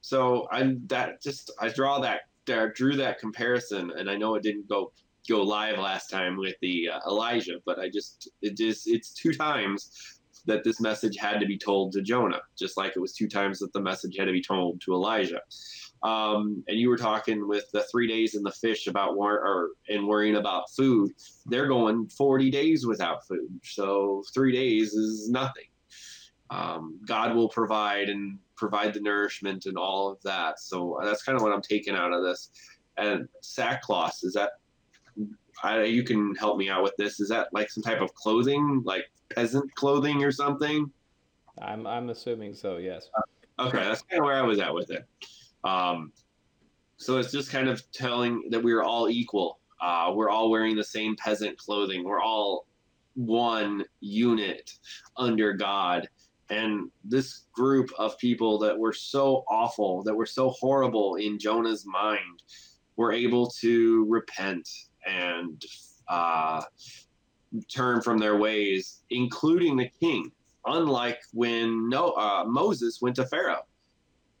so 0.00 0.48
I'm 0.50 0.86
that 0.88 1.22
just 1.22 1.52
I 1.60 1.68
draw 1.68 2.00
that, 2.00 2.22
I 2.48 2.66
drew 2.74 2.96
that 2.96 3.18
comparison, 3.18 3.92
and 3.96 4.10
I 4.10 4.16
know 4.16 4.34
it 4.34 4.42
didn't 4.42 4.68
go 4.68 4.92
go 5.28 5.42
live 5.42 5.78
last 5.78 6.10
time 6.10 6.36
with 6.36 6.56
the 6.60 6.90
uh, 6.90 7.00
Elijah, 7.08 7.60
but 7.64 7.78
I 7.78 7.88
just 7.88 8.28
it 8.42 8.56
just 8.56 8.88
it's 8.88 9.12
two 9.12 9.32
times 9.32 10.20
that 10.46 10.64
this 10.64 10.80
message 10.80 11.16
had 11.16 11.38
to 11.38 11.46
be 11.46 11.56
told 11.56 11.92
to 11.92 12.02
Jonah, 12.02 12.40
just 12.58 12.76
like 12.76 12.94
it 12.96 13.00
was 13.00 13.12
two 13.12 13.28
times 13.28 13.60
that 13.60 13.72
the 13.72 13.80
message 13.80 14.16
had 14.18 14.24
to 14.24 14.32
be 14.32 14.42
told 14.42 14.80
to 14.82 14.92
Elijah. 14.92 15.40
Um, 16.02 16.64
and 16.66 16.78
you 16.78 16.88
were 16.88 16.96
talking 16.96 17.46
with 17.46 17.70
the 17.72 17.84
three 17.84 18.08
days 18.08 18.34
in 18.34 18.42
the 18.42 18.50
fish 18.50 18.88
about 18.88 19.16
war 19.16 19.34
or 19.34 19.70
and 19.88 20.06
worrying 20.06 20.36
about 20.36 20.70
food. 20.76 21.12
They're 21.46 21.68
going 21.68 22.08
40 22.08 22.50
days 22.50 22.86
without 22.86 23.26
food, 23.26 23.60
so 23.62 24.24
three 24.34 24.52
days 24.52 24.94
is 24.94 25.30
nothing. 25.30 25.66
Um, 26.50 26.98
God 27.06 27.34
will 27.34 27.48
provide 27.48 28.08
and 28.08 28.38
provide 28.56 28.94
the 28.94 29.00
nourishment 29.00 29.66
and 29.66 29.78
all 29.78 30.10
of 30.10 30.20
that. 30.22 30.60
So 30.60 30.98
that's 31.02 31.22
kind 31.22 31.36
of 31.36 31.42
what 31.42 31.52
I'm 31.52 31.62
taking 31.62 31.94
out 31.94 32.12
of 32.12 32.22
this. 32.22 32.50
And 32.98 33.26
sackcloth 33.40 34.18
is 34.22 34.34
that 34.34 34.50
I, 35.62 35.84
you 35.84 36.02
can 36.02 36.34
help 36.34 36.58
me 36.58 36.68
out 36.68 36.82
with 36.82 36.94
this. 36.98 37.20
Is 37.20 37.28
that 37.28 37.48
like 37.52 37.70
some 37.70 37.82
type 37.82 38.00
of 38.00 38.12
clothing, 38.14 38.82
like 38.84 39.10
peasant 39.34 39.72
clothing 39.76 40.22
or 40.24 40.32
something? 40.32 40.90
I'm 41.60 41.86
I'm 41.86 42.10
assuming 42.10 42.54
so. 42.54 42.78
Yes. 42.78 43.08
Okay, 43.58 43.78
that's 43.78 44.02
kind 44.02 44.20
of 44.20 44.26
where 44.26 44.36
I 44.38 44.42
was 44.42 44.58
at 44.58 44.74
with 44.74 44.90
it. 44.90 45.06
Um, 45.64 46.12
so 46.96 47.18
it's 47.18 47.32
just 47.32 47.50
kind 47.50 47.68
of 47.68 47.82
telling 47.92 48.48
that 48.50 48.62
we 48.62 48.72
are 48.72 48.82
all 48.82 49.08
equal. 49.08 49.58
Uh, 49.80 50.12
we're 50.14 50.30
all 50.30 50.50
wearing 50.50 50.76
the 50.76 50.84
same 50.84 51.16
peasant 51.16 51.58
clothing. 51.58 52.04
We're 52.04 52.20
all 52.22 52.66
one 53.14 53.84
unit 54.00 54.72
under 55.16 55.52
God. 55.52 56.08
And 56.50 56.90
this 57.04 57.46
group 57.52 57.90
of 57.98 58.16
people 58.18 58.58
that 58.58 58.78
were 58.78 58.92
so 58.92 59.44
awful, 59.48 60.02
that 60.04 60.14
were 60.14 60.26
so 60.26 60.50
horrible 60.50 61.16
in 61.16 61.38
Jonah's 61.38 61.86
mind, 61.86 62.42
were 62.96 63.12
able 63.12 63.48
to 63.60 64.06
repent 64.08 64.68
and 65.06 65.64
uh, 66.08 66.62
turn 67.68 68.02
from 68.02 68.18
their 68.18 68.36
ways, 68.36 69.02
including 69.10 69.76
the 69.76 69.90
king. 70.00 70.30
Unlike 70.66 71.20
when 71.32 71.88
no 71.88 72.12
uh, 72.12 72.44
Moses 72.46 73.00
went 73.00 73.16
to 73.16 73.26
Pharaoh, 73.26 73.66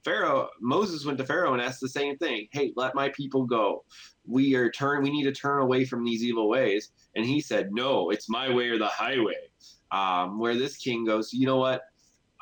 Pharaoh 0.04 0.48
Moses 0.60 1.04
went 1.04 1.18
to 1.18 1.24
Pharaoh 1.24 1.52
and 1.52 1.62
asked 1.62 1.80
the 1.80 1.88
same 1.88 2.16
thing. 2.18 2.48
Hey, 2.50 2.72
let 2.76 2.94
my 2.94 3.08
people 3.10 3.44
go. 3.44 3.84
We 4.26 4.54
are 4.56 4.70
turn. 4.70 5.02
We 5.02 5.10
need 5.10 5.24
to 5.24 5.32
turn 5.32 5.62
away 5.62 5.84
from 5.84 6.04
these 6.04 6.24
evil 6.24 6.48
ways. 6.48 6.90
And 7.14 7.24
he 7.24 7.40
said, 7.40 7.72
No, 7.72 8.10
it's 8.10 8.28
my 8.28 8.52
way 8.52 8.68
or 8.68 8.78
the 8.78 8.88
highway. 8.88 9.48
Um, 9.92 10.38
where 10.38 10.56
this 10.56 10.76
king 10.76 11.04
goes, 11.04 11.32
you 11.32 11.46
know 11.46 11.58
what? 11.58 11.82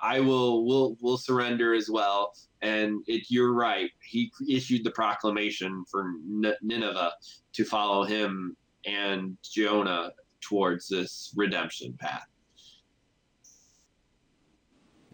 I 0.02 0.20
will 0.20 0.64
will 0.64 0.96
will 1.00 1.18
surrender 1.18 1.74
as 1.74 1.90
well. 1.90 2.32
And 2.62 3.02
it, 3.06 3.26
you're 3.28 3.52
right. 3.52 3.90
He 4.02 4.32
issued 4.48 4.84
the 4.84 4.90
proclamation 4.92 5.84
for 5.90 6.12
Nineveh 6.26 7.12
to 7.52 7.64
follow 7.64 8.04
him 8.04 8.56
and 8.86 9.36
Jonah 9.42 10.12
towards 10.40 10.88
this 10.88 11.32
redemption 11.36 11.96
path. 11.98 12.26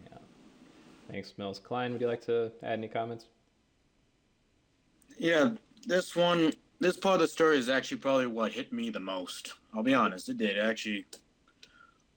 Yeah. 0.03 0.17
Thanks, 1.09 1.33
Mills. 1.37 1.59
Klein, 1.59 1.93
would 1.93 2.01
you 2.01 2.07
like 2.07 2.25
to 2.25 2.51
add 2.63 2.73
any 2.73 2.87
comments? 2.87 3.25
Yeah, 5.17 5.51
this 5.85 6.15
one, 6.15 6.53
this 6.79 6.97
part 6.97 7.15
of 7.15 7.21
the 7.21 7.27
story 7.27 7.57
is 7.57 7.69
actually 7.69 7.97
probably 7.97 8.27
what 8.27 8.51
hit 8.51 8.73
me 8.73 8.89
the 8.89 8.99
most. 8.99 9.53
I'll 9.73 9.83
be 9.83 9.93
honest, 9.93 10.29
it 10.29 10.37
did 10.37 10.59
actually, 10.59 11.05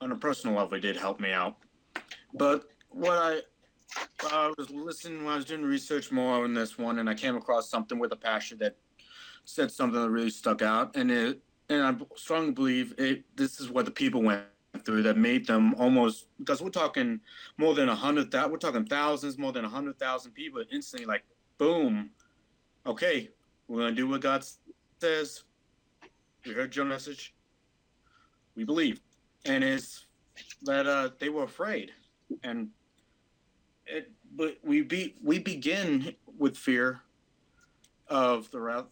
on 0.01 0.11
a 0.11 0.15
personal 0.15 0.57
level, 0.57 0.77
it 0.77 0.81
did 0.81 0.97
help 0.97 1.19
me 1.19 1.31
out. 1.31 1.57
But 2.33 2.65
what 2.89 3.17
I 3.17 3.41
I 4.31 4.53
was 4.57 4.69
listening 4.69 5.23
when 5.23 5.33
I 5.33 5.37
was 5.37 5.45
doing 5.45 5.63
research 5.63 6.11
more 6.11 6.43
on 6.43 6.53
this 6.53 6.77
one, 6.77 6.99
and 6.99 7.09
I 7.09 7.13
came 7.13 7.35
across 7.35 7.69
something 7.69 7.99
with 7.99 8.11
a 8.13 8.15
pastor 8.15 8.55
that 8.57 8.77
said 9.45 9.71
something 9.71 10.01
that 10.01 10.09
really 10.09 10.29
stuck 10.29 10.61
out, 10.61 10.95
and 10.95 11.11
it 11.11 11.41
and 11.69 11.81
I 11.83 11.95
strongly 12.15 12.51
believe 12.51 12.93
it. 12.97 13.23
This 13.35 13.59
is 13.59 13.69
what 13.69 13.85
the 13.85 13.91
people 13.91 14.21
went 14.21 14.43
through 14.79 15.03
that 15.03 15.17
made 15.17 15.45
them 15.45 15.73
almost 15.75 16.27
because 16.39 16.61
we're 16.61 16.69
talking 16.69 17.19
more 17.57 17.73
than 17.73 17.89
a 17.89 17.95
hundred 17.95 18.31
thousand. 18.31 18.51
We're 18.51 18.57
talking 18.57 18.85
thousands, 18.85 19.37
more 19.37 19.51
than 19.51 19.65
a 19.65 19.69
hundred 19.69 19.99
thousand 19.99 20.31
people 20.31 20.63
instantly 20.71 21.05
like 21.05 21.23
boom. 21.57 22.11
Okay, 22.85 23.29
we're 23.67 23.81
gonna 23.81 23.95
do 23.95 24.07
what 24.07 24.21
God 24.21 24.45
says. 24.99 25.43
We 26.45 26.53
heard 26.53 26.75
your 26.75 26.85
message. 26.85 27.33
We 28.55 28.63
believe, 28.63 29.01
and 29.45 29.63
it's 29.63 30.05
that 30.63 30.87
uh, 30.87 31.09
they 31.19 31.29
were 31.29 31.43
afraid, 31.43 31.91
and 32.43 32.69
it, 33.85 34.11
but 34.35 34.57
we 34.63 34.81
be 34.81 35.15
we 35.23 35.39
begin 35.39 36.15
with 36.37 36.57
fear 36.57 37.01
of 38.07 38.49
the 38.51 38.59
wrath 38.59 38.85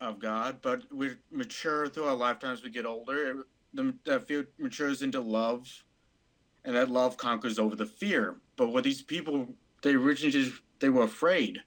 of 0.00 0.18
God, 0.18 0.58
but 0.62 0.82
we 0.92 1.16
mature 1.30 1.88
through 1.88 2.04
our 2.04 2.14
lifetimes. 2.14 2.62
We 2.62 2.70
get 2.70 2.86
older. 2.86 3.46
The, 3.76 3.94
that 4.04 4.26
fear 4.26 4.48
matures 4.58 5.02
into 5.02 5.20
love, 5.20 5.68
and 6.64 6.74
that 6.74 6.90
love 6.90 7.16
conquers 7.16 7.58
over 7.58 7.76
the 7.76 7.86
fear. 7.86 8.36
But 8.56 8.68
what 8.68 8.84
these 8.84 9.02
people, 9.02 9.46
they 9.82 9.94
originally 9.94 10.32
just, 10.32 10.62
they 10.80 10.88
were 10.88 11.04
afraid 11.04 11.62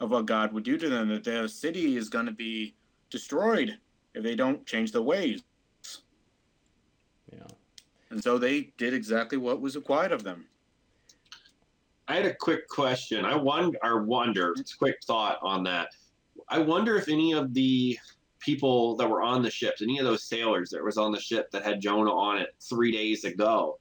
of 0.00 0.10
what 0.10 0.26
God 0.26 0.52
would 0.52 0.64
do 0.64 0.78
to 0.78 0.88
them. 0.88 1.08
That 1.08 1.24
their 1.24 1.48
city 1.48 1.96
is 1.96 2.08
going 2.08 2.26
to 2.26 2.32
be 2.32 2.74
destroyed 3.10 3.76
if 4.14 4.22
they 4.22 4.36
don't 4.36 4.64
change 4.66 4.92
their 4.92 5.02
ways. 5.02 5.42
Yeah. 7.32 7.46
And 8.10 8.22
so 8.22 8.38
they 8.38 8.72
did 8.78 8.94
exactly 8.94 9.36
what 9.36 9.60
was 9.60 9.76
required 9.76 10.12
of 10.12 10.22
them. 10.22 10.46
I 12.06 12.14
had 12.14 12.24
a 12.24 12.34
quick 12.34 12.68
question. 12.68 13.24
I 13.24 13.36
wonder, 13.36 13.78
or 13.82 14.04
wonder, 14.04 14.54
it's 14.56 14.74
quick 14.74 14.96
thought 15.06 15.38
on 15.42 15.62
that. 15.64 15.88
I 16.48 16.58
wonder 16.58 16.96
if 16.96 17.08
any 17.08 17.32
of 17.32 17.52
the 17.52 17.98
people 18.40 18.96
that 18.96 19.08
were 19.08 19.22
on 19.22 19.42
the 19.42 19.50
ships, 19.50 19.82
any 19.82 19.98
of 19.98 20.04
those 20.04 20.24
sailors 20.24 20.70
that 20.70 20.84
was 20.84 20.96
on 20.96 21.12
the 21.12 21.20
ship 21.20 21.50
that 21.50 21.64
had 21.64 21.80
Jonah 21.80 22.12
on 22.12 22.38
it 22.38 22.54
three 22.60 22.92
days 22.92 23.24
ago, 23.24 23.78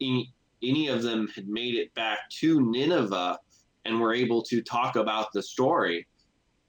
any, 0.00 0.32
any 0.62 0.88
of 0.88 1.02
them 1.02 1.28
had 1.34 1.48
made 1.48 1.74
it 1.74 1.92
back 1.94 2.30
to 2.40 2.60
Nineveh 2.60 3.38
and 3.84 4.00
were 4.00 4.14
able 4.14 4.42
to 4.42 4.62
talk 4.62 4.96
about 4.96 5.32
the 5.32 5.42
story. 5.42 6.06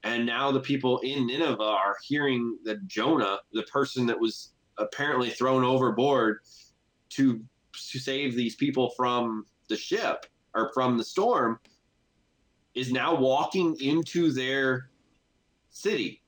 And 0.02 0.24
now 0.24 0.50
the 0.50 0.60
people 0.60 0.98
in 1.00 1.26
Nineveh 1.26 1.62
are 1.62 1.96
hearing 2.06 2.58
that 2.64 2.86
Jonah, 2.86 3.38
the 3.52 3.64
person 3.64 4.06
that 4.06 4.18
was 4.18 4.52
apparently 4.78 5.30
thrown 5.30 5.64
overboard 5.64 6.40
to 7.10 7.42
to 7.72 7.98
save 7.98 8.34
these 8.34 8.56
people 8.56 8.90
from 8.90 9.46
the 9.68 9.76
ship, 9.76 10.26
or 10.54 10.72
from 10.74 10.98
the 10.98 11.04
storm 11.04 11.58
is 12.74 12.92
now 12.92 13.14
walking 13.14 13.76
into 13.80 14.32
their 14.32 14.90
city. 15.70 16.19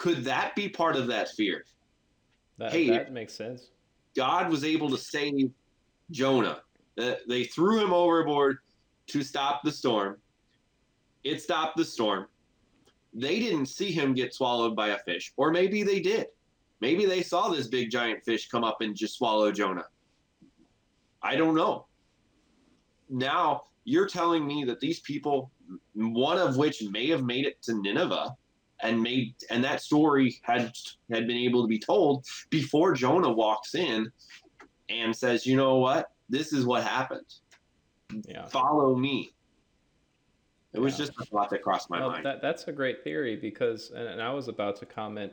Could 0.00 0.24
that 0.24 0.56
be 0.56 0.66
part 0.66 0.96
of 0.96 1.06
that 1.08 1.28
fear? 1.28 1.66
That, 2.56 2.72
hey, 2.72 2.88
that 2.88 3.12
makes 3.12 3.34
sense. 3.34 3.68
God 4.16 4.50
was 4.50 4.64
able 4.64 4.88
to 4.88 4.96
save 4.96 5.50
Jonah. 6.10 6.62
Uh, 6.98 7.16
they 7.28 7.44
threw 7.44 7.78
him 7.78 7.92
overboard 7.92 8.58
to 9.08 9.22
stop 9.22 9.60
the 9.62 9.70
storm. 9.70 10.16
It 11.22 11.42
stopped 11.42 11.76
the 11.76 11.84
storm. 11.84 12.28
They 13.12 13.40
didn't 13.40 13.66
see 13.66 13.92
him 13.92 14.14
get 14.14 14.32
swallowed 14.32 14.74
by 14.74 14.88
a 14.88 14.98
fish, 15.00 15.34
or 15.36 15.50
maybe 15.50 15.82
they 15.82 16.00
did. 16.00 16.28
Maybe 16.80 17.04
they 17.04 17.22
saw 17.22 17.50
this 17.50 17.66
big 17.66 17.90
giant 17.90 18.24
fish 18.24 18.48
come 18.48 18.64
up 18.64 18.80
and 18.80 18.96
just 18.96 19.18
swallow 19.18 19.52
Jonah. 19.52 19.84
I 21.22 21.36
don't 21.36 21.54
know 21.54 21.86
now 23.10 23.64
you're 23.84 24.06
telling 24.06 24.46
me 24.46 24.64
that 24.64 24.80
these 24.80 25.00
people, 25.00 25.50
one 25.94 26.38
of 26.38 26.56
which 26.56 26.82
may 26.84 27.08
have 27.08 27.24
made 27.24 27.44
it 27.44 27.60
to 27.62 27.74
Nineveh, 27.74 28.36
and 28.82 29.02
made 29.02 29.34
and 29.50 29.62
that 29.64 29.80
story 29.80 30.38
had 30.42 30.72
had 31.10 31.26
been 31.26 31.36
able 31.36 31.62
to 31.62 31.68
be 31.68 31.78
told 31.78 32.26
before 32.50 32.92
Jonah 32.94 33.30
walks 33.30 33.74
in 33.74 34.10
and 34.88 35.14
says, 35.14 35.46
"You 35.46 35.56
know 35.56 35.76
what? 35.76 36.10
This 36.28 36.52
is 36.52 36.64
what 36.64 36.82
happened. 36.84 37.26
Yeah. 38.26 38.46
Follow 38.46 38.96
me." 38.96 39.32
It 40.72 40.80
was 40.80 40.98
yeah. 40.98 41.06
just 41.06 41.18
a 41.20 41.24
thought 41.24 41.50
that 41.50 41.62
crossed 41.62 41.90
my 41.90 42.00
well, 42.00 42.10
mind. 42.10 42.24
That, 42.24 42.40
that's 42.40 42.68
a 42.68 42.72
great 42.72 43.02
theory 43.02 43.34
because, 43.34 43.90
and, 43.90 44.06
and 44.06 44.22
I 44.22 44.32
was 44.32 44.46
about 44.46 44.76
to 44.76 44.86
comment 44.86 45.32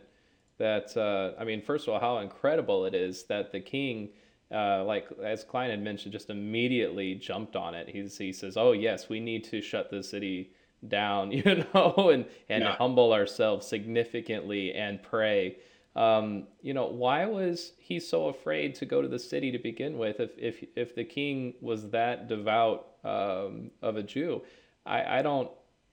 that 0.58 0.98
uh, 0.98 1.40
I 1.40 1.44
mean, 1.44 1.62
first 1.62 1.88
of 1.88 1.94
all, 1.94 2.00
how 2.00 2.18
incredible 2.20 2.86
it 2.86 2.96
is 2.96 3.26
that 3.26 3.52
the 3.52 3.60
king, 3.60 4.10
uh, 4.52 4.84
like 4.84 5.08
as 5.24 5.44
Klein 5.44 5.70
had 5.70 5.84
mentioned, 5.84 6.12
just 6.12 6.30
immediately 6.30 7.16
jumped 7.16 7.56
on 7.56 7.76
it. 7.76 7.88
He's, 7.88 8.18
he 8.18 8.34
says, 8.34 8.58
"Oh 8.58 8.72
yes, 8.72 9.10
we 9.10 9.20
need 9.20 9.44
to 9.46 9.62
shut 9.62 9.92
the 9.92 10.02
city 10.02 10.52
down, 10.86 11.32
you 11.32 11.64
know, 11.74 12.10
and 12.12 12.26
and 12.50 12.64
yeah. 12.64 12.76
humble 12.76 13.14
ourselves 13.14 13.68
significantly 13.68 14.74
and 14.74 15.02
pray." 15.02 15.58
Um, 15.96 16.46
you 16.62 16.76
know, 16.76 16.86
why 16.86 17.26
was 17.26 17.74
he 17.80 18.00
so 18.00 18.28
afraid 18.28 18.76
to 18.76 18.86
go 18.86 19.02
to 19.02 19.08
the 19.08 19.18
city 19.18 19.52
to 19.52 19.58
begin 19.58 19.98
with? 19.98 20.20
If 20.20 20.32
if 20.38 20.64
if 20.76 20.96
the 20.96 21.04
king 21.04 21.56
was 21.60 21.90
that 21.90 22.28
devout 22.28 22.88
um, 23.04 23.72
of 23.82 23.98
a 23.98 24.04
Jew, 24.04 24.44
I, 24.86 25.20
I 25.20 25.22
don't 25.24 25.50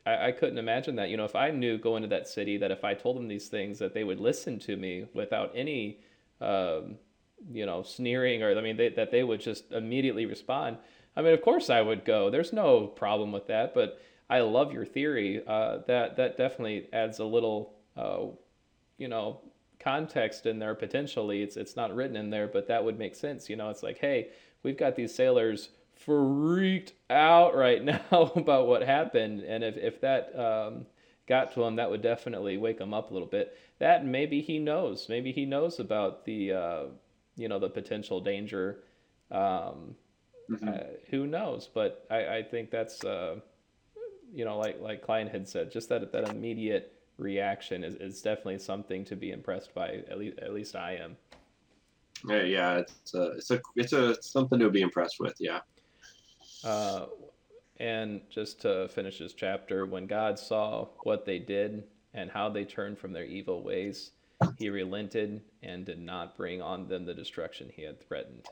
I, 0.06 0.28
I 0.28 0.32
couldn't 0.32 0.58
imagine 0.58 0.96
that. 0.96 1.08
You 1.08 1.16
know, 1.16 1.24
if 1.24 1.34
I 1.34 1.50
knew 1.50 1.78
going 1.78 2.02
to 2.02 2.08
that 2.08 2.28
city 2.28 2.56
that 2.58 2.70
if 2.70 2.84
I 2.84 2.94
told 2.94 3.16
them 3.16 3.28
these 3.28 3.48
things 3.48 3.78
that 3.78 3.94
they 3.94 4.04
would 4.04 4.20
listen 4.20 4.58
to 4.60 4.76
me 4.76 5.06
without 5.14 5.52
any, 5.54 6.00
um, 6.40 6.96
you 7.50 7.66
know, 7.66 7.82
sneering 7.82 8.42
or 8.42 8.56
I 8.56 8.60
mean 8.60 8.76
they, 8.76 8.90
that 8.90 9.10
they 9.10 9.22
would 9.22 9.40
just 9.40 9.72
immediately 9.72 10.26
respond. 10.26 10.78
I 11.16 11.22
mean, 11.22 11.32
of 11.32 11.42
course 11.42 11.70
I 11.70 11.80
would 11.80 12.04
go. 12.04 12.30
There's 12.30 12.52
no 12.52 12.86
problem 12.86 13.32
with 13.32 13.46
that. 13.46 13.74
But 13.74 14.00
I 14.30 14.40
love 14.40 14.72
your 14.72 14.86
theory. 14.86 15.42
Uh, 15.46 15.78
that 15.86 16.16
that 16.16 16.36
definitely 16.36 16.88
adds 16.92 17.18
a 17.18 17.24
little, 17.24 17.74
uh, 17.96 18.26
you 18.98 19.08
know, 19.08 19.40
context 19.78 20.46
in 20.46 20.58
there 20.58 20.74
potentially. 20.74 21.42
It's 21.42 21.56
it's 21.56 21.76
not 21.76 21.94
written 21.94 22.16
in 22.16 22.30
there, 22.30 22.48
but 22.48 22.68
that 22.68 22.84
would 22.84 22.98
make 22.98 23.14
sense. 23.14 23.50
You 23.50 23.56
know, 23.56 23.70
it's 23.70 23.82
like, 23.82 23.98
hey, 23.98 24.28
we've 24.62 24.78
got 24.78 24.96
these 24.96 25.14
sailors 25.14 25.68
freaked 25.94 26.92
out 27.10 27.54
right 27.56 27.84
now 27.84 28.02
about 28.10 28.66
what 28.66 28.82
happened. 28.82 29.42
And 29.42 29.62
if, 29.62 29.76
if 29.76 30.00
that 30.00 30.36
um, 30.38 30.86
got 31.28 31.54
to 31.54 31.62
him, 31.62 31.76
that 31.76 31.90
would 31.90 32.02
definitely 32.02 32.56
wake 32.56 32.80
him 32.80 32.92
up 32.92 33.10
a 33.10 33.12
little 33.12 33.28
bit. 33.28 33.56
That 33.78 34.04
maybe 34.04 34.40
he 34.40 34.58
knows. 34.58 35.08
Maybe 35.08 35.32
he 35.32 35.44
knows 35.44 35.78
about 35.78 36.24
the, 36.24 36.52
uh, 36.52 36.82
you 37.36 37.48
know, 37.48 37.58
the 37.58 37.68
potential 37.68 38.20
danger. 38.20 38.80
Um, 39.30 39.96
mm-hmm. 40.50 40.68
uh, 40.68 40.78
who 41.10 41.26
knows? 41.26 41.68
But 41.72 42.06
I, 42.10 42.36
I 42.36 42.42
think 42.42 42.70
that's, 42.70 43.04
uh, 43.04 43.36
you 44.34 44.44
know, 44.44 44.58
like 44.58 44.80
like 44.80 45.02
Klein 45.02 45.26
had 45.28 45.48
said, 45.48 45.70
just 45.70 45.88
that 45.88 46.10
that 46.12 46.28
immediate 46.28 46.92
reaction 47.18 47.84
is, 47.84 47.94
is 47.96 48.20
definitely 48.20 48.58
something 48.58 49.04
to 49.04 49.16
be 49.16 49.30
impressed 49.30 49.74
by. 49.74 50.02
At 50.10 50.18
least 50.18 50.38
at 50.40 50.52
least 50.52 50.76
I 50.76 50.96
am. 50.96 51.16
Yeah, 52.28 52.42
yeah, 52.42 52.78
it's 52.78 53.14
a, 53.14 53.32
it's 53.32 53.50
a, 53.50 53.60
it's 53.76 53.92
a 53.92 54.22
something 54.22 54.58
to 54.58 54.70
be 54.70 54.80
impressed 54.80 55.20
with. 55.20 55.34
Yeah. 55.38 55.60
Uh, 56.64 57.06
and 57.78 58.20
just 58.30 58.60
to 58.62 58.88
finish 58.88 59.18
this 59.18 59.34
chapter, 59.34 59.84
when 59.84 60.06
God 60.06 60.38
saw 60.38 60.88
what 61.02 61.26
they 61.26 61.38
did 61.38 61.84
and 62.14 62.30
how 62.30 62.48
they 62.48 62.64
turned 62.64 62.98
from 62.98 63.12
their 63.12 63.24
evil 63.24 63.62
ways, 63.62 64.12
he 64.58 64.70
relented 64.70 65.42
and 65.62 65.84
did 65.84 66.00
not 66.00 66.36
bring 66.36 66.62
on 66.62 66.88
them 66.88 67.04
the 67.04 67.14
destruction 67.14 67.70
he 67.74 67.82
had 67.82 68.00
threatened. 68.00 68.46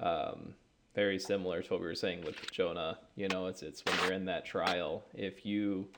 Um, 0.00 0.54
very 0.94 1.18
similar 1.18 1.62
to 1.62 1.72
what 1.72 1.80
we 1.80 1.86
were 1.86 1.94
saying 1.94 2.22
with 2.24 2.50
Jonah. 2.50 2.98
You 3.16 3.28
know, 3.28 3.46
it's 3.46 3.62
it's 3.62 3.82
when 3.84 3.96
you're 4.02 4.12
in 4.12 4.24
that 4.26 4.44
trial, 4.44 5.04
if 5.14 5.46
you, 5.46 5.88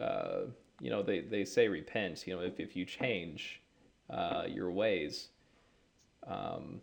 uh, 0.00 0.42
you 0.80 0.90
know, 0.90 1.02
they, 1.02 1.20
they 1.20 1.44
say 1.44 1.68
repent. 1.68 2.26
You 2.26 2.36
know, 2.36 2.42
if 2.42 2.60
if 2.60 2.76
you 2.76 2.84
change 2.84 3.60
uh, 4.08 4.44
your 4.48 4.70
ways, 4.70 5.28
um, 6.26 6.80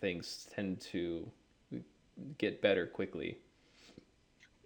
things 0.00 0.48
tend 0.54 0.80
to 0.92 1.26
get 2.38 2.60
better 2.60 2.86
quickly. 2.86 3.38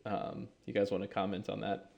Um, 0.05 0.49
you 0.67 0.73
guys 0.73 0.91
want 0.91 1.03
to 1.03 1.09
comment 1.09 1.49
on 1.49 1.61
that? 1.61 1.91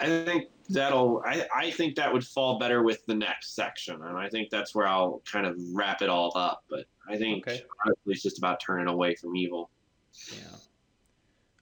I 0.00 0.06
think 0.06 0.44
that'll. 0.68 1.22
I, 1.26 1.46
I 1.54 1.70
think 1.72 1.96
that 1.96 2.12
would 2.12 2.24
fall 2.24 2.58
better 2.58 2.84
with 2.84 3.04
the 3.06 3.14
next 3.14 3.56
section, 3.56 4.00
and 4.02 4.16
I 4.16 4.28
think 4.28 4.48
that's 4.50 4.74
where 4.74 4.86
I'll 4.86 5.22
kind 5.30 5.44
of 5.44 5.56
wrap 5.72 6.02
it 6.02 6.08
all 6.08 6.32
up. 6.36 6.62
But 6.70 6.86
I 7.08 7.16
think 7.16 7.48
okay. 7.48 7.62
honestly, 7.84 8.12
it's 8.12 8.22
just 8.22 8.38
about 8.38 8.60
turning 8.60 8.88
away 8.88 9.14
from 9.14 9.36
evil. 9.36 9.70
Yeah. 10.32 10.56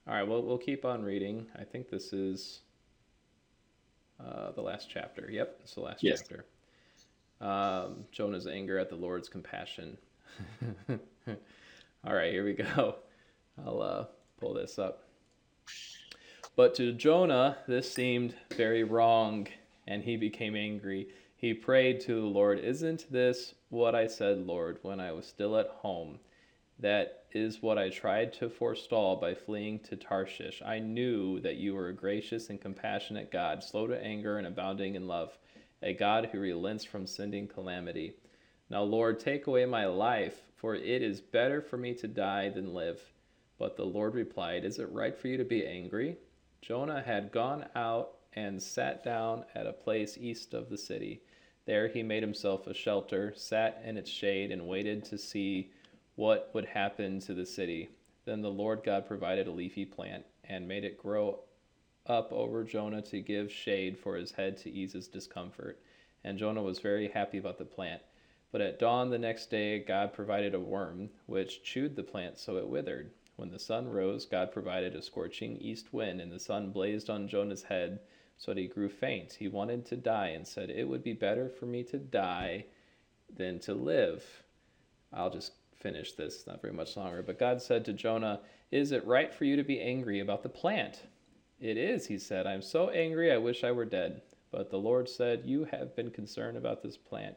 All 0.09 0.14
right. 0.14 0.26
Well, 0.26 0.42
we'll 0.42 0.59
keep 0.59 0.84
on 0.84 1.03
reading. 1.03 1.47
I 1.59 1.64
think 1.64 1.88
this 1.88 2.12
is 2.12 2.61
uh, 4.24 4.53
the 4.53 4.62
last 4.62 4.88
chapter. 4.90 5.28
Yep, 5.30 5.61
it's 5.62 5.74
the 5.74 5.80
last 5.80 6.03
yes. 6.03 6.20
chapter. 6.20 6.44
Um, 7.40 8.05
Jonah's 8.12 8.47
anger 8.47 8.78
at 8.78 8.88
the 8.88 8.97
Lord's 8.97 9.28
compassion. 9.28 9.99
All 10.88 12.14
right, 12.14 12.32
here 12.32 12.44
we 12.44 12.55
go. 12.55 12.97
I'll 13.64 13.82
uh, 13.82 14.05
pull 14.38 14.55
this 14.55 14.78
up. 14.78 15.03
But 16.57 16.74
to 16.76 16.92
Jonah, 16.92 17.59
this 17.68 17.92
seemed 17.92 18.34
very 18.57 18.84
wrong, 18.84 19.47
and 19.86 20.03
he 20.03 20.16
became 20.16 20.57
angry. 20.57 21.09
He 21.39 21.53
prayed 21.53 22.01
to 22.01 22.14
the 22.14 22.26
Lord, 22.26 22.59
Isn't 22.59 23.12
this 23.12 23.55
what 23.68 23.95
I 23.95 24.07
said, 24.07 24.47
Lord, 24.47 24.78
when 24.80 25.01
I 25.01 25.12
was 25.12 25.26
still 25.26 25.59
at 25.59 25.68
home? 25.68 26.18
That 26.78 27.24
is 27.30 27.62
what 27.62 27.76
I 27.76 27.91
tried 27.91 28.32
to 28.34 28.49
forestall 28.49 29.16
by 29.16 29.34
fleeing 29.34 29.80
to 29.80 29.97
Tarshish. 29.97 30.62
I 30.64 30.78
knew 30.78 31.39
that 31.41 31.57
you 31.57 31.74
were 31.74 31.89
a 31.89 31.95
gracious 31.95 32.49
and 32.49 32.59
compassionate 32.59 33.30
God, 33.30 33.62
slow 33.62 33.87
to 33.87 34.03
anger 34.03 34.39
and 34.39 34.47
abounding 34.47 34.95
in 34.95 35.07
love, 35.07 35.37
a 35.82 35.93
God 35.93 36.30
who 36.32 36.41
relents 36.41 36.84
from 36.84 37.07
sending 37.07 37.47
calamity. 37.47 38.14
Now, 38.70 38.82
Lord, 38.82 39.20
take 39.20 39.47
away 39.47 39.66
my 39.66 39.84
life, 39.84 40.41
for 40.57 40.74
it 40.74 41.03
is 41.03 41.20
better 41.20 41.61
for 41.61 41.76
me 41.76 41.93
to 41.97 42.09
die 42.09 42.49
than 42.49 42.72
live. 42.72 43.01
But 43.59 43.76
the 43.76 43.84
Lord 43.84 44.14
replied, 44.14 44.64
Is 44.64 44.78
it 44.78 44.91
right 44.91 45.16
for 45.16 45.28
you 45.28 45.37
to 45.37 45.45
be 45.45 45.66
angry? 45.66 46.16
Jonah 46.61 47.03
had 47.03 47.33
gone 47.33 47.67
out 47.75 48.17
and 48.33 48.63
sat 48.63 49.03
down 49.03 49.45
at 49.55 49.67
a 49.67 49.73
place 49.73 50.19
east 50.19 50.55
of 50.55 50.69
the 50.69 50.79
city. 50.79 51.23
There 51.65 51.89
he 51.89 52.03
made 52.03 52.23
himself 52.23 52.67
a 52.67 52.75
shelter, 52.75 53.33
sat 53.37 53.83
in 53.85 53.97
its 53.97 54.11
shade, 54.11 54.53
and 54.53 54.69
waited 54.69 55.05
to 55.07 55.19
see 55.19 55.71
what 56.15 56.51
would 56.55 56.67
happen 56.67 57.21
to 57.21 57.35
the 57.35 57.47
city. 57.47 57.89
Then 58.25 58.43
the 58.43 58.51
Lord 58.51 58.83
God 58.85 59.07
provided 59.07 59.47
a 59.47 59.53
leafy 59.53 59.85
plant 59.85 60.25
and 60.45 60.69
made 60.69 60.85
it 60.85 60.99
grow 60.99 61.41
up 62.07 62.33
over 62.33 62.65
Jonah 62.65 63.03
to 63.03 63.21
give 63.21 63.51
shade 63.51 63.99
for 63.99 64.17
his 64.17 64.33
head 64.33 64.57
to 64.59 64.71
ease 64.71 64.93
his 64.93 65.09
discomfort. 65.09 65.81
And 66.25 66.39
Jonah 66.39 66.63
was 66.63 66.79
very 66.79 67.09
happy 67.09 67.39
about 67.39 67.59
the 67.59 67.65
plant. 67.65 68.03
But 68.53 68.61
at 68.61 68.79
dawn 68.79 69.11
the 69.11 69.19
next 69.19 69.51
day, 69.51 69.81
God 69.81 70.13
provided 70.13 70.55
a 70.55 70.61
worm, 70.61 71.11
which 71.27 71.63
chewed 71.63 71.97
the 71.97 72.03
plant 72.03 72.39
so 72.39 72.57
it 72.57 72.69
withered. 72.69 73.11
When 73.37 73.51
the 73.51 73.59
sun 73.59 73.89
rose, 73.89 74.24
God 74.24 74.51
provided 74.51 74.95
a 74.95 75.03
scorching 75.03 75.57
east 75.59 75.93
wind, 75.93 76.20
and 76.20 76.32
the 76.32 76.41
sun 76.41 76.70
blazed 76.70 77.11
on 77.11 77.28
Jonah's 77.28 77.64
head 77.64 78.01
so 78.39 78.53
that 78.53 78.61
he 78.61 78.66
grew 78.66 78.89
faint. 78.89 79.34
He 79.34 79.49
wanted 79.49 79.84
to 79.87 79.97
die 79.97 80.28
and 80.28 80.47
said, 80.47 80.70
It 80.70 80.89
would 80.89 81.05
be 81.05 81.12
better 81.12 81.49
for 81.49 81.66
me 81.66 81.82
to 81.84 81.99
die 81.99 82.66
than 83.34 83.59
to 83.61 83.74
live. 83.74 84.43
I'll 85.12 85.30
just 85.30 85.53
finish 85.74 86.12
this, 86.12 86.47
not 86.47 86.62
very 86.62 86.72
much 86.72 86.97
longer. 86.97 87.22
But 87.22 87.39
God 87.39 87.61
said 87.61 87.84
to 87.84 87.93
Jonah, 87.93 88.41
Is 88.70 88.93
it 88.93 89.07
right 89.07 89.32
for 89.32 89.45
you 89.45 89.57
to 89.57 89.62
be 89.62 89.80
angry 89.80 90.20
about 90.20 90.43
the 90.43 90.49
plant? 90.49 91.03
It 91.61 91.76
is, 91.76 92.07
he 92.07 92.18
said. 92.18 92.47
I 92.47 92.55
am 92.55 92.62
so 92.62 92.91
angry, 92.91 93.30
I 93.30 93.39
wish 93.39 93.64
I 93.64 93.72
were 93.72 93.84
dead. 93.84 94.22
But 94.51 94.70
the 94.70 94.78
Lord 94.78 95.09
said, 95.09 95.45
You 95.45 95.64
have 95.64 95.95
been 95.95 96.11
concerned 96.11 96.57
about 96.57 96.82
this 96.82 96.97
plant 96.97 97.37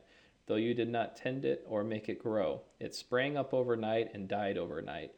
though 0.50 0.56
you 0.56 0.74
did 0.74 0.90
not 0.90 1.16
tend 1.16 1.46
it 1.46 1.64
or 1.70 1.84
make 1.84 2.10
it 2.10 2.18
grow. 2.18 2.60
It 2.80 2.96
sprang 2.96 3.38
up 3.38 3.54
overnight 3.54 4.10
and 4.16 4.28
died 4.28 4.58
overnight. 4.58 5.12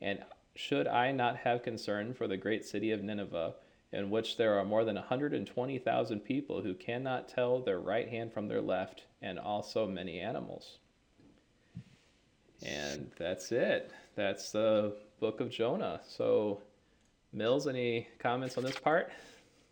And 0.00 0.20
should 0.54 0.86
I 0.86 1.12
not 1.12 1.36
have 1.38 1.62
concern 1.62 2.14
for 2.14 2.26
the 2.26 2.36
great 2.36 2.64
city 2.64 2.90
of 2.90 3.02
Nineveh, 3.02 3.54
in 3.92 4.10
which 4.10 4.36
there 4.36 4.58
are 4.58 4.64
more 4.64 4.84
than 4.84 4.96
120,000 4.96 6.20
people 6.20 6.62
who 6.62 6.74
cannot 6.74 7.28
tell 7.28 7.60
their 7.60 7.78
right 7.78 8.08
hand 8.08 8.32
from 8.32 8.48
their 8.48 8.60
left, 8.60 9.04
and 9.22 9.38
also 9.38 9.86
many 9.86 10.20
animals? 10.20 10.78
And 12.62 13.10
that's 13.18 13.52
it. 13.52 13.92
That's 14.16 14.50
the 14.52 14.96
book 15.20 15.40
of 15.40 15.50
Jonah. 15.50 16.00
So, 16.06 16.60
Mills, 17.32 17.68
any 17.68 18.08
comments 18.18 18.58
on 18.58 18.64
this 18.64 18.78
part? 18.78 19.10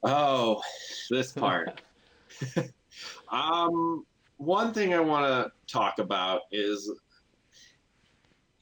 Oh, 0.02 0.62
this 1.10 1.32
part. 1.32 1.80
um, 3.28 4.04
one 4.36 4.72
thing 4.72 4.94
I 4.94 5.00
want 5.00 5.26
to 5.26 5.72
talk 5.72 5.98
about 5.98 6.42
is 6.50 6.90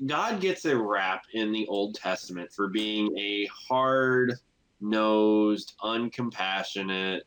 God 0.07 0.40
gets 0.40 0.64
a 0.64 0.76
rap 0.76 1.22
in 1.32 1.52
the 1.52 1.66
Old 1.66 1.94
Testament 1.94 2.52
for 2.52 2.68
being 2.68 3.16
a 3.18 3.48
hard 3.68 4.34
nosed, 4.80 5.74
uncompassionate 5.82 7.22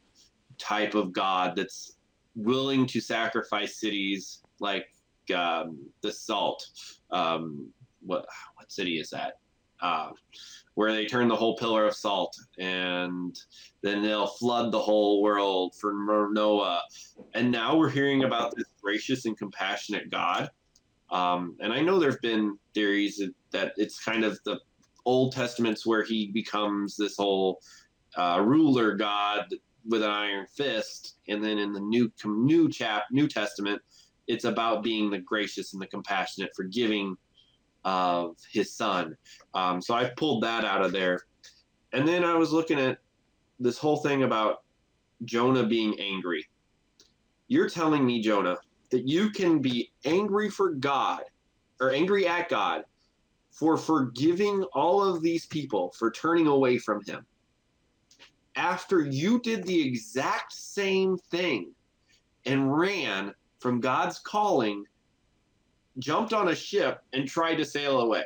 type 0.58 0.96
of 0.96 1.12
God 1.14 1.56
that's 1.56 1.98
willing 2.36 2.86
to 2.88 3.02
sacrifice 3.02 3.80
cities 3.80 4.44
like 4.60 4.88
um, 5.36 5.80
the 6.02 6.12
Salt. 6.12 6.66
Um, 7.12 7.70
what 8.02 8.26
what 8.56 8.72
city 8.72 9.00
is 9.00 9.10
that? 9.10 9.34
Uh, 9.82 10.10
where 10.74 10.92
they 10.92 11.06
turn 11.06 11.28
the 11.28 11.36
whole 11.36 11.56
pillar 11.58 11.86
of 11.86 11.96
salt 11.96 12.36
and 12.60 13.40
then 13.82 14.02
they'll 14.02 14.28
flood 14.28 14.72
the 14.72 14.80
whole 14.80 15.22
world 15.22 15.74
for 15.80 15.94
Noah. 16.32 16.82
And 17.34 17.52
now 17.52 17.76
we're 17.76 17.90
hearing 17.90 18.24
about 18.24 18.56
this 18.56 18.68
gracious 18.82 19.26
and 19.26 19.38
compassionate 19.38 20.10
God. 20.10 20.50
Um, 21.10 21.56
and 21.60 21.72
I 21.72 21.82
know 21.82 22.00
there've 22.00 22.22
been 22.22 22.58
theories 22.74 23.22
that 23.52 23.74
it's 23.78 24.04
kind 24.04 24.24
of 24.24 24.40
the 24.44 24.60
Old 25.06 25.32
Testaments 25.32 25.86
where 25.86 26.04
he 26.04 26.28
becomes 26.28 26.98
this 26.98 27.16
whole 27.18 27.62
uh, 28.18 28.42
ruler 28.44 28.96
God 28.96 29.46
with 29.88 30.04
an 30.04 30.12
iron 30.12 30.46
fist, 30.48 31.16
and 31.30 31.42
then 31.44 31.58
in 31.58 31.72
the 31.72 31.80
new 31.80 32.12
new 32.26 32.70
chap 32.70 33.04
New 33.10 33.28
Testament, 33.28 33.82
it's 34.28 34.44
about 34.44 34.84
being 34.84 35.10
the 35.10 35.20
gracious 35.20 35.74
and 35.74 35.82
the 35.82 35.88
compassionate, 35.88 36.52
forgiving 36.56 37.16
of 37.86 38.36
his 38.52 38.74
son. 38.74 39.16
Um, 39.54 39.82
so 39.82 39.94
I 39.94 40.12
pulled 40.18 40.44
that 40.44 40.66
out 40.66 40.84
of 40.84 40.92
there, 40.92 41.22
and 41.94 42.06
then 42.06 42.26
I 42.26 42.36
was 42.36 42.52
looking 42.52 42.80
at 42.80 42.98
this 43.60 43.78
whole 43.78 43.98
thing 43.98 44.24
about 44.24 44.64
Jonah 45.24 45.66
being 45.66 45.98
angry. 46.00 46.46
You're 47.48 47.70
telling 47.70 48.06
me, 48.06 48.22
Jonah, 48.22 48.58
that 48.90 49.08
you 49.08 49.30
can 49.30 49.60
be 49.60 49.92
angry 50.06 50.50
for 50.50 50.72
God 50.72 51.24
or 51.80 51.92
angry 51.92 52.28
at 52.28 52.50
God 52.50 52.84
for 53.52 53.78
forgiving 53.78 54.64
all 54.74 55.04
of 55.04 55.22
these 55.22 55.46
people 55.46 55.94
for 55.98 56.12
turning 56.12 56.48
away 56.48 56.78
from 56.78 57.04
him 57.04 57.26
after 58.58 59.02
you 59.02 59.40
did 59.40 59.64
the 59.64 59.88
exact 59.88 60.52
same 60.52 61.18
thing 61.18 61.72
and 62.46 62.76
ran 62.76 63.34
from 63.60 63.80
God's 63.80 64.20
calling, 64.20 64.84
jumped 66.00 66.34
on 66.34 66.50
a 66.50 66.56
ship, 66.56 67.02
and 67.14 67.28
tried 67.28 67.56
to 67.56 67.66
sail 67.66 68.02
away. 68.02 68.24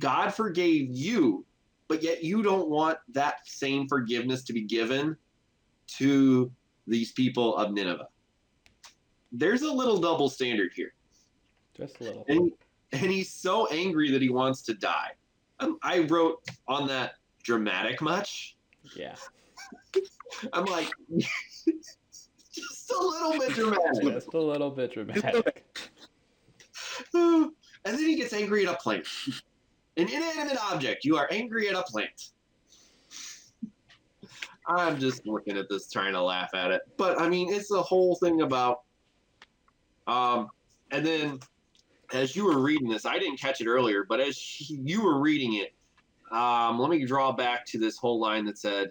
God 0.00 0.30
forgave 0.30 0.88
you, 0.90 1.44
but 1.86 2.02
yet 2.02 2.24
you 2.24 2.42
don't 2.42 2.68
want 2.68 2.98
that 3.12 3.46
same 3.46 3.86
forgiveness 3.88 4.42
to 4.44 4.52
be 4.52 4.62
given 4.62 5.16
to 5.98 6.50
these 6.86 7.12
people 7.12 7.56
of 7.56 7.72
Nineveh. 7.72 8.08
There's 9.32 9.62
a 9.62 9.72
little 9.72 9.98
double 9.98 10.28
standard 10.28 10.72
here. 10.74 10.92
Just 11.76 12.00
a 12.00 12.04
little. 12.04 12.24
And, 12.28 12.52
and 12.92 13.10
he's 13.10 13.32
so 13.32 13.66
angry 13.68 14.10
that 14.10 14.22
he 14.22 14.28
wants 14.28 14.62
to 14.62 14.74
die. 14.74 15.10
Um, 15.60 15.78
I 15.82 16.00
wrote 16.00 16.42
on 16.68 16.86
that 16.88 17.14
dramatic 17.42 18.00
much. 18.00 18.56
Yeah. 18.94 19.16
I'm 20.52 20.64
like, 20.66 20.90
just 22.52 22.90
a 22.90 22.98
little 22.98 23.38
bit 23.38 23.50
dramatic. 23.50 24.02
Just 24.02 24.34
a 24.34 24.38
little 24.38 24.70
bit 24.70 24.92
dramatic. 24.92 25.64
and 27.14 27.52
then 27.84 27.98
he 27.98 28.16
gets 28.16 28.32
angry 28.32 28.66
at 28.66 28.74
a 28.74 28.76
plant. 28.76 29.06
An 29.96 30.08
inanimate 30.08 30.58
object. 30.70 31.04
You 31.04 31.16
are 31.16 31.28
angry 31.30 31.68
at 31.68 31.74
a 31.74 31.82
plant. 31.82 32.30
I'm 34.68 34.98
just 34.98 35.26
looking 35.26 35.56
at 35.56 35.68
this 35.68 35.88
trying 35.88 36.12
to 36.12 36.22
laugh 36.22 36.50
at 36.54 36.70
it. 36.70 36.82
But 36.96 37.20
I 37.20 37.28
mean, 37.28 37.52
it's 37.52 37.68
the 37.68 37.82
whole 37.82 38.16
thing 38.16 38.42
about 38.42 38.80
um 40.06 40.48
and 40.90 41.04
then 41.04 41.40
as 42.12 42.36
you 42.36 42.44
were 42.44 42.60
reading 42.60 42.88
this, 42.88 43.04
I 43.04 43.18
didn't 43.18 43.40
catch 43.40 43.60
it 43.60 43.66
earlier, 43.66 44.04
but 44.08 44.20
as 44.20 44.70
you 44.70 45.02
were 45.02 45.20
reading 45.20 45.54
it, 45.54 45.74
um, 46.30 46.78
let 46.78 46.90
me 46.90 47.04
draw 47.04 47.32
back 47.32 47.66
to 47.66 47.78
this 47.78 47.96
whole 47.96 48.20
line 48.20 48.44
that 48.46 48.58
said, 48.58 48.90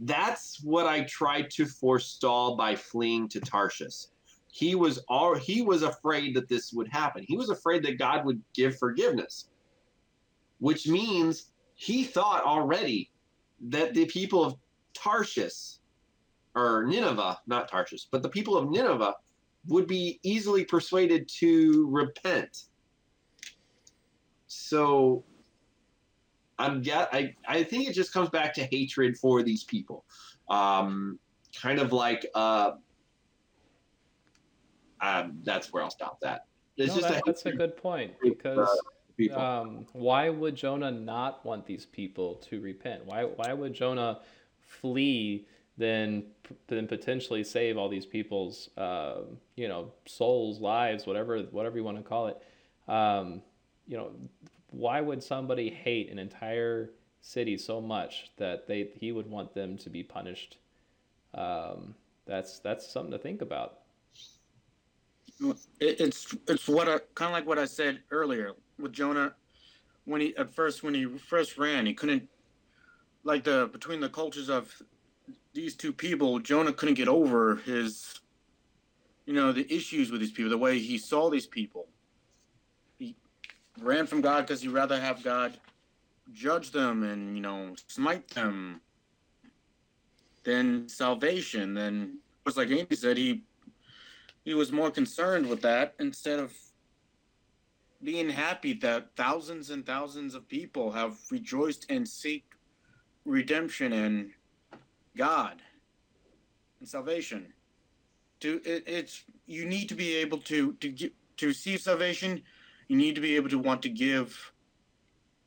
That's 0.00 0.62
what 0.62 0.86
I 0.86 1.02
tried 1.02 1.50
to 1.52 1.66
forestall 1.66 2.56
by 2.56 2.76
fleeing 2.76 3.28
to 3.30 3.40
Tarshish. 3.40 4.06
He 4.50 4.74
was 4.74 4.98
all 5.08 5.34
he 5.34 5.62
was 5.62 5.82
afraid 5.82 6.34
that 6.36 6.48
this 6.48 6.72
would 6.72 6.88
happen. 6.88 7.24
He 7.26 7.36
was 7.36 7.50
afraid 7.50 7.82
that 7.84 7.98
God 7.98 8.24
would 8.26 8.40
give 8.54 8.78
forgiveness, 8.78 9.48
which 10.58 10.86
means 10.86 11.52
he 11.74 12.04
thought 12.04 12.44
already 12.44 13.10
that 13.68 13.94
the 13.94 14.06
people 14.06 14.44
of 14.44 14.56
Tarshish 14.92 15.78
or 16.54 16.84
Nineveh, 16.84 17.40
not 17.46 17.68
Tarshish, 17.68 18.06
but 18.10 18.22
the 18.22 18.28
people 18.28 18.56
of 18.56 18.70
Nineveh 18.70 19.14
would 19.68 19.86
be 19.86 20.18
easily 20.22 20.64
persuaded 20.64 21.28
to 21.28 21.88
repent. 21.90 22.64
So 24.46 25.24
I'm 26.58 26.82
get 26.82 27.08
I, 27.12 27.34
I 27.46 27.62
think 27.62 27.88
it 27.88 27.92
just 27.94 28.12
comes 28.12 28.28
back 28.28 28.54
to 28.54 28.64
hatred 28.64 29.16
for 29.16 29.42
these 29.42 29.64
people. 29.64 30.04
Um, 30.48 31.18
kind 31.60 31.78
of 31.78 31.92
like 31.92 32.26
uh, 32.34 32.72
um, 35.00 35.40
that's 35.42 35.72
where 35.72 35.82
I'll 35.82 35.90
stop 35.90 36.20
that. 36.20 36.46
It's 36.76 36.94
No, 36.94 37.00
just 37.00 37.08
that- 37.08 37.22
a 37.22 37.22
that's 37.26 37.46
a 37.46 37.52
good 37.52 37.76
point 37.76 38.12
uh, 38.12 38.18
because 38.22 38.80
um, 39.34 39.86
why 39.92 40.28
would 40.28 40.56
Jonah 40.56 40.90
not 40.90 41.44
want 41.44 41.66
these 41.66 41.86
people 41.86 42.36
to 42.36 42.60
repent? 42.60 43.04
Why 43.06 43.24
why 43.24 43.52
would 43.52 43.74
Jonah 43.74 44.20
flee 44.60 45.46
then 45.78 46.24
then 46.66 46.86
potentially 46.86 47.44
save 47.44 47.78
all 47.78 47.88
these 47.88 48.06
people's 48.06 48.68
uh, 48.76 49.22
you 49.56 49.68
know 49.68 49.92
souls, 50.06 50.60
lives, 50.60 51.06
whatever 51.06 51.38
whatever 51.44 51.78
you 51.78 51.84
want 51.84 51.96
to 51.96 52.02
call 52.02 52.28
it? 52.28 52.42
Um, 52.88 53.42
you 53.86 53.96
know, 53.96 54.10
why 54.70 55.00
would 55.00 55.22
somebody 55.22 55.70
hate 55.70 56.10
an 56.10 56.18
entire 56.18 56.90
city 57.20 57.56
so 57.56 57.80
much 57.80 58.30
that 58.36 58.66
they 58.66 58.90
he 58.94 59.12
would 59.12 59.30
want 59.30 59.54
them 59.54 59.78
to 59.78 59.90
be 59.90 60.02
punished? 60.02 60.58
Um, 61.34 61.94
that's 62.26 62.58
that's 62.58 62.90
something 62.90 63.12
to 63.12 63.18
think 63.18 63.42
about. 63.42 63.78
It's 65.80 66.34
it's 66.48 66.68
what 66.68 66.88
I 66.88 66.98
kind 67.14 67.30
of 67.30 67.32
like 67.32 67.46
what 67.46 67.58
I 67.58 67.64
said 67.64 68.00
earlier 68.10 68.52
with 68.78 68.92
Jonah. 68.92 69.34
When 70.04 70.20
he 70.20 70.36
at 70.36 70.52
first 70.52 70.82
when 70.82 70.94
he 70.94 71.06
first 71.06 71.58
ran, 71.58 71.86
he 71.86 71.94
couldn't 71.94 72.28
like 73.24 73.44
the 73.44 73.68
between 73.72 74.00
the 74.00 74.08
cultures 74.08 74.50
of 74.50 74.82
these 75.54 75.74
two 75.76 75.92
people. 75.92 76.38
Jonah 76.38 76.72
couldn't 76.72 76.94
get 76.94 77.08
over 77.08 77.56
his, 77.56 78.20
you 79.26 79.34
know, 79.34 79.52
the 79.52 79.72
issues 79.72 80.10
with 80.10 80.20
these 80.20 80.32
people, 80.32 80.50
the 80.50 80.58
way 80.58 80.78
he 80.78 80.98
saw 80.98 81.30
these 81.30 81.46
people. 81.46 81.88
He 82.98 83.16
ran 83.80 84.06
from 84.06 84.20
God 84.20 84.42
because 84.46 84.62
he'd 84.62 84.70
rather 84.70 85.00
have 85.00 85.22
God 85.22 85.58
judge 86.32 86.70
them 86.70 87.02
and 87.02 87.36
you 87.36 87.42
know 87.42 87.74
smite 87.88 88.28
them 88.28 88.80
than 90.44 90.88
salvation. 90.88 91.74
Then, 91.74 92.18
just 92.44 92.56
like 92.56 92.70
Andy 92.70 92.96
said, 92.96 93.16
he 93.16 93.42
he 94.44 94.54
was 94.54 94.72
more 94.72 94.90
concerned 94.90 95.46
with 95.46 95.62
that 95.62 95.94
instead 96.00 96.38
of 96.38 96.52
being 98.02 98.28
happy 98.28 98.72
that 98.74 99.14
thousands 99.14 99.70
and 99.70 99.86
thousands 99.86 100.34
of 100.34 100.48
people 100.48 100.90
have 100.90 101.16
rejoiced 101.30 101.86
and 101.88 102.08
seek 102.08 102.44
redemption 103.24 103.92
and 103.92 104.30
God 105.16 105.62
and 106.80 106.88
salvation. 106.88 107.52
To 108.40 108.60
it, 108.64 108.84
it's 108.86 109.24
you 109.46 109.64
need 109.64 109.88
to 109.88 109.94
be 109.94 110.16
able 110.16 110.38
to 110.38 110.72
to 110.74 110.88
get 110.88 111.14
to 111.38 111.46
receive 111.46 111.80
salvation. 111.80 112.42
You 112.88 112.96
need 112.96 113.14
to 113.14 113.20
be 113.20 113.36
able 113.36 113.48
to 113.50 113.58
want 113.58 113.82
to 113.82 113.88
give 113.88 114.52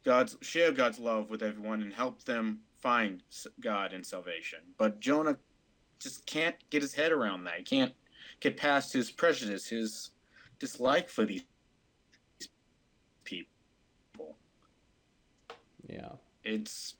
God's 0.03 0.37
share 0.41 0.71
God's 0.71 0.99
love 0.99 1.29
with 1.29 1.43
everyone 1.43 1.81
and 1.81 1.93
help 1.93 2.23
them 2.23 2.59
find 2.81 3.21
God 3.59 3.93
and 3.93 4.05
salvation. 4.05 4.59
But 4.77 4.99
Jonah 4.99 5.37
just 5.99 6.25
can't 6.25 6.55
get 6.69 6.81
his 6.81 6.93
head 6.93 7.11
around 7.11 7.45
that. 7.45 7.55
He 7.57 7.63
can't 7.63 7.93
get 8.39 8.57
past 8.57 8.93
his 8.93 9.11
prejudice, 9.11 9.67
his 9.67 10.11
dislike 10.59 11.09
for 11.09 11.25
these 11.25 11.43
people. 13.23 14.37
Yeah. 15.87 16.09
It's. 16.43 16.95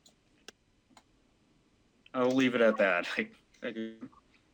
I'll 2.15 2.31
leave 2.31 2.55
it 2.55 2.61
at 2.61 2.77
that. 2.77 3.05
I, 3.17 3.27
I, 3.63 3.73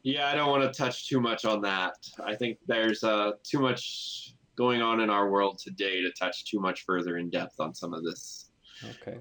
Yeah, 0.04 0.30
I 0.30 0.36
don't 0.36 0.50
want 0.50 0.64
to 0.64 0.78
touch 0.78 1.08
too 1.08 1.22
much 1.22 1.46
on 1.46 1.62
that. 1.62 1.96
I 2.24 2.36
think 2.36 2.58
there's 2.68 3.04
uh, 3.04 3.32
too 3.44 3.60
much 3.60 4.34
going 4.56 4.82
on 4.82 5.00
in 5.00 5.10
our 5.10 5.30
world 5.30 5.60
today 5.60 6.02
to 6.02 6.12
touch 6.20 6.46
too 6.46 6.60
much 6.60 6.84
further 6.86 7.18
in 7.18 7.30
depth 7.30 7.60
on 7.60 7.74
some 7.74 7.94
of 7.94 8.04
this. 8.04 8.50
Okay. 8.84 9.18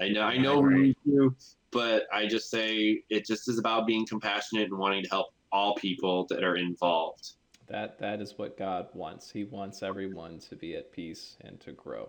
I 0.00 0.08
know, 0.08 0.22
I 0.22 0.38
know 0.38 0.58
we 0.58 0.96
do, 1.06 1.34
but 1.70 2.04
I 2.12 2.26
just 2.26 2.50
say 2.50 3.02
it 3.10 3.26
just 3.26 3.48
is 3.48 3.58
about 3.58 3.86
being 3.86 4.06
compassionate 4.06 4.68
and 4.68 4.78
wanting 4.78 5.04
to 5.04 5.08
help 5.10 5.28
all 5.52 5.74
people 5.74 6.26
that 6.30 6.42
are 6.42 6.56
involved. 6.56 7.32
That 7.68 7.98
that 8.00 8.20
is 8.20 8.36
what 8.36 8.58
God 8.58 8.88
wants. 8.94 9.30
He 9.30 9.44
wants 9.44 9.82
everyone 9.82 10.38
to 10.40 10.56
be 10.56 10.74
at 10.74 10.92
peace 10.92 11.36
and 11.42 11.60
to 11.60 11.72
grow. 11.72 12.08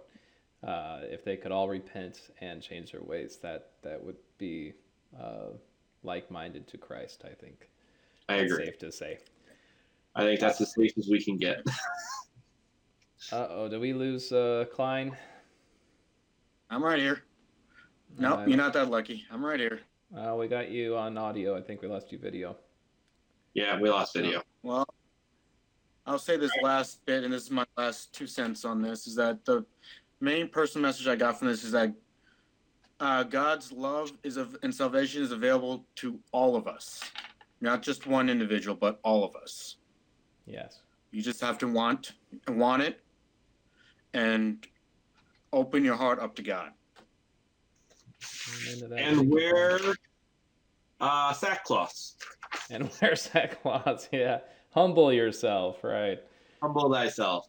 Uh, 0.65 1.01
if 1.03 1.23
they 1.23 1.37
could 1.37 1.51
all 1.51 1.67
repent 1.67 2.31
and 2.41 2.61
change 2.61 2.93
their 2.93 3.03
ways, 3.03 3.37
that 3.43 3.71
that 3.83 4.03
would 4.03 4.15
be 4.37 4.73
uh, 5.21 5.51
like-minded 6.03 6.67
to 6.67 6.77
Christ. 6.77 7.23
I 7.25 7.33
think. 7.33 7.69
I 8.29 8.37
That's 8.37 8.51
agree. 8.51 8.65
Safe 8.65 8.79
to 8.79 8.91
say. 8.91 9.17
I 10.15 10.21
think 10.23 10.39
that's 10.39 10.61
as 10.61 10.73
safe 10.73 10.93
as 10.97 11.07
we 11.09 11.23
can 11.23 11.37
get. 11.37 11.65
Uh 13.31 13.47
oh, 13.51 13.69
did 13.69 13.79
we 13.79 13.93
lose 13.93 14.33
uh, 14.33 14.65
Klein? 14.73 15.15
I'm 16.69 16.83
right 16.83 16.99
here. 16.99 17.23
No, 18.19 18.35
Uh, 18.35 18.45
you're 18.45 18.57
not 18.57 18.73
that 18.73 18.89
lucky. 18.89 19.23
I'm 19.31 19.43
right 19.43 19.59
here. 19.59 19.79
Uh, 20.15 20.35
we 20.37 20.49
got 20.49 20.69
you 20.69 20.97
on 20.97 21.17
audio. 21.17 21.57
I 21.57 21.61
think 21.61 21.81
we 21.81 21.87
lost 21.87 22.11
you 22.11 22.17
video. 22.17 22.57
Yeah, 23.53 23.79
we 23.79 23.89
lost 23.89 24.13
video. 24.13 24.43
Well, 24.61 24.85
I'll 26.05 26.19
say 26.19 26.35
this 26.35 26.51
last 26.61 27.03
bit, 27.05 27.23
and 27.23 27.31
this 27.33 27.43
is 27.43 27.51
my 27.51 27.65
last 27.77 28.13
two 28.13 28.27
cents 28.27 28.65
on 28.65 28.81
this: 28.81 29.07
is 29.07 29.15
that 29.15 29.45
the 29.45 29.65
main 30.19 30.49
personal 30.49 30.85
message 30.87 31.07
I 31.07 31.15
got 31.15 31.39
from 31.39 31.47
this 31.47 31.63
is 31.63 31.71
that 31.71 31.93
uh, 32.99 33.23
God's 33.23 33.71
love 33.71 34.11
is 34.23 34.37
of, 34.37 34.55
and 34.63 34.73
salvation 34.73 35.21
is 35.21 35.31
available 35.31 35.85
to 35.95 36.19
all 36.31 36.55
of 36.55 36.67
us, 36.67 37.01
not 37.61 37.81
just 37.81 38.07
one 38.07 38.29
individual, 38.29 38.75
but 38.75 38.99
all 39.03 39.23
of 39.23 39.35
us. 39.35 39.77
Yes. 40.45 40.81
You 41.11 41.21
just 41.21 41.41
have 41.41 41.57
to 41.59 41.67
want 41.67 42.13
want 42.47 42.81
it, 42.81 42.99
and 44.13 44.65
open 45.51 45.85
your 45.85 45.95
heart 45.95 46.19
up 46.19 46.35
to 46.35 46.41
God. 46.41 46.71
Amen 48.65 48.79
to 48.79 48.87
that. 48.87 48.99
And 48.99 49.29
wear 49.29 49.79
Uh, 50.99 51.33
sackcloths. 51.33 52.15
And 52.69 52.83
wear 53.01 53.13
sackcloths. 53.13 54.07
Yeah. 54.11 54.39
Humble 54.71 55.13
yourself, 55.13 55.83
right? 55.83 56.19
Humble 56.61 56.91
thyself. 56.91 57.47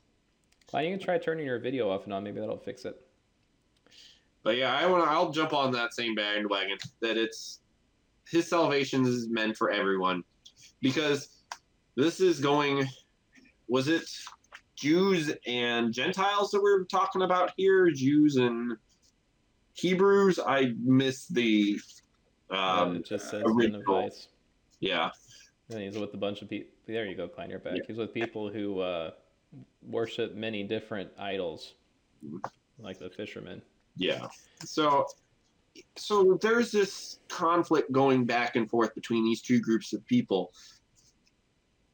Why 0.71 0.81
well, 0.81 0.91
you 0.91 0.97
can 0.97 1.05
try 1.05 1.19
turning 1.19 1.47
your 1.47 1.59
video 1.59 1.91
off 1.91 2.05
and 2.05 2.13
on. 2.13 2.25
Maybe 2.25 2.41
that'll 2.41 2.59
fix 2.59 2.85
it. 2.85 3.01
But 4.45 4.57
yeah, 4.59 4.75
I 4.75 4.87
want 4.87 5.05
to. 5.05 5.11
I'll 5.11 5.31
jump 5.31 5.53
on 5.53 5.73
that 5.73 5.95
same 5.95 6.15
bandwagon. 6.15 6.77
That 7.01 7.17
it's 7.17 7.61
his 8.31 8.47
salvation 8.47 9.05
is 9.07 9.29
meant 9.29 9.57
for 9.57 9.71
everyone, 9.71 10.23
because 10.81 11.43
this 11.97 12.21
is 12.21 12.41
going. 12.41 12.87
Was 13.67 13.89
it 13.89 14.05
Jews 14.77 15.33
and 15.47 15.93
Gentiles 15.93 16.51
that 16.51 16.63
we're 16.63 16.85
talking 16.85 17.23
about 17.23 17.53
here? 17.57 17.91
Jews 17.91 18.37
and 18.37 18.77
Hebrews. 19.73 20.39
I 20.47 20.75
missed 20.79 21.35
the. 21.35 21.81
Um, 22.51 22.97
it 22.97 23.07
just 23.07 23.31
says 23.31 23.43
original. 23.47 24.11
Yeah. 24.81 25.11
And 25.71 25.81
he's 25.81 25.97
with 25.97 26.13
a 26.13 26.19
bunch 26.19 26.43
of 26.43 26.51
people. 26.51 26.71
There 26.87 27.07
you 27.07 27.17
go, 27.17 27.27
Klein. 27.27 27.49
You're 27.49 27.59
back. 27.59 27.79
He's 27.87 27.97
with 27.97 28.13
people 28.13 28.51
who 28.51 28.81
uh, 28.81 29.13
worship 29.83 30.35
many 30.35 30.63
different 30.63 31.11
idols, 31.19 31.73
like 32.79 32.99
the 32.99 33.09
fishermen. 33.09 33.63
Yeah. 33.97 34.29
So 34.65 35.07
so 35.97 36.39
there's 36.41 36.71
this 36.71 37.19
conflict 37.29 37.93
going 37.93 38.25
back 38.25 38.57
and 38.57 38.69
forth 38.69 38.95
between 38.95 39.25
these 39.25 39.43
two 39.43 39.61
groups 39.61 39.93
of 39.93 40.05
people. 40.07 40.53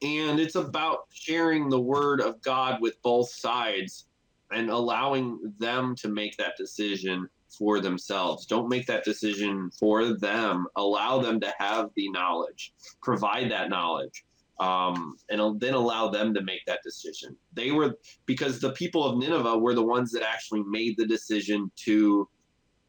And 0.03 0.41
it's 0.41 0.55
about 0.55 1.01
sharing 1.13 1.69
the 1.69 1.81
word 1.81 2.21
of 2.21 2.41
God 2.43 2.81
with 2.81 3.01
both 3.03 3.31
sides 3.31 4.07
and 4.51 4.71
allowing 4.71 5.39
them 5.59 5.95
to 5.97 6.09
make 6.09 6.37
that 6.39 6.57
decision 6.57 7.29
for 7.49 7.81
themselves. 7.81 8.47
Don't 8.47 8.69
make 8.69 8.87
that 8.87 9.05
decision 9.05 9.71
for 9.79 10.15
them. 10.15 10.67
Allow 10.77 11.19
them 11.19 11.41
to 11.41 11.53
have 11.59 11.91
the 11.97 12.11
knowledge, 12.11 12.73
provide 13.03 13.51
that 13.51 13.69
knowledge, 13.69 14.25
um, 14.61 15.17
and 15.31 15.59
then 15.59 15.75
allow 15.75 16.09
them 16.09 16.35
to 16.35 16.43
make 16.43 16.65
that 16.67 16.81
decision. 16.85 17.35
They 17.55 17.71
were, 17.71 17.97
because 18.27 18.61
the 18.61 18.73
people 18.73 19.05
of 19.05 19.17
Nineveh 19.17 19.59
were 19.59 19.75
the 19.75 19.83
ones 19.83 20.13
that 20.13 20.23
actually 20.23 20.63
made 20.65 20.97
the 20.99 21.07
decision 21.07 21.73
to 21.87 22.29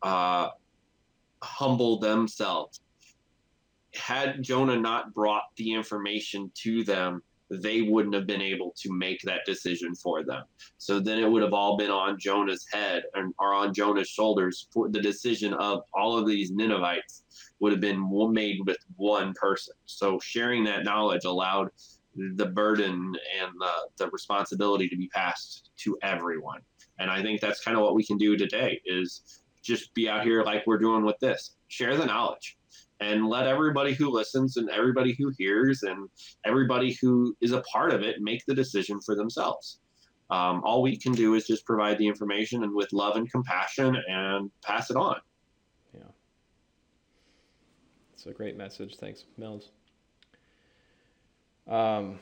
uh, 0.04 0.50
humble 1.42 1.98
themselves. 2.00 2.82
Had 3.96 4.44
Jonah 4.44 4.78
not 4.78 5.14
brought 5.14 5.44
the 5.56 5.74
information 5.74 6.52
to 6.64 6.84
them, 6.84 7.24
they 7.50 7.82
wouldn't 7.82 8.16
have 8.16 8.28
been 8.28 8.42
able 8.42 8.74
to 8.78 8.94
make 8.94 9.22
that 9.24 9.42
decision 9.46 9.94
for 9.96 10.24
them. 10.24 10.44
So 10.78 11.00
then 11.00 11.20
it 11.20 11.30
would 11.30 11.42
have 11.42 11.54
all 11.54 11.78
been 11.78 11.92
on 11.92 12.18
Jonah's 12.18 12.66
head 12.72 13.04
and 13.14 13.34
or 13.40 13.54
on 13.54 13.74
Jonah's 13.74 14.08
shoulders 14.08 14.68
for 14.72 14.90
the 14.90 15.02
decision 15.02 15.54
of 15.54 15.84
all 15.94 16.18
of 16.18 16.26
these 16.26 16.52
Ninevites 16.52 17.24
would 17.62 17.72
have 17.72 17.80
been 17.80 18.34
made 18.34 18.60
with 18.66 18.78
one 18.98 19.34
person. 19.34 19.74
So 19.86 20.20
sharing 20.20 20.64
that 20.66 20.84
knowledge 20.84 21.24
allowed 21.26 21.70
the 22.16 22.48
burden 22.48 23.16
and 23.40 23.52
the, 23.60 23.72
the 23.98 24.10
responsibility 24.10 24.90
to 24.90 24.98
be 24.98 25.08
passed 25.08 25.70
to 25.78 25.98
everyone. 26.04 26.60
And 27.00 27.10
I 27.10 27.22
think 27.22 27.40
that's 27.40 27.64
kind 27.64 27.78
of 27.78 27.84
what 27.84 27.96
we 27.96 28.04
can 28.04 28.18
do 28.18 28.36
today 28.36 28.82
is 28.86 29.42
just 29.64 29.94
be 29.94 30.10
out 30.10 30.24
here 30.24 30.44
like 30.44 30.66
we're 30.66 30.80
doing 30.80 31.06
with 31.06 31.20
this. 31.20 31.56
Share 31.70 31.96
the 31.96 32.06
knowledge 32.06 32.58
and 33.00 33.28
let 33.28 33.48
everybody 33.48 33.94
who 33.94 34.10
listens 34.10 34.58
and 34.58 34.70
everybody 34.70 35.16
who 35.18 35.32
hears 35.38 35.84
and 35.84 36.10
everybody 36.46 36.98
who 37.02 37.36
is 37.42 37.52
a 37.52 37.62
part 37.62 37.92
of 37.92 38.02
it 38.02 38.22
make 38.22 38.44
the 38.46 38.56
decision 38.56 39.00
for 39.00 39.16
themselves. 39.16 39.80
Um, 40.30 40.62
all 40.64 40.82
we 40.82 40.96
can 40.98 41.12
do 41.12 41.36
is 41.36 41.46
just 41.46 41.66
provide 41.66 41.98
the 41.98 42.08
information 42.08 42.64
and 42.64 42.74
with 42.74 42.92
love 42.94 43.18
and 43.18 43.30
compassion 43.30 43.98
and 44.08 44.50
pass 44.64 44.90
it 44.90 44.96
on. 44.96 45.18
It's 48.22 48.28
a 48.28 48.34
great 48.34 48.56
message. 48.56 48.98
Thanks, 48.98 49.26
Mills. 49.36 49.72
Um, 51.68 52.20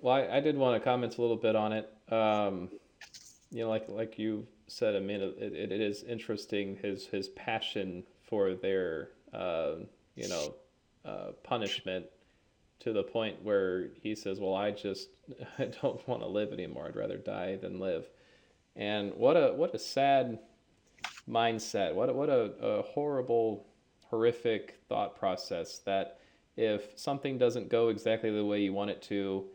well, 0.00 0.14
I, 0.14 0.38
I 0.38 0.40
did 0.40 0.56
want 0.56 0.80
to 0.80 0.82
comment 0.82 1.18
a 1.18 1.20
little 1.20 1.36
bit 1.36 1.54
on 1.54 1.74
it. 1.74 1.92
Um, 2.10 2.70
you 3.50 3.62
know, 3.62 3.68
like 3.68 3.84
like 3.86 4.18
you 4.18 4.46
said, 4.66 4.96
I 4.96 5.00
mean, 5.00 5.20
it, 5.20 5.36
it, 5.38 5.72
it 5.72 5.80
is 5.82 6.04
interesting 6.04 6.78
his 6.80 7.06
his 7.06 7.28
passion 7.28 8.02
for 8.22 8.54
their 8.54 9.10
uh, 9.34 9.74
you 10.14 10.28
know 10.30 10.54
uh, 11.04 11.32
punishment 11.42 12.06
to 12.80 12.94
the 12.94 13.02
point 13.02 13.42
where 13.42 13.88
he 14.02 14.14
says, 14.14 14.40
"Well, 14.40 14.54
I 14.54 14.70
just 14.70 15.10
I 15.58 15.66
don't 15.66 16.08
want 16.08 16.22
to 16.22 16.28
live 16.28 16.54
anymore. 16.54 16.86
I'd 16.86 16.96
rather 16.96 17.18
die 17.18 17.56
than 17.56 17.78
live." 17.78 18.06
And 18.74 19.12
what 19.16 19.36
a 19.36 19.52
what 19.52 19.74
a 19.74 19.78
sad 19.78 20.38
mindset. 21.28 21.94
What 21.94 22.08
a, 22.08 22.12
what 22.14 22.30
a, 22.30 22.52
a 22.62 22.82
horrible, 22.82 23.66
horrific 24.12 24.78
thought 24.90 25.16
process 25.16 25.78
that 25.78 26.18
if 26.56 26.90
something 26.96 27.38
doesn't 27.38 27.70
go 27.70 27.88
exactly 27.88 28.30
the 28.30 28.44
way 28.44 28.60
you 28.60 28.72
want 28.72 28.90
it 28.90 29.00
to, 29.00 29.46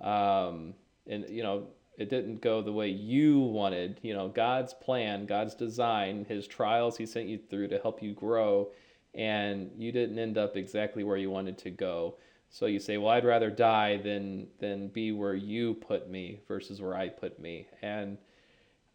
um, 0.00 0.72
and 1.06 1.26
you 1.28 1.42
know 1.42 1.66
it 1.98 2.08
didn't 2.08 2.40
go 2.40 2.62
the 2.62 2.72
way 2.72 2.88
you 2.88 3.38
wanted, 3.38 4.00
you 4.02 4.14
know 4.14 4.28
God's 4.28 4.72
plan, 4.72 5.26
God's 5.26 5.54
design, 5.54 6.24
His 6.26 6.46
trials 6.46 6.96
He 6.96 7.04
sent 7.04 7.28
you 7.28 7.38
through 7.38 7.68
to 7.68 7.78
help 7.78 8.02
you 8.02 8.14
grow, 8.14 8.70
and 9.14 9.70
you 9.76 9.92
didn't 9.92 10.18
end 10.18 10.38
up 10.38 10.56
exactly 10.56 11.04
where 11.04 11.18
you 11.18 11.30
wanted 11.30 11.58
to 11.58 11.70
go. 11.70 12.16
So 12.48 12.66
you 12.66 12.78
say, 12.78 12.96
well, 12.96 13.10
I'd 13.10 13.24
rather 13.26 13.50
die 13.50 13.98
than 13.98 14.46
than 14.58 14.88
be 14.88 15.12
where 15.12 15.34
you 15.34 15.74
put 15.74 16.08
me 16.08 16.40
versus 16.48 16.80
where 16.80 16.96
I 16.96 17.10
put 17.10 17.38
me, 17.38 17.66
and 17.82 18.16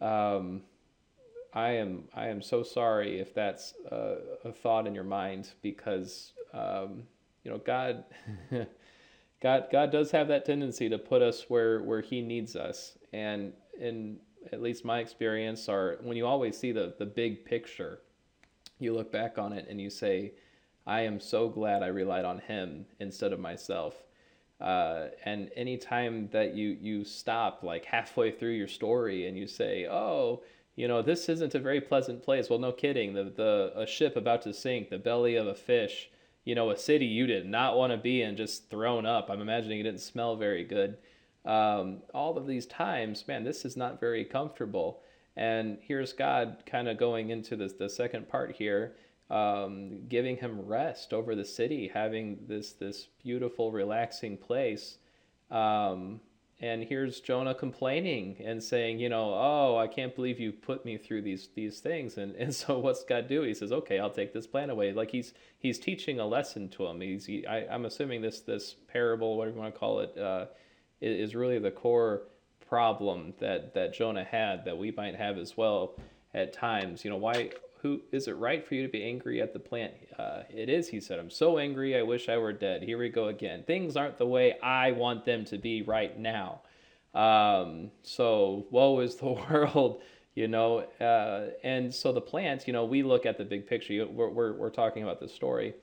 um, 0.01 0.63
I 1.53 1.71
am 1.71 2.05
I 2.13 2.27
am 2.27 2.41
so 2.41 2.63
sorry 2.63 3.19
if 3.19 3.33
that's 3.33 3.73
a, 3.91 4.15
a 4.45 4.51
thought 4.51 4.87
in 4.87 4.95
your 4.95 5.03
mind 5.03 5.49
because 5.61 6.33
um, 6.53 7.03
you 7.43 7.51
know 7.51 7.57
God 7.57 8.05
God 9.41 9.65
God 9.71 9.91
does 9.91 10.11
have 10.11 10.27
that 10.29 10.45
tendency 10.45 10.87
to 10.89 10.97
put 10.97 11.21
us 11.21 11.45
where 11.49 11.81
where 11.83 12.01
He 12.01 12.21
needs 12.21 12.55
us, 12.55 12.97
and 13.11 13.53
in 13.79 14.17
at 14.51 14.61
least 14.61 14.85
my 14.85 14.99
experience, 14.99 15.67
are 15.67 15.97
when 16.01 16.15
you 16.15 16.25
always 16.25 16.57
see 16.57 16.71
the 16.71 16.95
the 16.97 17.05
big 17.05 17.43
picture, 17.43 17.99
you 18.79 18.93
look 18.93 19.11
back 19.11 19.37
on 19.37 19.51
it 19.51 19.67
and 19.69 19.81
you 19.81 19.89
say, 19.89 20.33
I 20.87 21.01
am 21.01 21.19
so 21.19 21.49
glad 21.49 21.83
I 21.83 21.87
relied 21.87 22.25
on 22.25 22.39
Him 22.39 22.85
instead 22.99 23.33
of 23.33 23.39
myself. 23.39 23.95
Uh, 24.61 25.07
and 25.25 25.49
anytime 25.55 26.29
that 26.31 26.53
you 26.53 26.77
you 26.79 27.03
stop 27.03 27.61
like 27.61 27.83
halfway 27.83 28.31
through 28.31 28.51
your 28.51 28.67
story 28.67 29.27
and 29.27 29.37
you 29.37 29.47
say, 29.47 29.87
"Oh, 29.89 30.43
you 30.75 30.87
know, 30.87 31.01
this 31.01 31.29
isn't 31.29 31.55
a 31.55 31.59
very 31.59 31.81
pleasant 31.81 32.23
place," 32.23 32.49
well, 32.49 32.59
no 32.59 32.71
kidding. 32.71 33.13
The 33.13 33.25
the 33.25 33.73
a 33.75 33.87
ship 33.87 34.15
about 34.15 34.41
to 34.43 34.53
sink, 34.53 34.89
the 34.89 34.97
belly 34.97 35.35
of 35.35 35.47
a 35.47 35.55
fish, 35.55 36.09
you 36.45 36.55
know, 36.55 36.69
a 36.71 36.77
city 36.77 37.05
you 37.05 37.27
did 37.27 37.45
not 37.45 37.77
want 37.77 37.91
to 37.91 37.97
be 37.97 38.21
in, 38.21 38.37
just 38.37 38.69
thrown 38.69 39.05
up. 39.05 39.29
I'm 39.29 39.41
imagining 39.41 39.79
it 39.79 39.83
didn't 39.83 40.01
smell 40.01 40.35
very 40.35 40.63
good. 40.63 40.97
Um, 41.45 42.03
all 42.13 42.37
of 42.37 42.47
these 42.47 42.65
times, 42.67 43.27
man, 43.27 43.43
this 43.43 43.65
is 43.65 43.75
not 43.75 43.99
very 43.99 44.25
comfortable. 44.25 45.01
And 45.35 45.77
here's 45.81 46.13
God 46.13 46.63
kind 46.65 46.87
of 46.87 46.97
going 46.97 47.29
into 47.29 47.55
this 47.55 47.73
the 47.73 47.89
second 47.89 48.27
part 48.29 48.55
here 48.55 48.95
um, 49.31 50.07
giving 50.09 50.35
him 50.35 50.67
rest 50.67 51.13
over 51.13 51.35
the 51.35 51.45
city, 51.45 51.89
having 51.91 52.37
this 52.47 52.73
this 52.73 53.07
beautiful, 53.23 53.71
relaxing 53.71 54.37
place. 54.37 54.97
Um, 55.49 56.19
and 56.61 56.83
here's 56.83 57.19
Jonah 57.19 57.55
complaining 57.55 58.37
and 58.45 58.61
saying, 58.61 58.99
you 58.99 59.09
know, 59.09 59.33
oh, 59.33 59.77
I 59.77 59.87
can't 59.87 60.15
believe 60.15 60.39
you 60.39 60.51
put 60.51 60.85
me 60.85 60.95
through 60.95 61.23
these 61.23 61.49
these 61.55 61.79
things. 61.79 62.17
And 62.17 62.35
and 62.35 62.53
so 62.61 62.77
what's 62.77 63.03
God 63.03 63.27
do? 63.27 63.41
He 63.41 63.55
says, 63.55 63.71
okay, 63.71 63.99
I'll 63.99 64.11
take 64.11 64.31
this 64.31 64.45
plan 64.45 64.69
away. 64.69 64.93
Like 64.93 65.09
he's 65.09 65.33
he's 65.57 65.79
teaching 65.79 66.19
a 66.19 66.25
lesson 66.25 66.69
to 66.69 66.85
him. 66.85 67.01
He's 67.01 67.25
he, 67.25 67.45
I, 67.47 67.65
I'm 67.73 67.85
assuming 67.85 68.21
this 68.21 68.41
this 68.41 68.75
parable, 68.87 69.37
whatever 69.37 69.55
you 69.55 69.61
want 69.61 69.73
to 69.73 69.79
call 69.79 69.99
it, 70.01 70.17
uh, 70.17 70.45
is 71.01 71.33
really 71.33 71.57
the 71.57 71.71
core 71.71 72.23
problem 72.69 73.33
that 73.39 73.73
that 73.73 73.93
Jonah 73.93 74.23
had 74.23 74.63
that 74.65 74.77
we 74.77 74.91
might 74.91 75.15
have 75.15 75.39
as 75.39 75.57
well 75.57 75.95
at 76.33 76.53
times. 76.53 77.03
You 77.03 77.09
know, 77.09 77.17
why 77.17 77.49
who 77.81 78.01
is 78.11 78.27
it 78.27 78.33
right 78.37 78.65
for 78.65 78.75
you 78.75 78.83
to 78.83 78.91
be 78.91 79.03
angry 79.03 79.41
at 79.41 79.53
the 79.53 79.59
plant? 79.59 79.93
Uh, 80.17 80.43
it 80.49 80.69
is, 80.69 80.87
he 80.87 80.99
said. 80.99 81.19
I'm 81.19 81.29
so 81.29 81.57
angry, 81.57 81.97
I 81.97 82.03
wish 82.03 82.29
I 82.29 82.37
were 82.37 82.53
dead. 82.53 82.83
Here 82.83 82.97
we 82.97 83.09
go 83.09 83.27
again. 83.27 83.63
Things 83.65 83.97
aren't 83.97 84.17
the 84.17 84.25
way 84.25 84.59
I 84.59 84.91
want 84.91 85.25
them 85.25 85.45
to 85.45 85.57
be 85.57 85.81
right 85.81 86.17
now. 86.17 86.61
Um, 87.13 87.91
so, 88.03 88.67
woe 88.69 88.99
is 88.99 89.15
the 89.15 89.31
world, 89.49 90.01
you 90.35 90.47
know. 90.47 90.79
Uh, 90.99 91.51
and 91.63 91.93
so 91.93 92.11
the 92.11 92.21
plant, 92.21 92.67
you 92.67 92.73
know, 92.73 92.85
we 92.85 93.01
look 93.03 93.25
at 93.25 93.37
the 93.37 93.45
big 93.45 93.67
picture. 93.67 94.05
We're, 94.07 94.29
we're, 94.29 94.53
we're 94.53 94.69
talking 94.69 95.01
about 95.03 95.19
the 95.19 95.27
story, 95.27 95.73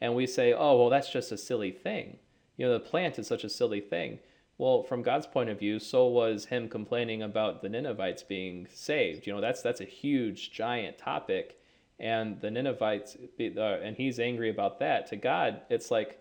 and 0.00 0.14
we 0.14 0.26
say, 0.26 0.52
oh, 0.52 0.76
well, 0.78 0.90
that's 0.90 1.10
just 1.10 1.32
a 1.32 1.38
silly 1.38 1.70
thing. 1.70 2.18
You 2.58 2.66
know, 2.66 2.74
the 2.74 2.80
plant 2.80 3.18
is 3.18 3.26
such 3.26 3.44
a 3.44 3.50
silly 3.50 3.80
thing. 3.80 4.18
Well, 4.58 4.82
from 4.82 5.02
God's 5.02 5.26
point 5.26 5.50
of 5.50 5.58
view, 5.58 5.78
so 5.78 6.06
was 6.06 6.46
him 6.46 6.68
complaining 6.68 7.22
about 7.22 7.60
the 7.62 7.68
Ninevites 7.68 8.22
being 8.22 8.66
saved. 8.72 9.26
You 9.26 9.34
know, 9.34 9.40
that's 9.40 9.62
that's 9.62 9.80
a 9.80 9.84
huge, 9.84 10.50
giant 10.50 10.98
topic, 10.98 11.60
and 11.98 12.40
the 12.40 12.50
Ninevites, 12.50 13.16
uh, 13.40 13.60
and 13.60 13.96
he's 13.96 14.18
angry 14.18 14.48
about 14.50 14.78
that. 14.80 15.06
To 15.08 15.16
God, 15.16 15.60
it's 15.68 15.90
like, 15.90 16.20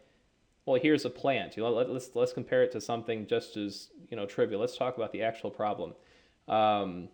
well, 0.66 0.80
here's 0.82 1.06
a 1.06 1.10
plant. 1.10 1.56
You 1.56 1.64
know, 1.64 1.70
let, 1.70 1.88
us 1.88 1.94
let's, 1.94 2.10
let's 2.16 2.34
compare 2.34 2.64
it 2.64 2.72
to 2.74 2.82
something 2.82 3.26
just 3.28 3.56
as 3.58 3.90
you 4.10 4.18
know 4.18 4.26
trivial. 4.26 4.60
Let's 4.60 4.78
talk 4.78 4.98
about 4.98 5.12
the 5.14 5.24
actual 5.24 5.50
problem. 5.52 5.94
Um, 6.48 7.10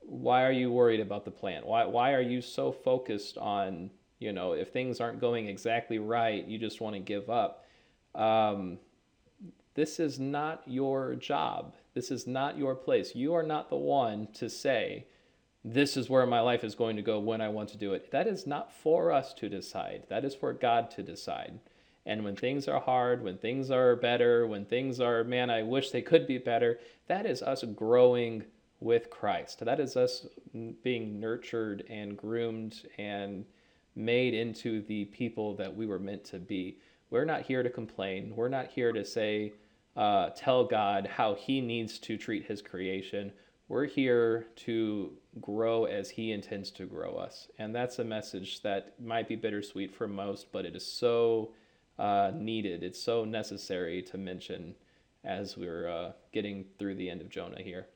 why 0.00 0.44
are 0.44 0.52
you 0.52 0.72
worried 0.72 1.00
about 1.00 1.24
the 1.26 1.30
plant? 1.30 1.66
Why 1.66 1.84
why 1.84 2.14
are 2.14 2.22
you 2.22 2.40
so 2.40 2.72
focused 2.72 3.36
on 3.38 3.90
You 4.18 4.32
know, 4.32 4.52
if 4.52 4.72
things 4.72 5.00
aren't 5.00 5.20
going 5.20 5.46
exactly 5.48 5.98
right, 5.98 6.44
you 6.46 6.58
just 6.58 6.80
want 6.80 6.94
to 6.96 7.00
give 7.00 7.30
up. 7.30 7.64
Um, 8.14 8.78
this 9.78 10.00
is 10.00 10.18
not 10.18 10.60
your 10.66 11.14
job. 11.14 11.72
This 11.94 12.10
is 12.10 12.26
not 12.26 12.58
your 12.58 12.74
place. 12.74 13.14
You 13.14 13.34
are 13.34 13.44
not 13.44 13.70
the 13.70 13.76
one 13.76 14.26
to 14.34 14.50
say, 14.50 15.06
this 15.64 15.96
is 15.96 16.10
where 16.10 16.26
my 16.26 16.40
life 16.40 16.64
is 16.64 16.74
going 16.74 16.96
to 16.96 17.02
go 17.02 17.20
when 17.20 17.40
I 17.40 17.48
want 17.48 17.68
to 17.68 17.78
do 17.78 17.92
it. 17.92 18.10
That 18.10 18.26
is 18.26 18.44
not 18.44 18.72
for 18.72 19.12
us 19.12 19.32
to 19.34 19.48
decide. 19.48 20.02
That 20.08 20.24
is 20.24 20.34
for 20.34 20.52
God 20.52 20.90
to 20.92 21.04
decide. 21.04 21.60
And 22.04 22.24
when 22.24 22.34
things 22.34 22.66
are 22.66 22.80
hard, 22.80 23.22
when 23.22 23.38
things 23.38 23.70
are 23.70 23.94
better, 23.94 24.48
when 24.48 24.64
things 24.64 24.98
are, 24.98 25.22
man, 25.22 25.48
I 25.48 25.62
wish 25.62 25.92
they 25.92 26.02
could 26.02 26.26
be 26.26 26.38
better, 26.38 26.80
that 27.06 27.24
is 27.24 27.40
us 27.40 27.62
growing 27.76 28.42
with 28.80 29.10
Christ. 29.10 29.64
That 29.64 29.78
is 29.78 29.96
us 29.96 30.26
being 30.82 31.20
nurtured 31.20 31.84
and 31.88 32.16
groomed 32.16 32.82
and 32.98 33.44
made 33.94 34.34
into 34.34 34.82
the 34.82 35.04
people 35.04 35.54
that 35.54 35.76
we 35.76 35.86
were 35.86 36.00
meant 36.00 36.24
to 36.24 36.40
be. 36.40 36.78
We're 37.10 37.24
not 37.24 37.42
here 37.42 37.62
to 37.62 37.70
complain. 37.70 38.34
We're 38.34 38.48
not 38.48 38.66
here 38.66 38.92
to 38.92 39.04
say, 39.04 39.52
uh, 39.96 40.30
tell 40.30 40.64
God 40.64 41.06
how 41.06 41.34
He 41.34 41.60
needs 41.60 41.98
to 42.00 42.16
treat 42.16 42.46
His 42.46 42.62
creation. 42.62 43.32
We're 43.68 43.86
here 43.86 44.46
to 44.56 45.12
grow 45.40 45.84
as 45.84 46.10
He 46.10 46.32
intends 46.32 46.70
to 46.72 46.86
grow 46.86 47.16
us. 47.16 47.48
And 47.58 47.74
that's 47.74 47.98
a 47.98 48.04
message 48.04 48.62
that 48.62 48.94
might 49.00 49.28
be 49.28 49.36
bittersweet 49.36 49.94
for 49.94 50.08
most, 50.08 50.52
but 50.52 50.64
it 50.64 50.74
is 50.74 50.86
so 50.86 51.52
uh, 51.98 52.30
needed. 52.34 52.82
It's 52.82 53.00
so 53.00 53.24
necessary 53.24 54.02
to 54.02 54.18
mention 54.18 54.74
as 55.24 55.56
we're 55.56 55.88
uh, 55.88 56.12
getting 56.32 56.64
through 56.78 56.94
the 56.94 57.10
end 57.10 57.20
of 57.20 57.28
Jonah 57.28 57.62
here. 57.62 57.88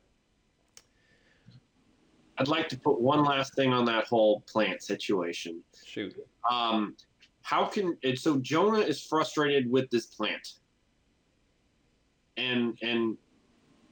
I'd 2.39 2.49
like 2.49 2.69
to 2.71 2.79
put 2.79 3.01
one 3.01 3.25
last 3.25 3.55
thing 3.55 3.73
on 3.73 3.85
that 3.87 4.07
whole 4.07 4.41
plant 4.41 4.83
situation. 4.83 5.63
Shoot. 5.85 6.17
Um, 6.51 6.97
how 7.43 7.67
can 7.67 7.97
and 8.03 8.19
so 8.19 8.39
Jonah 8.39 8.81
is 8.81 9.05
frustrated 9.05 9.71
with 9.71 9.91
this 9.91 10.07
plant, 10.07 10.55
and 12.37 12.77
and 12.83 13.17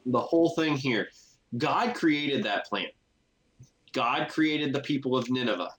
the 0.06 0.20
whole 0.20 0.50
thing 0.50 0.76
here. 0.76 1.08
God 1.58 1.94
created 1.94 2.44
that 2.44 2.66
plant. 2.66 2.92
God 3.92 4.28
created 4.28 4.72
the 4.72 4.80
people 4.80 5.16
of 5.16 5.28
Nineveh. 5.30 5.70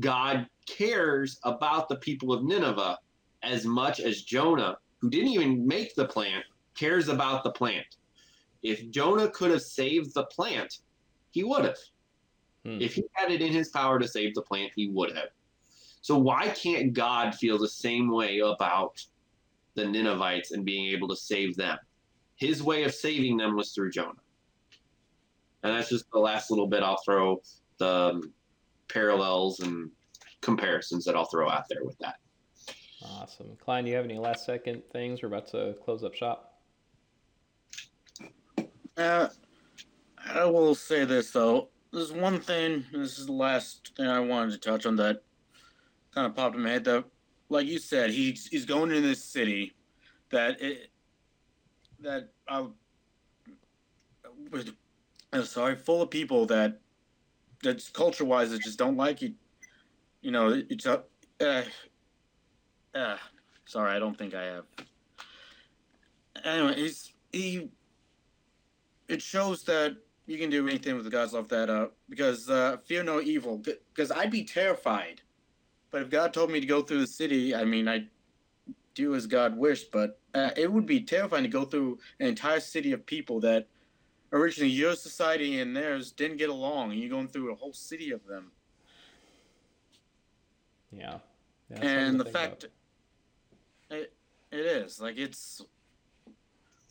God 0.00 0.48
cares 0.66 1.38
about 1.44 1.88
the 1.88 1.96
people 1.96 2.32
of 2.32 2.44
Nineveh 2.44 2.98
as 3.42 3.64
much 3.64 4.00
as 4.00 4.22
Jonah, 4.22 4.76
who 5.00 5.08
didn't 5.08 5.30
even 5.30 5.66
make 5.66 5.94
the 5.94 6.06
plant, 6.06 6.44
cares 6.74 7.08
about 7.08 7.44
the 7.44 7.50
plant. 7.50 7.86
If 8.62 8.90
Jonah 8.90 9.28
could 9.30 9.50
have 9.52 9.62
saved 9.62 10.14
the 10.14 10.24
plant, 10.24 10.80
he 11.30 11.44
would 11.44 11.64
have. 11.64 11.78
Hmm. 12.64 12.80
If 12.80 12.94
he 12.94 13.04
had 13.12 13.30
it 13.30 13.40
in 13.40 13.52
his 13.52 13.68
power 13.68 13.98
to 13.98 14.08
save 14.08 14.34
the 14.34 14.42
plant, 14.42 14.72
he 14.74 14.88
would 14.88 15.14
have. 15.16 15.28
So 16.00 16.18
why 16.18 16.48
can't 16.48 16.92
God 16.92 17.34
feel 17.34 17.58
the 17.58 17.68
same 17.68 18.10
way 18.10 18.40
about 18.40 19.04
the 19.78 19.86
Ninevites 19.86 20.52
and 20.52 20.64
being 20.64 20.90
able 20.92 21.08
to 21.08 21.16
save 21.16 21.56
them? 21.56 21.78
His 22.36 22.62
way 22.62 22.84
of 22.84 22.94
saving 22.94 23.36
them 23.36 23.56
was 23.56 23.72
through 23.72 23.90
Jonah. 23.90 24.12
And 25.62 25.74
that's 25.74 25.88
just 25.88 26.10
the 26.12 26.18
last 26.18 26.50
little 26.50 26.66
bit 26.66 26.82
I'll 26.82 27.00
throw 27.04 27.42
the 27.78 28.12
um, 28.14 28.32
parallels 28.88 29.60
and 29.60 29.90
comparisons 30.40 31.04
that 31.04 31.16
I'll 31.16 31.24
throw 31.24 31.48
out 31.50 31.64
there 31.68 31.84
with 31.84 31.98
that. 31.98 32.16
Awesome. 33.04 33.56
Klein, 33.60 33.84
do 33.84 33.90
you 33.90 33.96
have 33.96 34.04
any 34.04 34.18
last 34.18 34.44
second 34.44 34.82
things? 34.92 35.22
We're 35.22 35.28
about 35.28 35.48
to 35.48 35.74
close 35.84 36.04
up 36.04 36.14
shop. 36.14 36.54
Uh, 38.96 39.28
I 40.26 40.44
will 40.44 40.74
say 40.74 41.04
this 41.04 41.30
though. 41.30 41.68
There's 41.92 42.12
one 42.12 42.40
thing. 42.40 42.84
This 42.92 43.18
is 43.18 43.26
the 43.26 43.32
last 43.32 43.92
thing 43.96 44.06
I 44.06 44.20
wanted 44.20 44.52
to 44.52 44.58
touch 44.58 44.84
on 44.86 44.96
that 44.96 45.22
kind 46.14 46.26
of 46.26 46.34
popped 46.34 46.56
in 46.56 46.62
my 46.62 46.70
head. 46.70 46.84
That, 46.84 47.04
like 47.48 47.66
you 47.66 47.78
said, 47.78 48.10
he's 48.10 48.46
he's 48.46 48.64
going 48.64 48.90
in 48.90 49.02
this 49.02 49.22
city 49.22 49.74
that 50.30 50.60
it 50.60 50.90
that 52.00 52.30
uh, 52.48 52.66
uh, 55.32 55.42
sorry, 55.42 55.76
full 55.76 56.02
of 56.02 56.10
people 56.10 56.46
that 56.46 56.80
that's 57.62 57.88
culture 57.88 58.24
wise 58.24 58.50
that 58.50 58.62
just 58.62 58.78
don't 58.78 58.96
like 58.96 59.22
you. 59.22 59.34
You 60.20 60.30
know, 60.30 60.62
it's 60.68 60.86
a. 60.86 61.02
Uh, 61.40 61.62
uh, 62.94 63.16
sorry, 63.64 63.92
I 63.92 63.98
don't 63.98 64.16
think 64.16 64.34
I 64.34 64.44
have. 64.44 64.64
Anyway, 66.44 66.74
he's 66.74 67.12
he. 67.32 67.70
It 69.08 69.22
shows 69.22 69.62
that 69.64 69.96
you 70.26 70.36
can 70.38 70.50
do 70.50 70.68
anything 70.68 70.94
with 70.94 71.04
the 71.04 71.10
God's 71.10 71.32
love 71.32 71.48
that 71.48 71.70
uh 71.70 71.86
because 72.10 72.50
uh 72.50 72.76
fear 72.84 73.02
no 73.02 73.20
evil 73.20 73.56
because 73.56 74.10
I'd 74.10 74.30
be 74.30 74.44
terrified, 74.44 75.22
but 75.90 76.02
if 76.02 76.10
God 76.10 76.32
told 76.32 76.50
me 76.50 76.60
to 76.60 76.66
go 76.66 76.82
through 76.82 77.00
the 77.00 77.06
city, 77.06 77.54
I 77.54 77.64
mean 77.64 77.88
I'd 77.88 78.08
do 78.94 79.14
as 79.14 79.26
God 79.26 79.56
wished, 79.56 79.90
but 79.92 80.20
uh, 80.34 80.50
it 80.56 80.70
would 80.70 80.86
be 80.86 81.00
terrifying 81.00 81.44
to 81.44 81.48
go 81.48 81.64
through 81.64 81.98
an 82.20 82.26
entire 82.26 82.60
city 82.60 82.92
of 82.92 83.06
people 83.06 83.40
that 83.40 83.68
originally 84.32 84.70
your 84.70 84.94
society 84.94 85.60
and 85.60 85.74
theirs 85.74 86.12
didn't 86.12 86.36
get 86.36 86.50
along, 86.50 86.90
and 86.90 87.00
you're 87.00 87.10
going 87.10 87.28
through 87.28 87.52
a 87.52 87.54
whole 87.54 87.72
city 87.72 88.10
of 88.10 88.26
them. 88.26 88.50
Yeah. 90.90 91.18
yeah 91.70 91.78
and 91.82 92.18
the 92.18 92.24
fact 92.24 92.66
it, 93.90 94.12
it 94.50 94.56
is 94.56 95.00
like 95.00 95.18
it's 95.18 95.62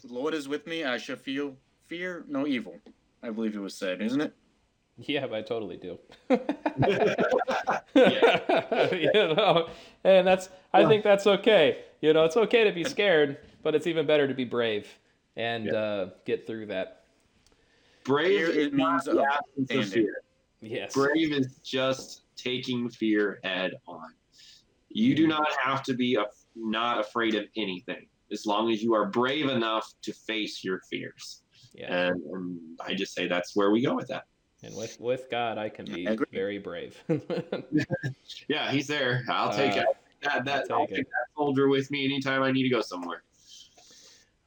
the 0.04 0.14
Lord 0.14 0.34
is 0.34 0.48
with 0.48 0.68
me. 0.68 0.84
I 0.84 0.98
shall 0.98 1.16
feel 1.16 1.56
fear 1.88 2.24
no 2.28 2.46
evil. 2.46 2.76
I 3.24 3.32
believe 3.32 3.56
it 3.56 3.60
was 3.60 3.76
said, 3.76 4.02
isn't 4.02 4.22
it? 4.22 4.34
Yeah, 5.08 5.28
I 5.32 5.42
totally 5.44 5.78
do. 5.78 6.00
you 6.30 6.38
know, 9.36 9.70
and 10.04 10.26
that's 10.26 10.50
I 10.74 10.86
think 10.86 11.04
that's 11.04 11.28
okay. 11.28 11.84
You 12.02 12.14
know, 12.14 12.26
it's 12.26 12.36
okay 12.36 12.64
to 12.64 12.72
be 12.72 12.84
scared, 12.84 13.38
but 13.62 13.76
it's 13.76 13.86
even 13.86 14.08
better 14.08 14.28
to 14.28 14.34
be 14.34 14.44
brave 14.44 14.88
and 15.36 15.66
yeah. 15.66 15.74
uh, 15.74 16.10
get 16.26 16.48
through 16.48 16.66
that. 16.68 17.04
Brave 18.06 18.50
it 18.50 18.74
means 18.74 19.06
the 19.06 19.24
absence 19.24 19.88
of 19.88 19.94
fear. 19.94 20.24
Yes. 20.62 20.94
Brave 20.94 21.32
is 21.32 21.58
just 21.64 22.24
taking 22.36 22.90
fear 22.90 23.40
head 23.44 23.74
on. 23.88 24.14
You 24.90 25.14
do 25.14 25.28
not 25.28 25.52
have 25.64 25.84
to 25.84 25.94
be 25.94 26.16
a, 26.16 26.26
not 26.56 27.00
afraid 27.00 27.36
of 27.36 27.46
anything 27.56 28.08
as 28.32 28.46
long 28.46 28.72
as 28.72 28.82
you 28.82 28.94
are 28.94 29.06
brave 29.06 29.50
enough 29.50 29.94
to 30.02 30.14
face 30.14 30.64
your 30.64 30.82
fears. 30.90 31.44
Yeah. 31.74 32.08
And, 32.08 32.24
and 32.24 32.60
I 32.86 32.96
just 32.96 33.14
say 33.14 33.28
that's 33.28 33.56
where 33.56 33.72
we 33.72 33.82
go 33.82 33.96
with 33.96 34.08
that. 34.08 34.26
And 34.64 34.76
with 34.76 35.00
with 35.00 35.30
God, 35.30 35.58
I 35.58 35.70
can 35.70 35.86
be 35.86 36.08
very 36.32 36.58
brave. 36.58 37.02
yeah, 38.48 38.72
He's 38.72 38.88
there. 38.88 39.24
I'll 39.30 39.54
take 39.54 39.74
uh, 39.74 39.82
it. 39.82 39.86
That 40.24 40.46
that 40.46 40.66
I'll, 40.72 40.82
I'll 40.82 40.88
take, 40.88 40.98
take 40.98 41.06
that 41.06 41.28
soldier 41.36 41.68
with 41.68 41.92
me 41.92 42.06
anytime 42.06 42.42
I 42.42 42.52
need 42.52 42.64
to 42.64 42.70
go 42.70 42.82
somewhere. 42.82 43.24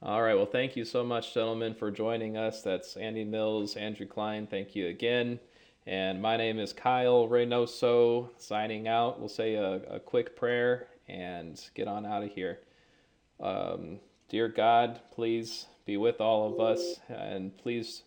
All 0.02 0.22
right. 0.22 0.34
Well, 0.34 0.46
thank 0.46 0.76
you 0.76 0.84
so 0.86 1.04
much, 1.04 1.34
gentlemen, 1.34 1.74
for 1.74 1.90
joining 1.90 2.38
us. 2.38 2.62
That's 2.62 2.96
Andy 2.96 3.22
Mills, 3.22 3.76
Andrew 3.76 4.06
Klein. 4.06 4.46
Thank 4.46 4.74
you 4.74 4.88
again. 4.88 5.38
And 5.86 6.22
my 6.22 6.36
name 6.36 6.58
is 6.58 6.72
Kyle 6.72 7.28
Reynoso, 7.28 8.30
signing 8.38 8.88
out. 8.88 9.20
We'll 9.20 9.28
say 9.28 9.54
a, 9.54 9.74
a 9.90 10.00
quick 10.00 10.36
prayer 10.36 10.88
and 11.08 11.60
get 11.74 11.86
on 11.86 12.06
out 12.06 12.22
of 12.22 12.30
here. 12.30 12.60
Um, 13.40 13.98
dear 14.28 14.48
God, 14.48 15.00
please 15.10 15.66
be 15.84 15.96
with 15.96 16.20
all 16.20 16.52
of 16.52 16.60
us 16.60 17.00
and 17.08 17.56
please, 17.58 18.04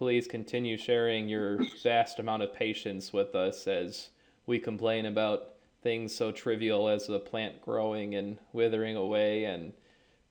please 0.00 0.26
continue 0.26 0.78
sharing 0.78 1.28
your 1.28 1.58
vast 1.82 2.18
amount 2.20 2.42
of 2.42 2.54
patience 2.54 3.12
with 3.12 3.34
us 3.34 3.66
as 3.66 4.08
we 4.46 4.58
complain 4.58 5.04
about 5.04 5.56
things 5.82 6.14
so 6.14 6.32
trivial 6.32 6.88
as 6.88 7.06
the 7.06 7.18
plant 7.18 7.60
growing 7.60 8.14
and 8.14 8.38
withering 8.54 8.96
away 8.96 9.44
and 9.44 9.74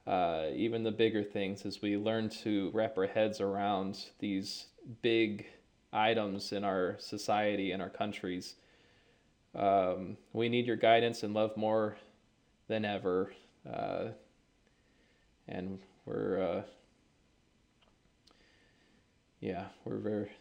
uh, 0.07 0.47
even 0.55 0.81
the 0.81 0.89
bigger 0.89 1.23
things 1.23 1.67
as 1.67 1.83
we 1.83 1.95
learn 1.97 2.27
to 2.27 2.71
wrap 2.73 2.97
our 2.97 3.05
heads 3.05 3.39
around 3.39 4.05
these 4.17 4.65
big 5.03 5.45
items 5.93 6.51
in 6.51 6.63
our 6.63 6.95
society 6.97 7.71
and 7.71 7.79
our 7.79 7.91
countries. 7.91 8.55
Um, 9.53 10.17
we 10.33 10.49
need 10.49 10.65
your 10.65 10.77
guidance 10.77 11.21
and 11.21 11.35
love 11.35 11.55
more 11.55 11.95
than 12.67 12.85
ever. 12.85 13.33
Uh, 13.71 14.05
and 15.47 15.77
we're, 16.07 16.41
uh, 16.41 16.61
yeah, 19.39 19.65
we're 19.85 19.97
very, 19.97 20.31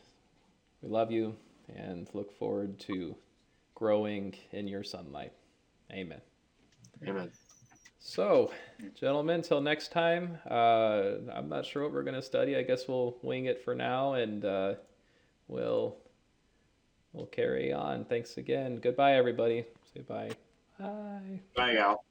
we 0.83 0.89
love 0.89 1.11
you 1.11 1.37
and 1.75 2.09
look 2.15 2.37
forward 2.39 2.79
to 2.81 3.17
growing 3.75 4.35
in 4.53 4.67
your 4.67 4.83
sunlight. 4.83 5.33
Amen. 5.93 6.21
Amen. 7.07 7.31
So, 8.01 8.51
gentlemen, 8.95 9.43
till 9.43 9.61
next 9.61 9.93
time, 9.93 10.39
uh, 10.51 11.15
I'm 11.33 11.49
not 11.49 11.67
sure 11.67 11.83
what 11.83 11.93
we're 11.93 12.03
going 12.03 12.15
to 12.15 12.23
study. 12.23 12.57
I 12.57 12.63
guess 12.63 12.89
we'll 12.89 13.17
wing 13.23 13.47
it 13.47 13.63
for 13.65 13.75
now 13.75 14.15
and 14.15 14.45
uh, 14.45 14.75
we'll, 15.49 15.97
we'll 17.13 17.27
carry 17.27 17.73
on. 17.73 18.05
Thanks 18.05 18.37
again. 18.37 18.77
Goodbye, 18.77 19.15
everybody. 19.15 19.65
Say 19.95 20.01
bye. 20.01 20.31
Bye. 20.79 21.41
Bye, 21.55 21.77
Al. 21.77 22.05